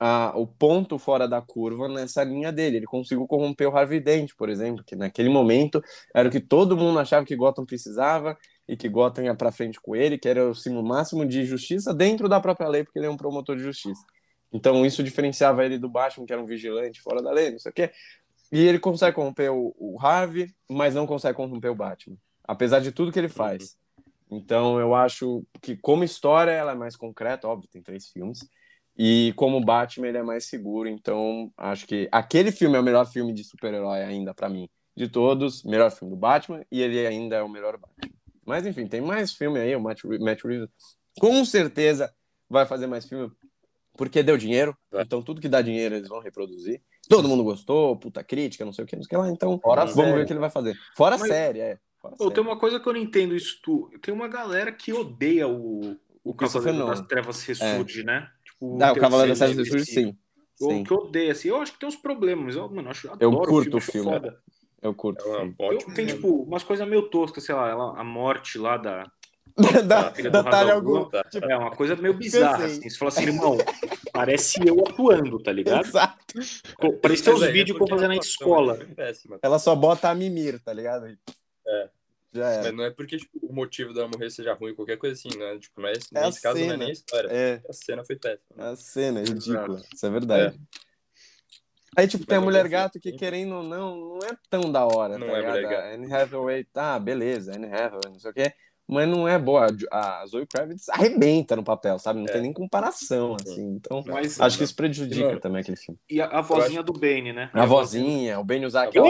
[0.00, 2.78] ah, o ponto fora da curva nessa linha dele.
[2.78, 5.80] Ele conseguiu corromper o Harvey Dent, por exemplo, que naquele momento
[6.14, 8.36] era o que todo mundo achava que Gotham precisava
[8.68, 12.28] e que Gotham ia pra frente com ele, que era o máximo de justiça dentro
[12.28, 14.02] da própria lei, porque ele é um promotor de justiça.
[14.52, 17.70] Então isso diferenciava ele do Batman, que era um vigilante fora da lei, não sei
[17.70, 17.90] o quê.
[18.50, 22.92] E ele consegue corromper o, o Harvey, mas não consegue corromper o Batman, apesar de
[22.92, 23.76] tudo que ele faz.
[24.30, 28.40] Então eu acho que como história ela é mais concreta, óbvio, tem três filmes.
[28.96, 33.06] E como Batman ele é mais seguro, então acho que aquele filme é o melhor
[33.06, 37.36] filme de super-herói ainda pra mim de todos, melhor filme do Batman e ele ainda
[37.36, 38.12] é o melhor Batman.
[38.44, 40.68] Mas enfim, tem mais filme aí, o Matt, Matt Reeves
[41.18, 42.12] com certeza
[42.50, 43.30] vai fazer mais filme
[43.96, 45.02] porque deu dinheiro, Vai.
[45.02, 46.80] então tudo que dá dinheiro eles vão reproduzir.
[47.08, 49.58] Todo mundo gostou, puta crítica, não sei o que, não sei o que lá, então
[49.58, 50.12] Fora vamos série.
[50.16, 50.76] ver o que ele vai fazer.
[50.96, 51.78] Fora a Mas- série, é.
[52.00, 52.34] Fora Pô, série.
[52.34, 53.90] tem uma coisa que eu não entendo isso tu.
[54.00, 57.00] Tem uma galera que odeia o, o Cavaleiro das.
[57.02, 58.28] Trevas ressurge, né?
[58.44, 60.16] Tipo, Ah, o Cavaleiro das Trevas ressurge, sim.
[60.60, 61.48] Ou Sim, que odeia, assim.
[61.48, 64.32] Eu acho que tem uns problemas, mas eu, mano, acho, Eu adoro curto o filme,
[64.80, 65.24] eu curto.
[65.24, 65.54] É o filme.
[65.58, 65.94] Eu, ótima.
[65.94, 69.10] tem, tipo, umas coisas meio toscas, sei lá, ela- a morte lá da.
[69.86, 70.10] Da
[70.42, 70.82] da Ghul.
[70.82, 71.24] Ghul, Tá.
[71.48, 72.88] É uma coisa meio bizarra, assim.
[72.88, 73.58] Você fala assim, irmão,
[74.12, 75.84] parece eu atuando, tá ligado?
[75.86, 76.16] Exato.
[76.78, 78.78] Pô, Parece os Mas aí é vídeos que eu porque fazer na escola.
[79.42, 81.06] Ela só bota a mimir, tá ligado?
[81.66, 81.88] É.
[82.34, 82.62] Já é.
[82.62, 85.58] Mas não é porque tipo, o motivo dela morrer seja ruim, qualquer coisa assim, né?
[85.58, 86.76] Tipo, não é, É nesse caso não é cena.
[86.78, 87.28] nem a história.
[87.30, 88.70] É, A cena foi péssima.
[88.70, 89.76] a cena é ridícula.
[89.78, 89.88] Exato.
[89.94, 90.60] Isso é verdade.
[91.94, 94.82] Aí, tipo, tem a Mas Mulher Gato que, querendo ou não, não é tão da
[94.86, 95.52] hora, Não tá é ligado?
[95.56, 95.94] Mulher Gato.
[95.94, 98.54] Anne Hathaway, tá, beleza, Anne Hathaway, não sei o quê.
[98.92, 99.66] Mas não é boa.
[99.90, 102.18] A Zoe Kravitz arrebenta no papel, sabe?
[102.20, 102.32] Não É.
[102.32, 103.74] tem nem comparação, assim.
[103.76, 105.40] Então, Mas, acho que isso prejudica Não.
[105.40, 105.98] também aquele filme.
[106.10, 107.50] e a, a vozinha do Bane, né?
[107.52, 109.08] A vozinha, o Ben usar A aquela...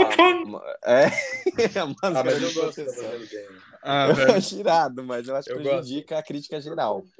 [0.85, 3.59] É, a Ah, máscara mas de eu gosto da Game.
[3.83, 7.03] Ah, Eu acho irado, mas eu acho que Eu prejudica a crítica geral.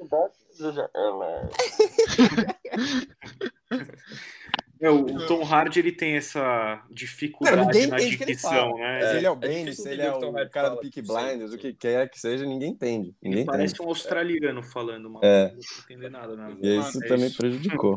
[4.83, 8.99] É, o, Tom Hardy ele tem essa dificuldade ninguém na dicção, né?
[8.99, 10.99] Se É, ele é o é Ben, se ele é o o cara do Peaky
[10.99, 11.55] sim, Blinders, sim.
[11.55, 13.15] o que quer que seja, ninguém entende.
[13.21, 13.87] Ninguém Ele parece entende.
[13.87, 15.23] um australiano falando, mano.
[15.25, 15.53] É.
[15.53, 16.53] Não entender nada, né?
[16.61, 17.37] E isso É também isso.
[17.37, 17.95] prejudicou.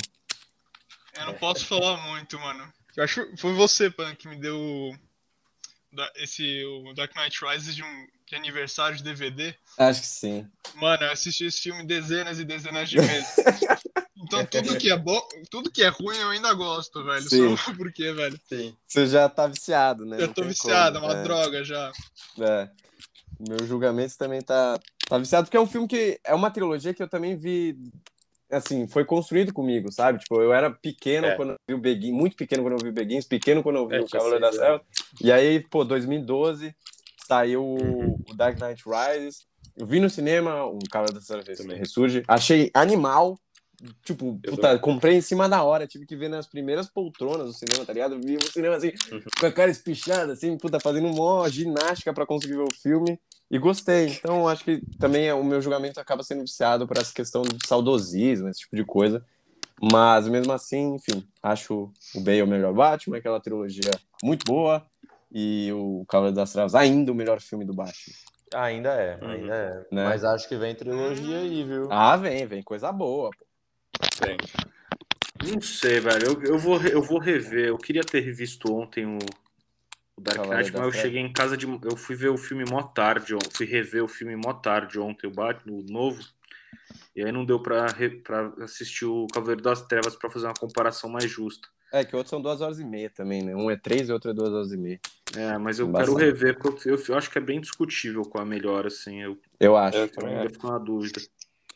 [1.18, 2.72] Eu não posso falar muito, mano.
[2.96, 4.94] Eu acho que foi você, Pan, que me deu
[6.16, 9.54] esse o Dark Knight Rises de um de aniversário de DVD.
[9.78, 10.48] Acho que sim.
[10.74, 13.36] Mano, eu assisti esse filme dezenas e dezenas de vezes.
[14.26, 15.20] Então tudo que é bom,
[15.50, 17.22] tudo que é ruim eu ainda gosto, velho.
[17.28, 17.56] Sim.
[17.56, 18.38] Só porque, velho.
[18.48, 18.74] Sim.
[18.86, 20.16] Você já tá viciado, né?
[20.20, 21.12] Eu tô viciado, é como.
[21.12, 21.92] uma droga já.
[22.40, 22.68] É.
[23.38, 24.78] Meu julgamento também tá,
[25.08, 27.76] tá viciado, porque é um filme que é uma trilogia que eu também vi.
[28.50, 30.20] Assim, foi construído comigo, sabe?
[30.20, 31.34] Tipo, eu era pequeno É.
[31.34, 33.88] quando eu vi o Beguins, muito pequeno quando eu vi o Beguins, pequeno quando eu
[33.88, 34.80] vi É, o Cavaleiro seis anos.
[34.80, 34.86] Trevas.
[35.20, 36.72] E aí, pô, 2012,
[37.26, 39.44] saiu o- o Dark Knight Rises.
[39.76, 41.76] Eu vi no cinema o Cavaleiro Trevas Também.
[41.76, 42.22] Ressurge.
[42.28, 43.36] Achei animal.
[44.02, 44.78] Tipo, Eu puta, também.
[44.80, 45.86] comprei em cima da hora.
[45.86, 48.18] Tive que ver nas primeiras poltronas do cinema, tá ligado?
[48.20, 48.92] Vi o cinema assim,
[49.38, 53.18] com a cara espichada, assim, puta, fazendo mó ginástica pra conseguir ver o filme.
[53.50, 54.06] E gostei.
[54.08, 57.64] Então, acho que também é- o meu julgamento acaba sendo viciado por essa questão de
[57.66, 59.24] saudosismo, esse tipo de coisa.
[59.80, 63.90] Mas, mesmo assim, enfim, acho o Bale o melhor Batman, aquela trilogia
[64.22, 64.84] muito boa.
[65.30, 68.14] E o Cavaleiro das Trevas ainda o melhor filme do Batman.
[68.54, 69.28] Ainda é, Uhum.
[69.30, 69.70] ainda é.
[69.94, 70.04] Né?
[70.04, 71.88] Mas acho que vem trilogia aí, viu?
[71.92, 73.30] Ah, vem, vem coisa boa.
[73.38, 73.45] pô.
[75.44, 76.26] Não sei, velho.
[76.26, 77.66] Eu, eu, vou, eu vou rever.
[77.68, 79.18] Eu queria ter revisto ontem o,
[80.16, 80.96] o Dark Knight, mas eu Trevas.
[80.96, 81.66] cheguei em casa de.
[81.66, 83.34] Eu fui ver o filme mó tarde.
[83.52, 86.22] Fui rever o filme mó tarde ontem, o Batman, o novo.
[87.14, 90.54] E aí não deu pra, re- pra assistir o Cavaleiro das Trevas pra fazer uma
[90.54, 91.68] comparação mais justa.
[91.92, 93.54] É, que outros são duas horas e meia também, né?
[93.54, 95.00] Um é três e outro é duas horas e meia.
[95.34, 96.14] É, mas eu Embaçado.
[96.16, 99.22] quero rever, porque eu, eu- acho que é bem discutível qual é melhor, assim.
[99.22, 99.96] Eu, Eu acho.
[99.98, 101.20] Eu também ainda fico na dúvida.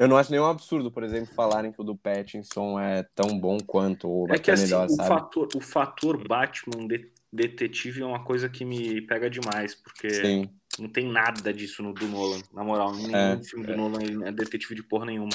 [0.01, 3.59] Eu não acho nenhum absurdo, por exemplo, falarem que o do Pattinson é tão bom
[3.61, 5.09] quanto, ou É que assim, melhor, o sabe?
[5.09, 10.51] fator, o fator Batman de- detetive é uma coisa que me pega demais, porque Sim.
[10.79, 12.41] não tem nada disso no do Nolan.
[12.53, 15.31] Na moral, nenhum É, filme do Nolan é detetive de porra nenhuma.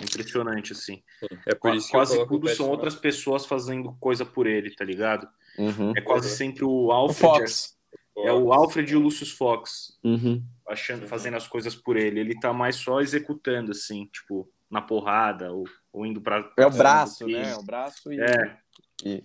[0.00, 1.02] É impressionante, assim.
[1.46, 4.84] É por isso que quase o tudo são outras pessoas fazendo coisa por ele, tá
[4.84, 5.28] ligado?
[5.58, 5.92] Uhum.
[5.94, 6.34] É quase Uhum.
[6.36, 7.20] sempre o O Alfred.
[7.20, 7.76] Fox.
[8.18, 10.42] É o Alfred e o Lucius Fox Uhum.
[10.68, 12.20] Achando, fazendo as coisas por ele.
[12.20, 16.48] Ele tá mais só executando, assim, tipo, na porrada, ou, ou indo pra.
[16.58, 17.50] É o braço, né?
[17.52, 18.20] É o braço e.
[18.20, 18.56] É.
[19.04, 19.22] e-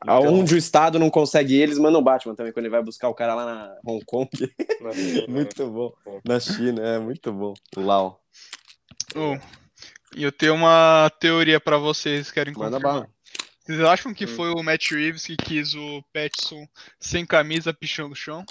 [0.00, 3.08] Então- Aonde o Estado não consegue eles, manda o Batman também, quando ele vai buscar
[3.08, 4.28] o cara lá na Hong Kong.
[4.80, 5.26] Na China, né?
[5.28, 5.92] muito bom.
[6.24, 7.52] Na China, é muito bom.
[7.76, 8.22] Lau.
[9.16, 9.36] Oh,
[10.14, 12.92] e eu tenho uma teoria pra vocês, querem Manda confirmar.
[12.94, 13.10] bala.
[13.66, 14.28] Vocês acham que Hum.
[14.28, 16.64] foi o Matt Reeves que quis o Pattinson
[17.00, 18.44] sem camisa pichando o chão?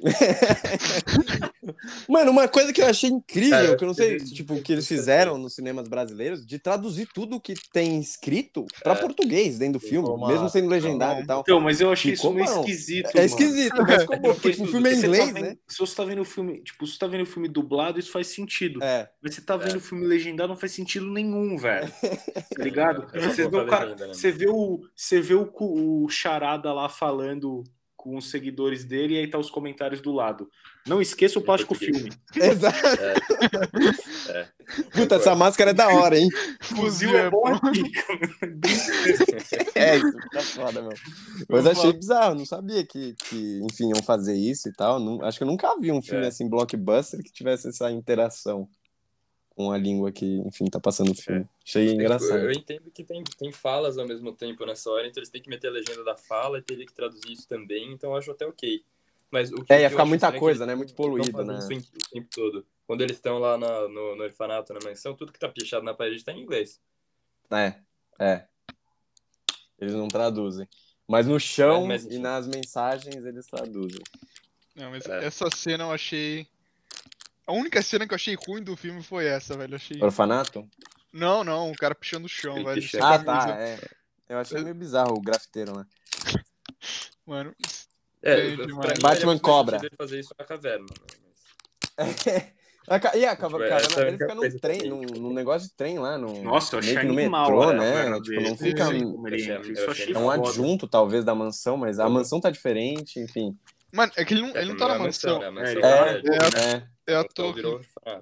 [2.08, 4.72] Mano, uma coisa que eu achei incrível, Cara, que eu não sei, tipo, o que
[4.72, 8.96] eles fizeram nos cinemas brasileiros, de traduzir tudo o que tem escrito pra É.
[8.96, 11.40] português dentro do filme, Ficou mesmo sendo legendado e tal.
[11.40, 13.06] Então, mas eu achei Ficou isso meio esquisito.
[13.10, 13.26] É mano.
[13.26, 15.56] esquisito, mas bom, porque tipo, o filme é tá inglês, vendo- né?
[15.68, 18.10] Se você tá vendo o filme, tipo, se você tá vendo o filme dublado, isso
[18.10, 18.82] faz sentido.
[18.82, 19.08] É.
[19.22, 21.90] Mas você tá vendo o filme legendado, não faz sentido nenhum, velho.
[22.58, 23.06] Tá ligado?
[23.12, 24.06] É só Você vê, o né?
[24.12, 27.62] você vê o, você vê o, o charada lá falando
[28.08, 30.48] com os seguidores dele e aí tá os comentários do lado.
[30.86, 32.10] Não esqueça o Em plástico filme.
[32.34, 32.78] Exato.
[34.30, 34.48] É.
[34.94, 36.28] Puta, essa máscara é da hora, hein?
[36.62, 37.82] Fuzil é bom aqui.
[39.74, 40.92] É, isso tá foda, meu.
[41.48, 44.98] Mas achei bizarro, não sabia que, que, enfim, iam fazer isso e tal.
[44.98, 46.28] Não- acho que eu nunca vi um filme É.
[46.28, 48.66] assim, blockbuster, que tivesse essa interação
[49.58, 51.44] com a língua que, enfim, tá passando o filme.
[51.66, 52.38] Achei Tipo, engraçado.
[52.38, 55.50] eu entendo que tem, tem falas ao mesmo tempo nessa hora, então eles têm que
[55.50, 58.46] meter a legenda da fala e teria que traduzir isso também, então eu acho até
[58.46, 58.84] ok.
[59.32, 60.76] Mas o que É, ia eu ficar muita é coisa, né?
[60.76, 61.58] Muito poluído, né?
[61.58, 62.64] isso o tempo todo.
[62.86, 65.92] Quando eles estão lá na- no, no orfanato, na mansão, tudo que tá pichado na
[65.92, 66.80] parede tá em inglês.
[67.50, 67.74] É,
[68.20, 68.44] é.
[69.80, 70.68] Eles não traduzem.
[71.08, 74.00] Mas no chão Mas- mas, e nas mensagens eles traduzem.
[74.76, 75.24] Não, mas É.
[75.24, 76.46] essa cena eu achei.
[77.48, 79.72] A única cena que eu achei ruim do filme foi essa, velho.
[79.72, 80.02] Eu achei.
[80.02, 80.68] Orfanato?
[81.10, 82.88] Não, não, o cara pichando o chão, Ele velho.
[82.90, 83.78] sem Ah, tá, é.
[84.28, 85.86] Eu achei meio bizarro o grafiteiro, né?
[87.26, 87.54] Mano,
[88.22, 89.80] É, faria Batman Cobra.
[89.96, 90.84] fazer isso na caverna.
[90.84, 91.06] né?
[91.96, 92.52] Mas-
[92.86, 95.68] A ca- E a Tipo, é caverna dele única fica num trem, num, num negócio
[95.68, 96.16] de trem lá.
[96.16, 97.92] Num, Nossa, eu achei meio que no metrô, a né?
[97.92, 98.84] caverna Tipo, não fica.
[98.84, 103.58] Achei achei É um adjunto, talvez, da mansão, mas a mansão tá diferente, enfim.
[103.92, 105.38] Mano, é que ele não, É, ele não tá é na mansão.
[105.52, 105.62] né?
[105.68, 108.20] É, é, tá- é, É, É a então virou torre.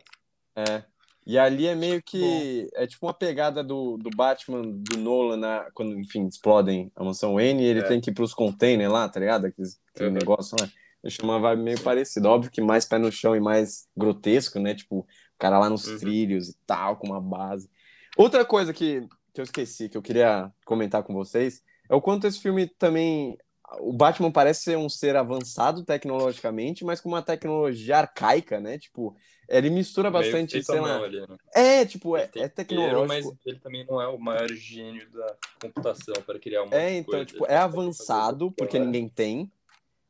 [0.57, 0.85] é.
[1.27, 2.69] E ali é meio que.
[2.75, 7.35] É tipo uma pegada do, do Batman, do Nolan, na, quando, enfim, explodem a mansão
[7.35, 7.83] Wayne e ele É.
[7.89, 9.47] tem que ir pros containers lá, tá ligado?
[9.47, 10.15] Aquele, aquele Uhum.
[10.15, 10.69] negócio lá.
[11.03, 12.29] Deixa uma vibe meio parecida.
[12.29, 14.73] Óbvio que mais pé no chão e mais grotesco, né?
[14.75, 15.07] Tipo, o
[15.39, 15.99] cara lá nos Uhum.
[15.99, 17.69] trilhos e tal, com uma base.
[18.17, 19.01] Outra coisa que,
[19.35, 21.61] que eu esqueci, que eu queria comentar com vocês,
[21.91, 23.37] é o quanto esse filme também.
[23.81, 28.79] O Batman parece ser um ser avançado tecnologicamente, mas com uma tecnologia arcaica, né?
[28.79, 29.17] Tipo,
[29.49, 31.03] ele mistura bastante, sei lá.
[31.03, 31.37] ali, né?
[31.55, 33.29] É, tipo, é, Ele é dinheiro, tecnológico.
[33.31, 37.25] Mas ele também não é o maior gênio da computação para criar uma É, então,
[37.25, 39.51] tipo, é avançado, porque ninguém tem,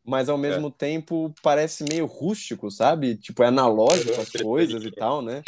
[0.05, 3.17] mas ao mesmo tempo parece meio rústico, sabe?
[3.17, 5.43] Tipo, é analógico as coisas e tal, né?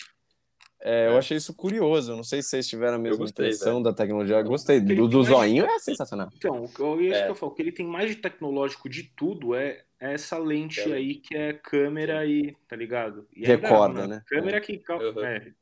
[0.81, 1.19] É, eu É.
[1.19, 2.15] achei isso curioso.
[2.15, 4.37] Não sei se vocês tiveram a mesma gostei, impressão da tecnologia.
[4.37, 4.81] Eu gostei.
[4.81, 6.29] Do, do que mais- zoinho é sensacional.
[6.37, 7.25] Então, o que eu, isso É.
[7.25, 10.39] que eu falo, o que ele tem mais de tecnológico de tudo é é essa
[10.39, 10.95] lente É.
[10.95, 13.27] aí que é câmera e, tá ligado?
[13.35, 14.23] E é Recorda, né?
[14.29, 14.81] Câmera que.
[14.89, 15.25] Uhum.
[15.25, 15.53] é.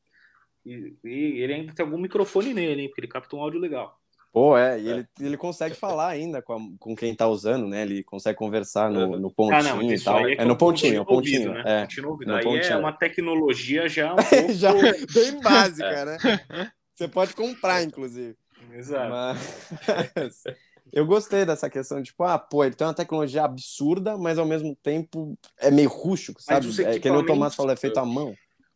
[0.63, 2.87] E, e ele ainda tem algum microfone nele, hein?
[2.87, 3.99] Porque ele capta um áudio legal.
[4.31, 4.91] Pô, é, e É.
[4.91, 7.81] ele, ele consegue falar ainda com, a- com quem tá usando, né?
[7.81, 10.17] Ele consegue conversar no, no pontinho e isso tal.
[10.23, 11.49] aí É, que no pontinho, é o pontinho.
[11.49, 11.87] ouvido, né?
[11.87, 12.05] É.
[12.05, 12.33] Ouvido.
[12.33, 14.53] Aí é uma tecnologia já um pouco...
[14.53, 16.05] Já bem básica, É.
[16.05, 16.71] né?
[16.95, 18.35] Você pode comprar, inclusive.
[18.73, 19.09] Exato.
[19.09, 20.43] Mas
[20.91, 24.75] eu gostei dessa questão, tipo, ah, pô, ele tem uma tecnologia absurda, mas ao mesmo
[24.83, 26.67] tempo é meio rústico, sabe?
[26.83, 28.33] É que nem o Tomás falou, é feito à mão.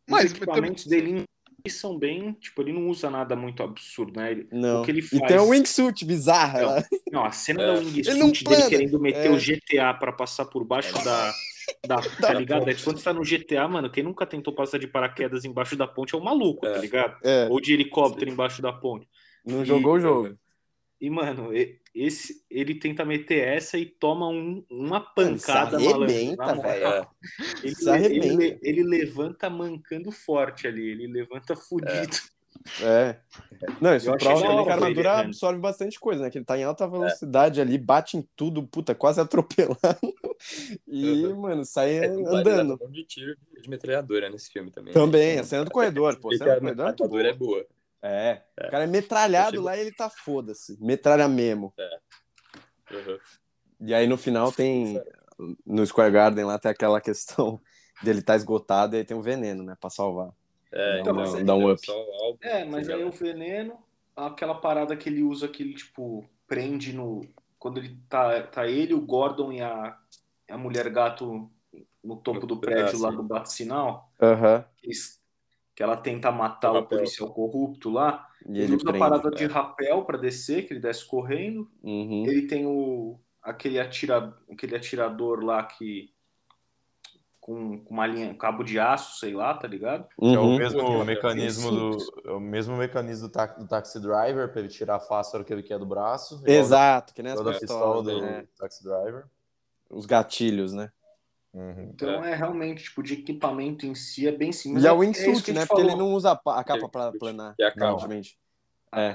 [0.10, 1.24] Mas Os equipamentos dele
[1.70, 2.34] são bem...
[2.34, 4.32] Tipo, ele não usa nada muito absurdo, né?
[4.32, 4.82] Ele, Não.
[4.82, 5.22] O que ele E faz...
[5.28, 6.68] tem um wingsuit bizarra Não.
[6.70, 6.84] lá.
[7.12, 7.66] Não, a cena É.
[7.68, 9.30] da Ele não wingsuit dele querendo meter É.
[9.30, 11.34] o GTA pra passar por baixo da...
[11.88, 12.70] da tá ligado?
[12.70, 15.76] É que quando você tá no GTA, mano, quem nunca tentou passar de paraquedas embaixo
[15.76, 16.80] da ponte é um maluco, tá É.
[16.80, 17.18] ligado?
[17.24, 19.08] É, Ou de helicóptero embaixo da ponte.
[19.46, 20.38] não E- jogou o jogo.
[21.02, 21.50] E, mano,
[21.96, 26.14] esse, ele tenta meter essa e toma um- uma pancada, se malandro.
[26.16, 26.86] arrebenta, velho.
[26.86, 27.08] É,
[27.64, 28.44] Ele, Se arrebenta.
[28.44, 32.16] ele- ele levanta mancando forte ali, ele levanta fudido.
[32.84, 33.18] É.
[33.82, 35.20] Não, isso Eu prova que a ele, armadura né?
[35.22, 36.30] absorve bastante coisa, né?
[36.30, 39.78] Que ele tá em alta velocidade ali, bate em tudo, puta, quase atropelando.
[40.88, 41.42] e, Uhum.
[41.42, 42.78] mano, sai É, andando.
[42.80, 44.94] Um de tiro de metralhadora nesse filme também.
[44.94, 45.42] Também, né?
[45.42, 46.30] a cena do corredor, pô.
[46.32, 47.66] A cena do corredor é metralhadora boa.
[48.02, 48.42] É.
[48.58, 50.78] É, o cara é metralhado Achei- lá e ele tá foda-se.
[50.84, 51.74] Metralha mesmo.
[52.92, 53.18] Uhum.
[53.82, 55.02] E aí no final tem.
[55.66, 57.60] No Square Garden lá tem aquela questão
[58.04, 59.76] dele tá esgotado e aí tem um veneno, né?
[59.80, 60.32] Pra salvar.
[60.72, 61.92] É, Dá uma- então, dá um é up.
[61.92, 63.78] álbum, É, mas aí o veneno,
[64.16, 67.22] aquela parada que ele usa que ele, tipo, prende no.
[67.60, 69.98] Quando ele tá, tá ele, o Gordon e a,
[70.50, 71.52] a mulher gato
[72.04, 73.18] no topo do Ah, prédio lá sim.
[73.18, 74.66] do bate-sinal, Aham.
[74.78, 75.21] que eles-
[75.76, 78.28] que ela tenta matar O o policial corrupto lá.
[78.46, 79.00] E Ele, ele usa a prende.
[79.00, 79.48] parada de é.
[79.48, 81.70] rapel pra descer, que ele desce correndo.
[81.84, 82.26] Uhum.
[82.26, 86.12] Ele tem o aquele, atira, aquele atirador lá que.
[87.40, 90.08] Com, com uma linha, um cabo de aço, sei lá, tá ligado?
[90.10, 90.58] Que é o Uhum.
[90.60, 91.04] mesmo Uhum.
[91.04, 95.00] mecanismo do, é o mesmo mecanismo do, ta- do taxi driver para ele tirar a
[95.00, 96.44] fósforo que ele quer do braço.
[96.46, 98.48] Exato, que nem as da pistola pistolas, do né?
[98.60, 99.26] taxi driver.
[99.90, 100.92] Os gatilhos, né?
[101.54, 101.92] Uhum.
[101.94, 104.84] Então é, realmente, tipo, de equipamento em si é bem simples.
[104.84, 105.66] E é é o que wingsuit, a né?
[105.66, 105.98] Porque ele falou.
[105.98, 107.56] não usa a pa- a capa É, wingsuit, planar.
[107.56, 108.10] que é a capa.
[108.94, 109.08] É.
[109.10, 109.12] É,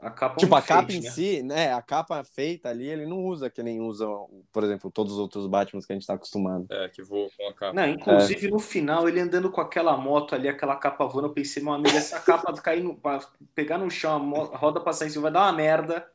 [0.00, 1.10] a capa é um Tipo, a capa enfeite, em né?
[1.10, 1.72] si, né?
[1.72, 4.06] A capa feita ali, ele não usa que nem usa,
[4.52, 6.66] por exemplo, todos os outros Batmans que a gente tá acostumado.
[6.70, 7.74] É, que voa com a capa.
[7.74, 11.62] Não, inclusive no final, ele andando com aquela moto ali, aquela capa voando, eu pensei,
[11.62, 13.18] meu amigo, essa capa cair no, pra
[13.54, 16.06] pegar no chão, a roda passar em cima, vai dar uma merda.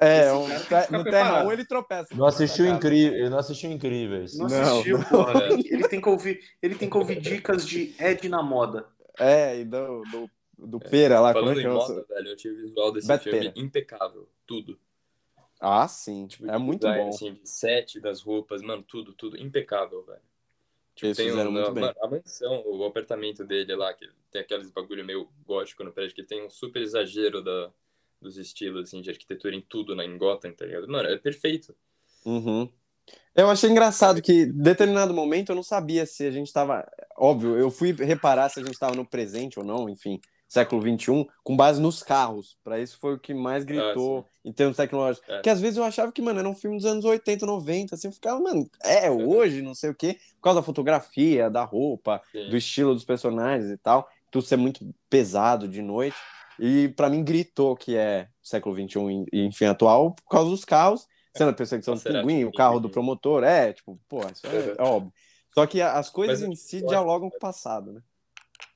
[0.00, 1.46] É, um- cara tem que te- ficar no Terra preparado.
[1.48, 2.14] 1 ele tropeça.
[2.14, 4.38] Não assistiu incrível, ele não assistiu incríveis.
[4.38, 5.04] Não Não, assistiu, não.
[5.04, 5.44] porra.
[5.52, 8.86] Ele tem que ouvir, ele tem que ouvir dicas de Ed na moda.
[9.18, 10.30] É, e do, do,
[10.66, 12.54] do Pera lá, como é Falando que em é o moto, nosso- velho, eu tive
[12.54, 13.52] o visual desse Beto filme Pera.
[13.56, 14.28] impecável.
[14.46, 14.78] Tudo.
[15.60, 16.28] Ah, sim.
[16.28, 17.08] Tipo, é de muito design, bom.
[17.10, 19.36] Assim, de set das roupas, mano, tudo, tudo.
[19.36, 20.20] Impecável, velho.
[20.94, 21.92] Tipo, Eles tem fizeram um, muito a, bem.
[22.00, 26.22] a mansão, o apartamento dele lá, que tem aqueles bagulho meio gótico no prédio, que
[26.22, 27.72] tem um super exagero da,
[28.20, 30.88] dos estilos, assim, de arquitetura em tudo, né, em Gotham, tá ligado?
[30.88, 31.74] Mano, é perfeito.
[32.24, 32.68] Uhum.
[33.34, 36.86] Eu achei engraçado que, em determinado momento, eu não sabia se a gente tava.
[37.16, 41.26] Óbvio, eu fui reparar se a gente tava no presente ou não, enfim, século XXI,
[41.44, 42.56] com base nos carros.
[42.64, 45.28] Pra isso foi o que mais gritou em termos tecnológicos.
[45.28, 45.34] É.
[45.34, 47.94] Porque às vezes eu achava que, mano, era um filme dos anos 80, 90.
[47.94, 51.64] Assim, eu ficava, mano, é hoje, não sei o quê, por causa da fotografia, da
[51.64, 52.48] roupa, Sim.
[52.48, 54.08] do estilo dos personagens e tal.
[54.30, 56.16] Tudo ser muito pesado de noite.
[56.58, 61.06] E pra mim gritou que é século XXI e, enfim, atual, por causa dos carros.
[61.36, 64.82] Sendo a perseguição do pinguim, o carro do promotor, é, tipo, pô, isso é, é
[64.82, 65.12] óbvio.
[65.54, 68.00] Só que as coisas Mas em si dialogam com o passado, né?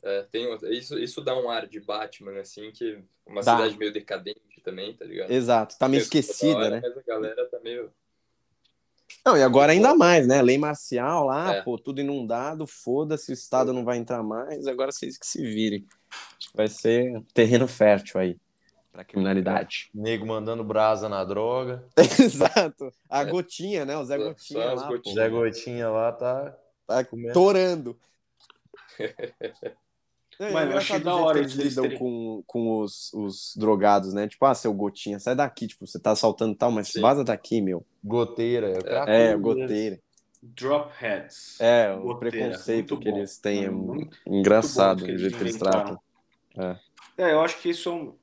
[0.03, 3.57] É, tem, isso, isso dá um ar de Batman, assim, que uma Dá.
[3.57, 5.31] cidade meio decadente também, tá ligado?
[5.31, 6.81] Exato, tá meio Porque toda esquecida, hora, né?
[6.83, 7.93] Mas a galera tá meio...
[9.25, 10.41] Não, e agora ainda mais, né?
[10.43, 11.63] Lei marcial lá, É.
[11.63, 15.87] pô, tudo inundado, foda-se, o Estado não vai entrar mais, agora vocês que se virem.
[16.55, 18.37] Vai ser terreno fértil aí
[18.93, 19.89] pra criminalidade.
[19.95, 21.85] Nego mandando brasa na droga.
[21.97, 22.93] Exato.
[23.09, 23.25] A É.
[23.25, 23.97] gotinha, né?
[23.97, 24.91] O Zé Gotinha só as lá.
[25.15, 26.57] Zé Gotinha lá tá.
[26.87, 27.33] tá comendo.
[27.33, 27.97] torando.
[30.41, 34.13] E é eu achei da hora que eles lidam terem- com, com os, os drogados,
[34.13, 34.27] né?
[34.27, 37.01] Tipo, ah, seu gotinha, sai daqui, tipo, você tá assaltando tal, mas Sim.
[37.01, 37.85] vaza daqui, meu.
[38.03, 38.73] Goteira.
[38.85, 40.01] É, É, tudo goteira.
[40.43, 41.61] Dropheads.
[41.61, 43.17] É, o Goteira, preconceito muito que bom.
[43.19, 45.99] eles têm é Muito- muito engraçado, bom que o jeito que eles tratam.
[47.17, 48.17] É, eu acho que isso é um-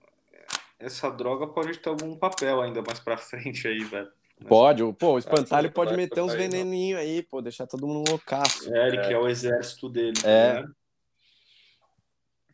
[0.79, 4.11] essa droga pode ter algum papel ainda mais pra frente aí, velho.
[4.47, 6.37] Pode, o- pô, o espantalho sim, pode vai meter uns não.
[6.37, 8.73] veneninhos aí, pô, deixar todo mundo loucaço.
[8.73, 10.17] É, ele que é o exército dele.
[10.23, 10.55] É.
[10.55, 10.75] ligado?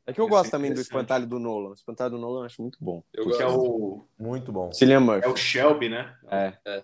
[0.08, 1.70] É que eu Ia gosto também do espantalho do Nolan.
[1.72, 3.04] O espantalho do Nolan eu acho muito bom.
[3.12, 3.60] Eu Que é gosto.
[3.60, 4.72] o, Muito bom.
[4.72, 5.26] Cillian Murphy.
[5.26, 6.16] é o Shelby, né?
[6.30, 6.54] É.
[6.64, 6.84] É,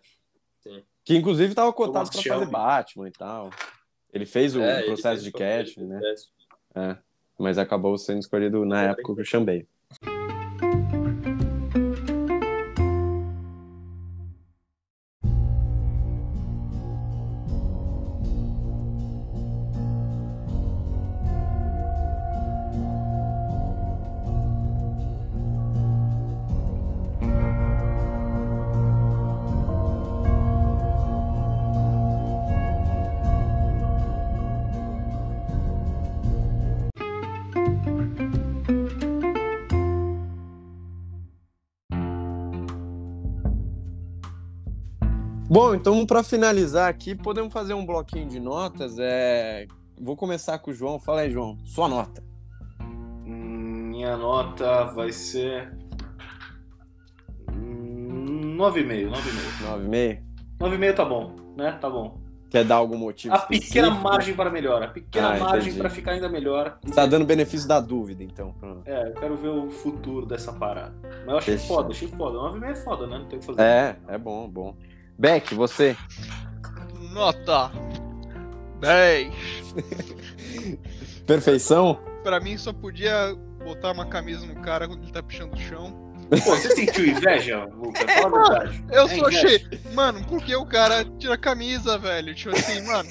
[0.61, 0.83] sim.
[1.03, 2.45] Que inclusive tava cotado pra fazer.
[2.45, 3.49] Batman e tal.
[4.13, 5.97] Ele fez o É, processo fez de o casting, né?
[5.97, 6.31] o processo.
[7.39, 9.67] Mas acabou sendo escolhido na É, época que eu chamei.
[45.51, 48.95] Bom, então para finalizar aqui, podemos fazer um bloquinho de notas.
[48.97, 49.67] É...
[49.99, 50.97] Vou começar com o João.
[50.97, 51.57] Fala aí, João.
[51.65, 52.23] Sua nota.
[53.25, 55.77] Minha nota vai ser.
[57.51, 59.81] hum, 9,5, 9,5.
[59.89, 60.21] 9,5?
[60.61, 61.77] 9,5 tá bom, né?
[61.81, 62.21] Tá bom.
[62.49, 64.03] Quer dar algum motivo A pequena específico?
[64.09, 66.79] margem para melhor, a pequena Ah, margem para ficar ainda melhor.
[66.95, 68.55] Tá dando benefício da dúvida, então.
[68.85, 70.95] É, eu quero ver o futuro dessa parada.
[71.03, 71.75] Mas eu achei Fechou.
[71.75, 72.37] foda, achei foda.
[72.37, 73.17] 9,5 é foda, né?
[73.19, 73.61] Não tem o que fazer.
[73.61, 74.75] É, é bom, bom.
[75.21, 75.95] Beck, você?
[77.13, 77.71] Nota
[78.79, 79.31] 10.
[81.27, 81.99] Perfeição?
[82.23, 86.09] Pra mim só podia botar uma camisa no cara quando ele tá pichando o chão.
[86.31, 88.03] Pô, você sentiu inveja, Lucas?
[88.11, 88.85] Fala a verdade.
[88.91, 89.45] Eu É só inveja.
[89.47, 89.79] achei.
[89.93, 92.33] Mano, por que o cara tira a camisa, velho?
[92.33, 93.09] Tipo assim, mano.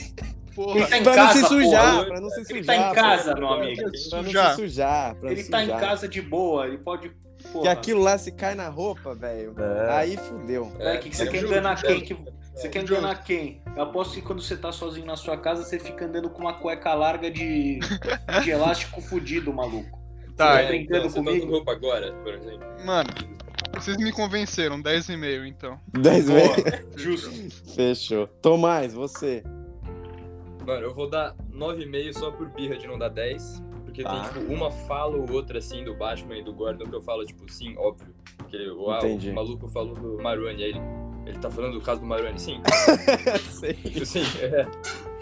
[0.53, 0.78] Porra.
[0.81, 2.07] Ele tá em Pra casa, não se sujar, porra.
[2.07, 2.66] pra não se Ele sujar.
[2.66, 3.39] tá em casa, pô.
[3.41, 3.77] meu amigo.
[4.11, 5.15] Pra não se sujar.
[5.15, 5.81] Pra Ele tá em sujar.
[5.81, 7.12] casa de boa, ele pode.
[7.51, 9.55] Que Porra, aquilo lá se cai na roupa, velho.
[9.59, 9.93] É.
[9.93, 10.72] Aí fudeu.
[10.78, 11.82] É, que, que você é quer enganar é.
[11.86, 12.01] quem?
[12.01, 12.16] Que,
[12.55, 13.60] você quer enganar quem?
[13.74, 16.55] Eu aposto que quando você tá sozinho na sua casa, você fica andando com uma
[16.55, 17.81] cueca larga de,
[18.44, 19.98] de elástico fudido, maluco.
[20.36, 21.47] Tá, Tá É, brincando então, você tá comigo?
[21.47, 22.66] com roupa agora, por exemplo.
[22.85, 23.10] Mano,
[23.74, 25.81] vocês me convenceram, 10,5 então.
[25.98, 26.86] 10 Boa, vezes.
[26.97, 27.74] justo.
[27.74, 28.27] Fechou.
[28.27, 29.43] Tomás, você.
[30.64, 33.62] Mano, eu vou dar 9,5 só por birra de não dar 10.
[33.91, 34.29] Porque Tá.
[34.29, 37.25] tem, tipo, uma fala ou outra, assim, do Batman e do Gordon que eu falo,
[37.25, 38.15] tipo, sim, óbvio.
[38.39, 39.31] Porque o, ah, Entendi.
[39.31, 40.81] o maluco falou do Maroni, aí ele,
[41.27, 42.61] ele tá falando do caso do Maroni, sim.
[43.51, 43.75] Sei.
[43.75, 44.67] Tipo, sim, é.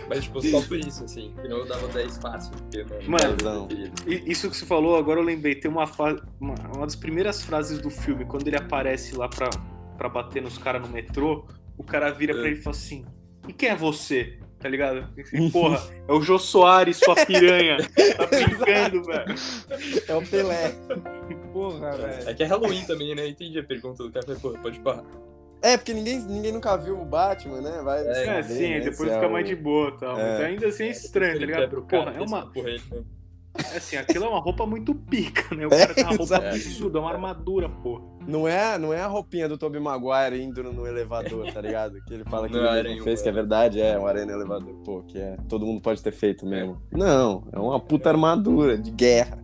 [0.09, 1.33] Mas, tipo, só por isso, assim.
[1.43, 2.53] Senão eu dava 10 fácil.
[2.57, 3.69] Porque, mano, Mano, é não.
[4.27, 5.55] Isso que você falou, agora eu lembrei.
[5.55, 9.51] Tem uma, fa- uma, uma das primeiras frases do filme, quando ele aparece lá pra,
[9.99, 11.47] pra bater nos caras no metrô,
[11.77, 12.47] o cara vira pra É.
[12.47, 13.05] ele e fala assim:
[13.47, 14.39] E quem é você?
[14.59, 15.07] Tá ligado?
[15.53, 17.77] Porra, é o Jô Soares, sua piranha.
[18.19, 19.35] Tá brincando, velho.
[20.09, 20.73] É o Pelé.
[21.53, 22.29] Porra, velho.
[22.29, 23.29] É que é Halloween também, né?
[23.29, 24.11] Entendi a pergunta do.
[24.23, 25.05] Falei, Pô, pode parar.
[25.63, 27.81] É, porque ninguém, ninguém nunca viu o Batman, né?
[27.83, 29.99] Vai É, É, saber, sim, né, depois se é fica o- mais de boa e
[29.99, 30.17] tal.
[30.17, 30.47] Mas É.
[30.47, 31.83] ainda assim é estranho, tá ligado?
[31.83, 32.47] Porra, é uma.
[32.53, 32.99] porra aí, né?
[32.99, 33.18] É
[33.77, 35.67] assim, aquilo é uma roupa muito pica, né?
[35.67, 38.05] O É, cara tem uma roupa absurda, é uma armadura, porra.
[38.27, 42.03] Não é, não é a roupinha do Tobey Maguire indo no elevador, tá ligado?
[42.05, 44.07] Que ele fala que Não, ele era mesmo em fez, que é verdade, é, um
[44.07, 46.81] aranha no elevador, pô, que é, todo mundo pode ter feito mesmo.
[46.93, 49.39] Não, é uma puta armadura de guerra.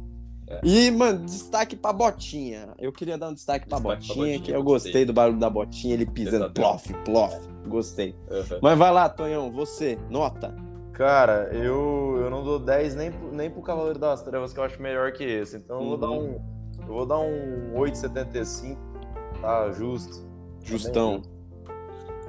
[0.47, 0.61] É.
[0.63, 2.69] E, mano, destaque pra botinha.
[2.79, 4.93] Eu queria dar um destaque pra Destaque pra botinha, botinha, que eu gostei.
[4.93, 6.79] gostei do barulho da botinha, ele pisando, Pesadão.
[6.79, 7.35] plof, plof.
[7.67, 8.15] Gostei.
[8.31, 8.59] Aham.
[8.61, 10.55] Mas vai lá, Tonhão, você, nota.
[10.95, 14.65] Cara, eu, eu não dou 10 nem, pro- nem pro Cavaleiro das Trevas, que eu
[14.65, 15.57] acho melhor que esse.
[15.57, 16.37] Então eu vou dar Uhum.
[16.37, 16.55] um.
[16.87, 18.79] Eu vou dar um 8,75.
[19.41, 20.25] Tá justo.
[20.63, 21.23] Justão.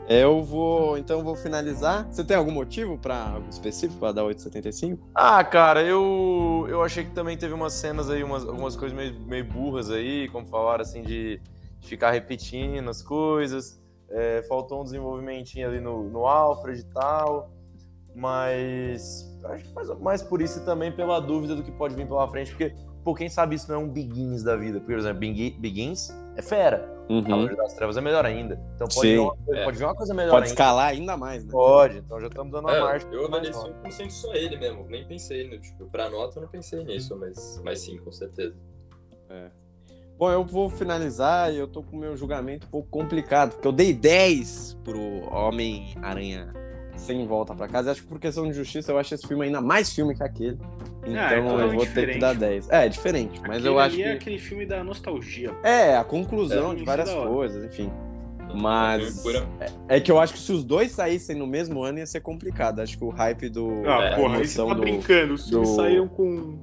[0.08, 2.08] Eu vou, então eu vou finalizar.
[2.12, 5.00] Você tem algum motivo para específico para dar 8,75?
[5.16, 9.20] Ah, cara, eu, eu achei que também teve umas cenas aí, umas, algumas coisas meio,
[9.22, 11.40] meio burras aí, como falaram, assim, de,
[11.80, 13.80] de ficar repetindo as coisas.
[14.10, 17.50] É, faltou um desenvolvimentinho ali no, no Alfred e tal.
[18.16, 22.08] Mas acho que mais, mais por isso e também pela dúvida do que pode vir
[22.08, 22.74] pela frente, porque,
[23.04, 24.80] pô, quem sabe isso não é um Begins da vida.
[24.80, 26.94] Por exemplo, Begin- Begins é fera.
[27.08, 27.22] Uhum.
[27.24, 28.56] Cavaleiro das Trevas é melhor ainda.
[28.76, 29.14] Então pode, Sim.
[29.14, 29.64] vir uma, coisa- É.
[29.64, 30.54] pode vir uma coisa melhor Pode ainda.
[30.54, 31.52] escalar ainda mais, né?
[31.52, 33.08] Pode, então já estamos dando uma É, marcha.
[33.12, 33.54] eu avaliei.
[33.54, 34.86] 100% só ele mesmo.
[34.88, 38.56] Nem pensei, no, tipo, pra nota eu não pensei nisso, mas, mas sim, com certeza.
[40.18, 43.68] Bom, eu vou finalizar e eu tô com o meu julgamento um pouco complicado, porque
[43.68, 44.98] eu dei 10 pro
[45.30, 46.54] Homem-Aranha
[46.96, 47.92] sem volta pra casa.
[47.92, 50.58] Acho que por questão de justiça eu acho esse filme ainda mais filme que aquele.
[51.06, 52.20] Então é eu totalmente vou ter que diferente.
[52.20, 52.70] dar 10.
[52.70, 54.10] É, é diferente, mas Aquele eu acho ali que.
[54.10, 55.52] é aquele filme da nostalgia.
[55.64, 57.92] É, a conclusão É, de várias é coisas, enfim.
[58.54, 59.46] Mas pura-
[59.90, 62.80] é que eu acho que se os dois saíssem no mesmo ano ia ser complicado.
[62.80, 63.84] Acho que o hype do.
[63.86, 64.80] Ah, porra, você tá do...
[64.82, 65.34] brincando.
[65.34, 66.58] Os filmes do- saíram com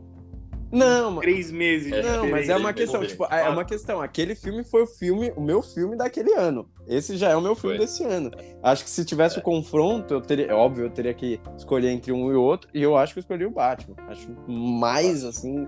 [0.72, 1.20] Não, mas.
[1.20, 1.88] três meses.
[1.88, 4.00] de É, Não, mas é uma questão, tipo, é uma questão.
[4.00, 6.68] Aquele filme foi o filme, o meu filme daquele ano.
[6.88, 7.86] Esse já é o meu filme Foi.
[7.86, 8.30] desse ano.
[8.62, 12.10] Acho que se tivesse o confronto, eu teria, é óbvio, eu teria que escolher entre
[12.10, 13.94] um e outro, e eu acho que eu escolhi o Batman.
[14.08, 15.66] Acho mais assim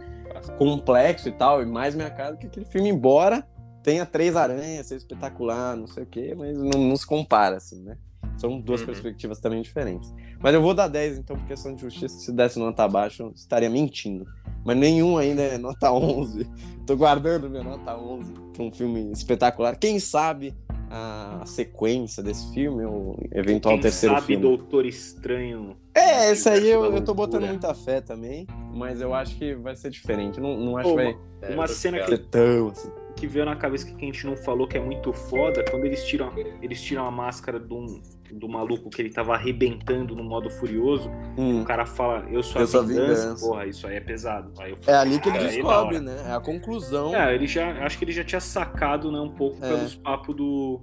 [0.58, 3.46] complexo e tal, e mais minha cara que aquele filme, embora
[3.82, 7.82] tenha três aranhas, seja espetacular, não sei o quê, mas não, não se compara assim,
[7.82, 7.98] né?
[8.36, 8.86] São duas Uhum.
[8.86, 10.12] perspectivas também diferentes.
[10.40, 13.30] Mas eu vou dar 10, então, por questão de justiça, se desse nota abaixo, eu
[13.34, 14.26] estaria mentindo.
[14.64, 16.48] Mas nenhum ainda é nota 11.
[16.86, 19.76] Tô guardando minha nota 11 para um filme espetacular.
[19.76, 20.54] Quem sabe
[20.90, 24.42] a sequência desse filme, ou eventual Quem terceiro sabe filme.
[24.42, 25.76] Doutor Estranho.
[25.94, 29.74] É, esse aí eu, eu tô botando muita fé também, mas eu acho que vai
[29.74, 30.40] ser diferente.
[30.40, 31.02] Não, não acho Pô, que
[31.40, 32.90] vai Uma cena ser tão assim.
[33.16, 36.04] que veio na cabeça que a gente não falou que é muito foda, quando eles
[36.04, 36.30] tiram,
[36.62, 38.00] eles tiram a máscara do,
[38.32, 41.62] do maluco que ele tava arrebentando no modo furioso, Hum.
[41.62, 43.22] o cara fala, eu sou Eu a sou vingança.
[43.22, 43.46] vingança.
[43.46, 44.52] Porra, isso aí é pesado.
[44.60, 46.22] Aí É ali que ele "Ah, aí é descobre, hora." né?
[46.26, 47.14] É a conclusão.
[47.14, 49.68] É, ele já, acho que ele já tinha sacado, né, um pouco É.
[49.68, 50.82] pelos papos do,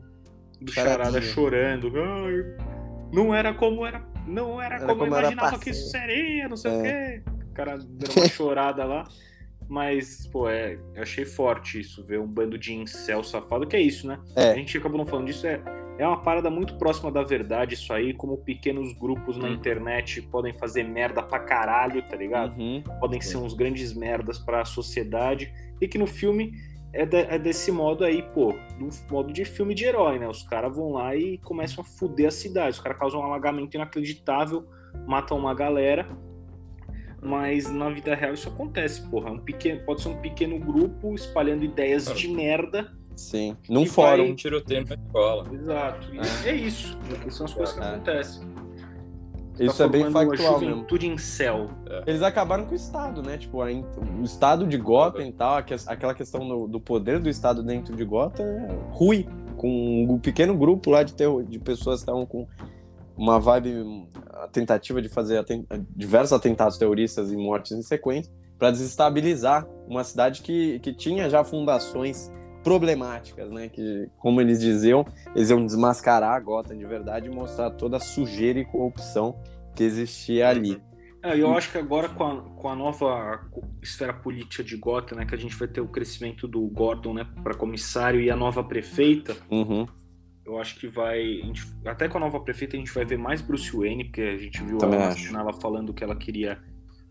[0.62, 1.06] do Charadinha.
[1.06, 1.92] Charada chorando.
[3.14, 6.00] Não era como era, não era, Era como, como eu imaginava que isso ser.
[6.00, 6.78] seria, não sei É.
[6.78, 7.24] o quê.
[7.50, 9.04] O cara deu uma chorada lá.
[9.68, 13.80] Mas, pô, é, eu achei forte isso, ver um bando de incel safado, que é
[13.82, 14.20] isso, né?
[14.36, 14.52] É.
[14.52, 15.62] A gente acabou não falando disso, é,
[16.04, 19.54] é uma parada muito próxima da verdade isso aí, como pequenos grupos na Hum.
[19.54, 22.60] internet podem fazer merda pra caralho, tá ligado?
[22.60, 22.82] Uhum.
[23.00, 26.54] podem ser uns grandes merdas para a sociedade e que no filme
[26.94, 30.28] é, de, é, desse modo aí, pô, do modo de filme de herói, né?
[30.28, 32.72] Os caras vão lá e começam a fuder a cidade.
[32.72, 34.68] Os caras causam um alagamento inacreditável,
[35.08, 36.06] matam uma galera.
[37.22, 39.32] Mas na vida real isso acontece, porra.
[39.32, 42.92] Um pequeno, pode ser um pequeno grupo espalhando ideias de merda.
[43.22, 44.24] Sim, num fórum.
[44.24, 44.32] Vai...
[44.32, 45.46] Um tiroteio na escola.
[45.54, 46.08] Exato.
[46.44, 46.98] É, é isso.
[47.30, 47.88] São as coisas que é.
[47.88, 48.42] acontecem.
[49.60, 50.84] Isso tá é bem factual mesmo.
[50.86, 51.70] Tudo em céu.
[51.88, 52.04] É.
[52.08, 53.38] Eles acabaram com o Estado, né?
[53.38, 57.62] Tipo, a, o Estado de Gotham e tal, aquela questão do, do, poder do Estado
[57.62, 59.28] dentro de Gotham é ruim.
[59.56, 62.48] Com um pequeno grupo lá de, terror, de pessoas que estavam com
[63.16, 65.64] uma vibe, a tentativa de fazer atent,
[65.96, 71.44] diversos atentados terroristas e mortes em sequência, para desestabilizar uma cidade que, que tinha já
[71.44, 72.32] fundações
[72.64, 73.70] problemáticas, né?
[73.70, 75.06] Que, como eles diziam,
[75.36, 79.36] eles iam desmascarar a Gotham de verdade e mostrar toda a sujeira e corrupção
[79.76, 80.82] que existia ali.
[81.24, 83.48] É, eu acho que agora com a, com a nova
[83.82, 87.28] esfera política de Gotham, né, que a gente vai ter o crescimento do Gordon, né,
[87.44, 89.86] para comissário e a nova prefeita, uhum.
[90.44, 93.40] eu acho que vai, gente, até com a nova prefeita a gente vai ver mais
[93.40, 96.60] Bruce Wayne, porque a gente viu Também a ela falando que ela queria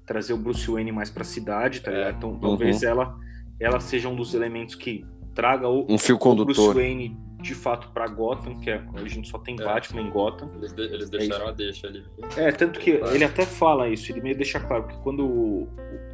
[0.05, 2.16] trazer o Bruce Wayne mais para a cidade, tá ligado?
[2.16, 2.89] Então talvez uhum.
[2.89, 3.18] ela
[3.60, 5.05] ela seja um dos elementos que
[5.35, 6.74] traga o, um fio condutor.
[6.74, 9.65] Bruce Wayne de fato para Gotham, que é, a gente só tem é.
[9.65, 10.48] Batman em Gotham.
[10.57, 12.05] Eles, de, eles deixaram é a deixa ali.
[12.36, 15.69] É, tanto que ele até fala isso, ele meio deixa claro que quando o,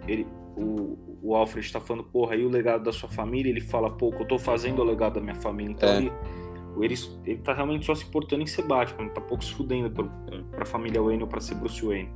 [0.06, 0.26] ele,
[0.56, 4.10] o, o Alfred está falando, porra, aí o legado da sua família, ele fala, pô,
[4.10, 5.72] que eu tô fazendo o legado da minha família.
[5.72, 5.96] Então é.
[5.98, 6.12] ele,
[6.80, 6.94] ele,
[7.24, 10.04] ele tá realmente só se importando em ser Batman, ele tá pouco se fudendo pra,
[10.52, 12.10] pra família Wayne ou pra ser Bruce Wayne.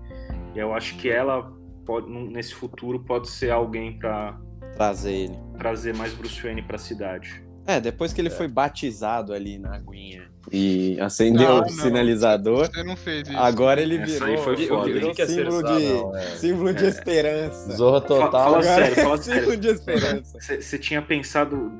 [0.54, 1.52] E eu acho que ela,
[1.84, 4.40] pode, nesse futuro, pode ser alguém para
[4.74, 5.38] trazer ele.
[5.58, 7.42] Trazer mais Bruce Wayne pra cidade.
[7.66, 8.32] É, depois que ele é.
[8.32, 13.36] foi batizado ali na aguinha e acendeu não, o sinalizador, você não fez isso.
[13.36, 16.22] agora ele virou, foi foda, virou símbolo, de, não, é.
[16.36, 17.76] símbolo de esperança.
[17.76, 18.30] Zorra total.
[18.30, 19.60] Fala, fala sério, fala símbolo sério.
[19.60, 20.38] de esperança.
[20.60, 21.70] Você tinha pensado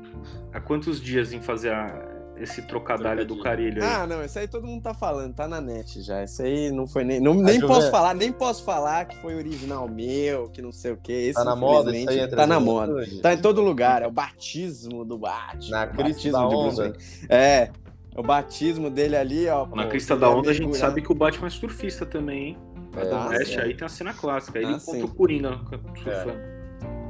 [0.53, 2.10] há quantos dias em fazer a,
[2.43, 3.89] esse trocadilho do carilho aí.
[3.89, 6.23] Ah, não, isso aí todo mundo tá falando, tá na net já.
[6.23, 7.19] Isso aí não foi nem.
[7.19, 7.91] Não, nem posso ver.
[7.91, 11.11] falar, nem posso falar que foi original meu, que não sei o que.
[11.11, 13.05] Esse, tá na moda, isso aí tá na moda.
[13.21, 14.01] Tá em todo lugar.
[14.01, 15.69] É o batismo do Batman.
[15.69, 16.95] Na crista da onda.
[17.29, 17.69] É.
[18.15, 19.65] O batismo dele ali, ó.
[19.67, 22.57] Na pô, crista da onda, a gente sabe que o Batman é surfista também, hein?
[22.97, 24.59] É, do Oeste, aí tem a cena clássica.
[24.59, 25.59] Aí ah, ele encontra o Coringa
[25.95, 26.31] surfando.
[26.31, 26.61] É.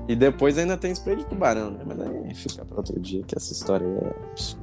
[0.07, 1.83] E depois ainda tem spray de tubarão, né?
[1.85, 4.60] Mas aí fica pra outro dia, que essa história é absurda.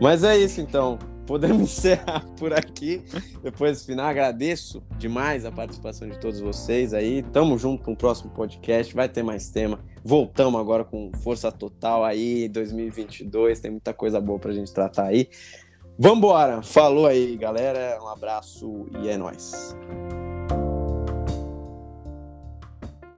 [0.00, 0.98] Mas é isso então.
[1.26, 3.02] Podemos encerrar por aqui.
[3.42, 7.22] Depois do final, agradeço demais a participação de todos vocês aí.
[7.22, 8.94] Tamo junto com o próximo podcast.
[8.94, 9.78] Vai ter mais tema.
[10.02, 13.60] Voltamos agora com força total aí, 2022.
[13.60, 15.28] Tem muita coisa boa pra gente tratar aí.
[15.98, 16.62] Vambora.
[16.62, 17.98] Falou aí, galera.
[18.02, 19.76] Um abraço e é nóis.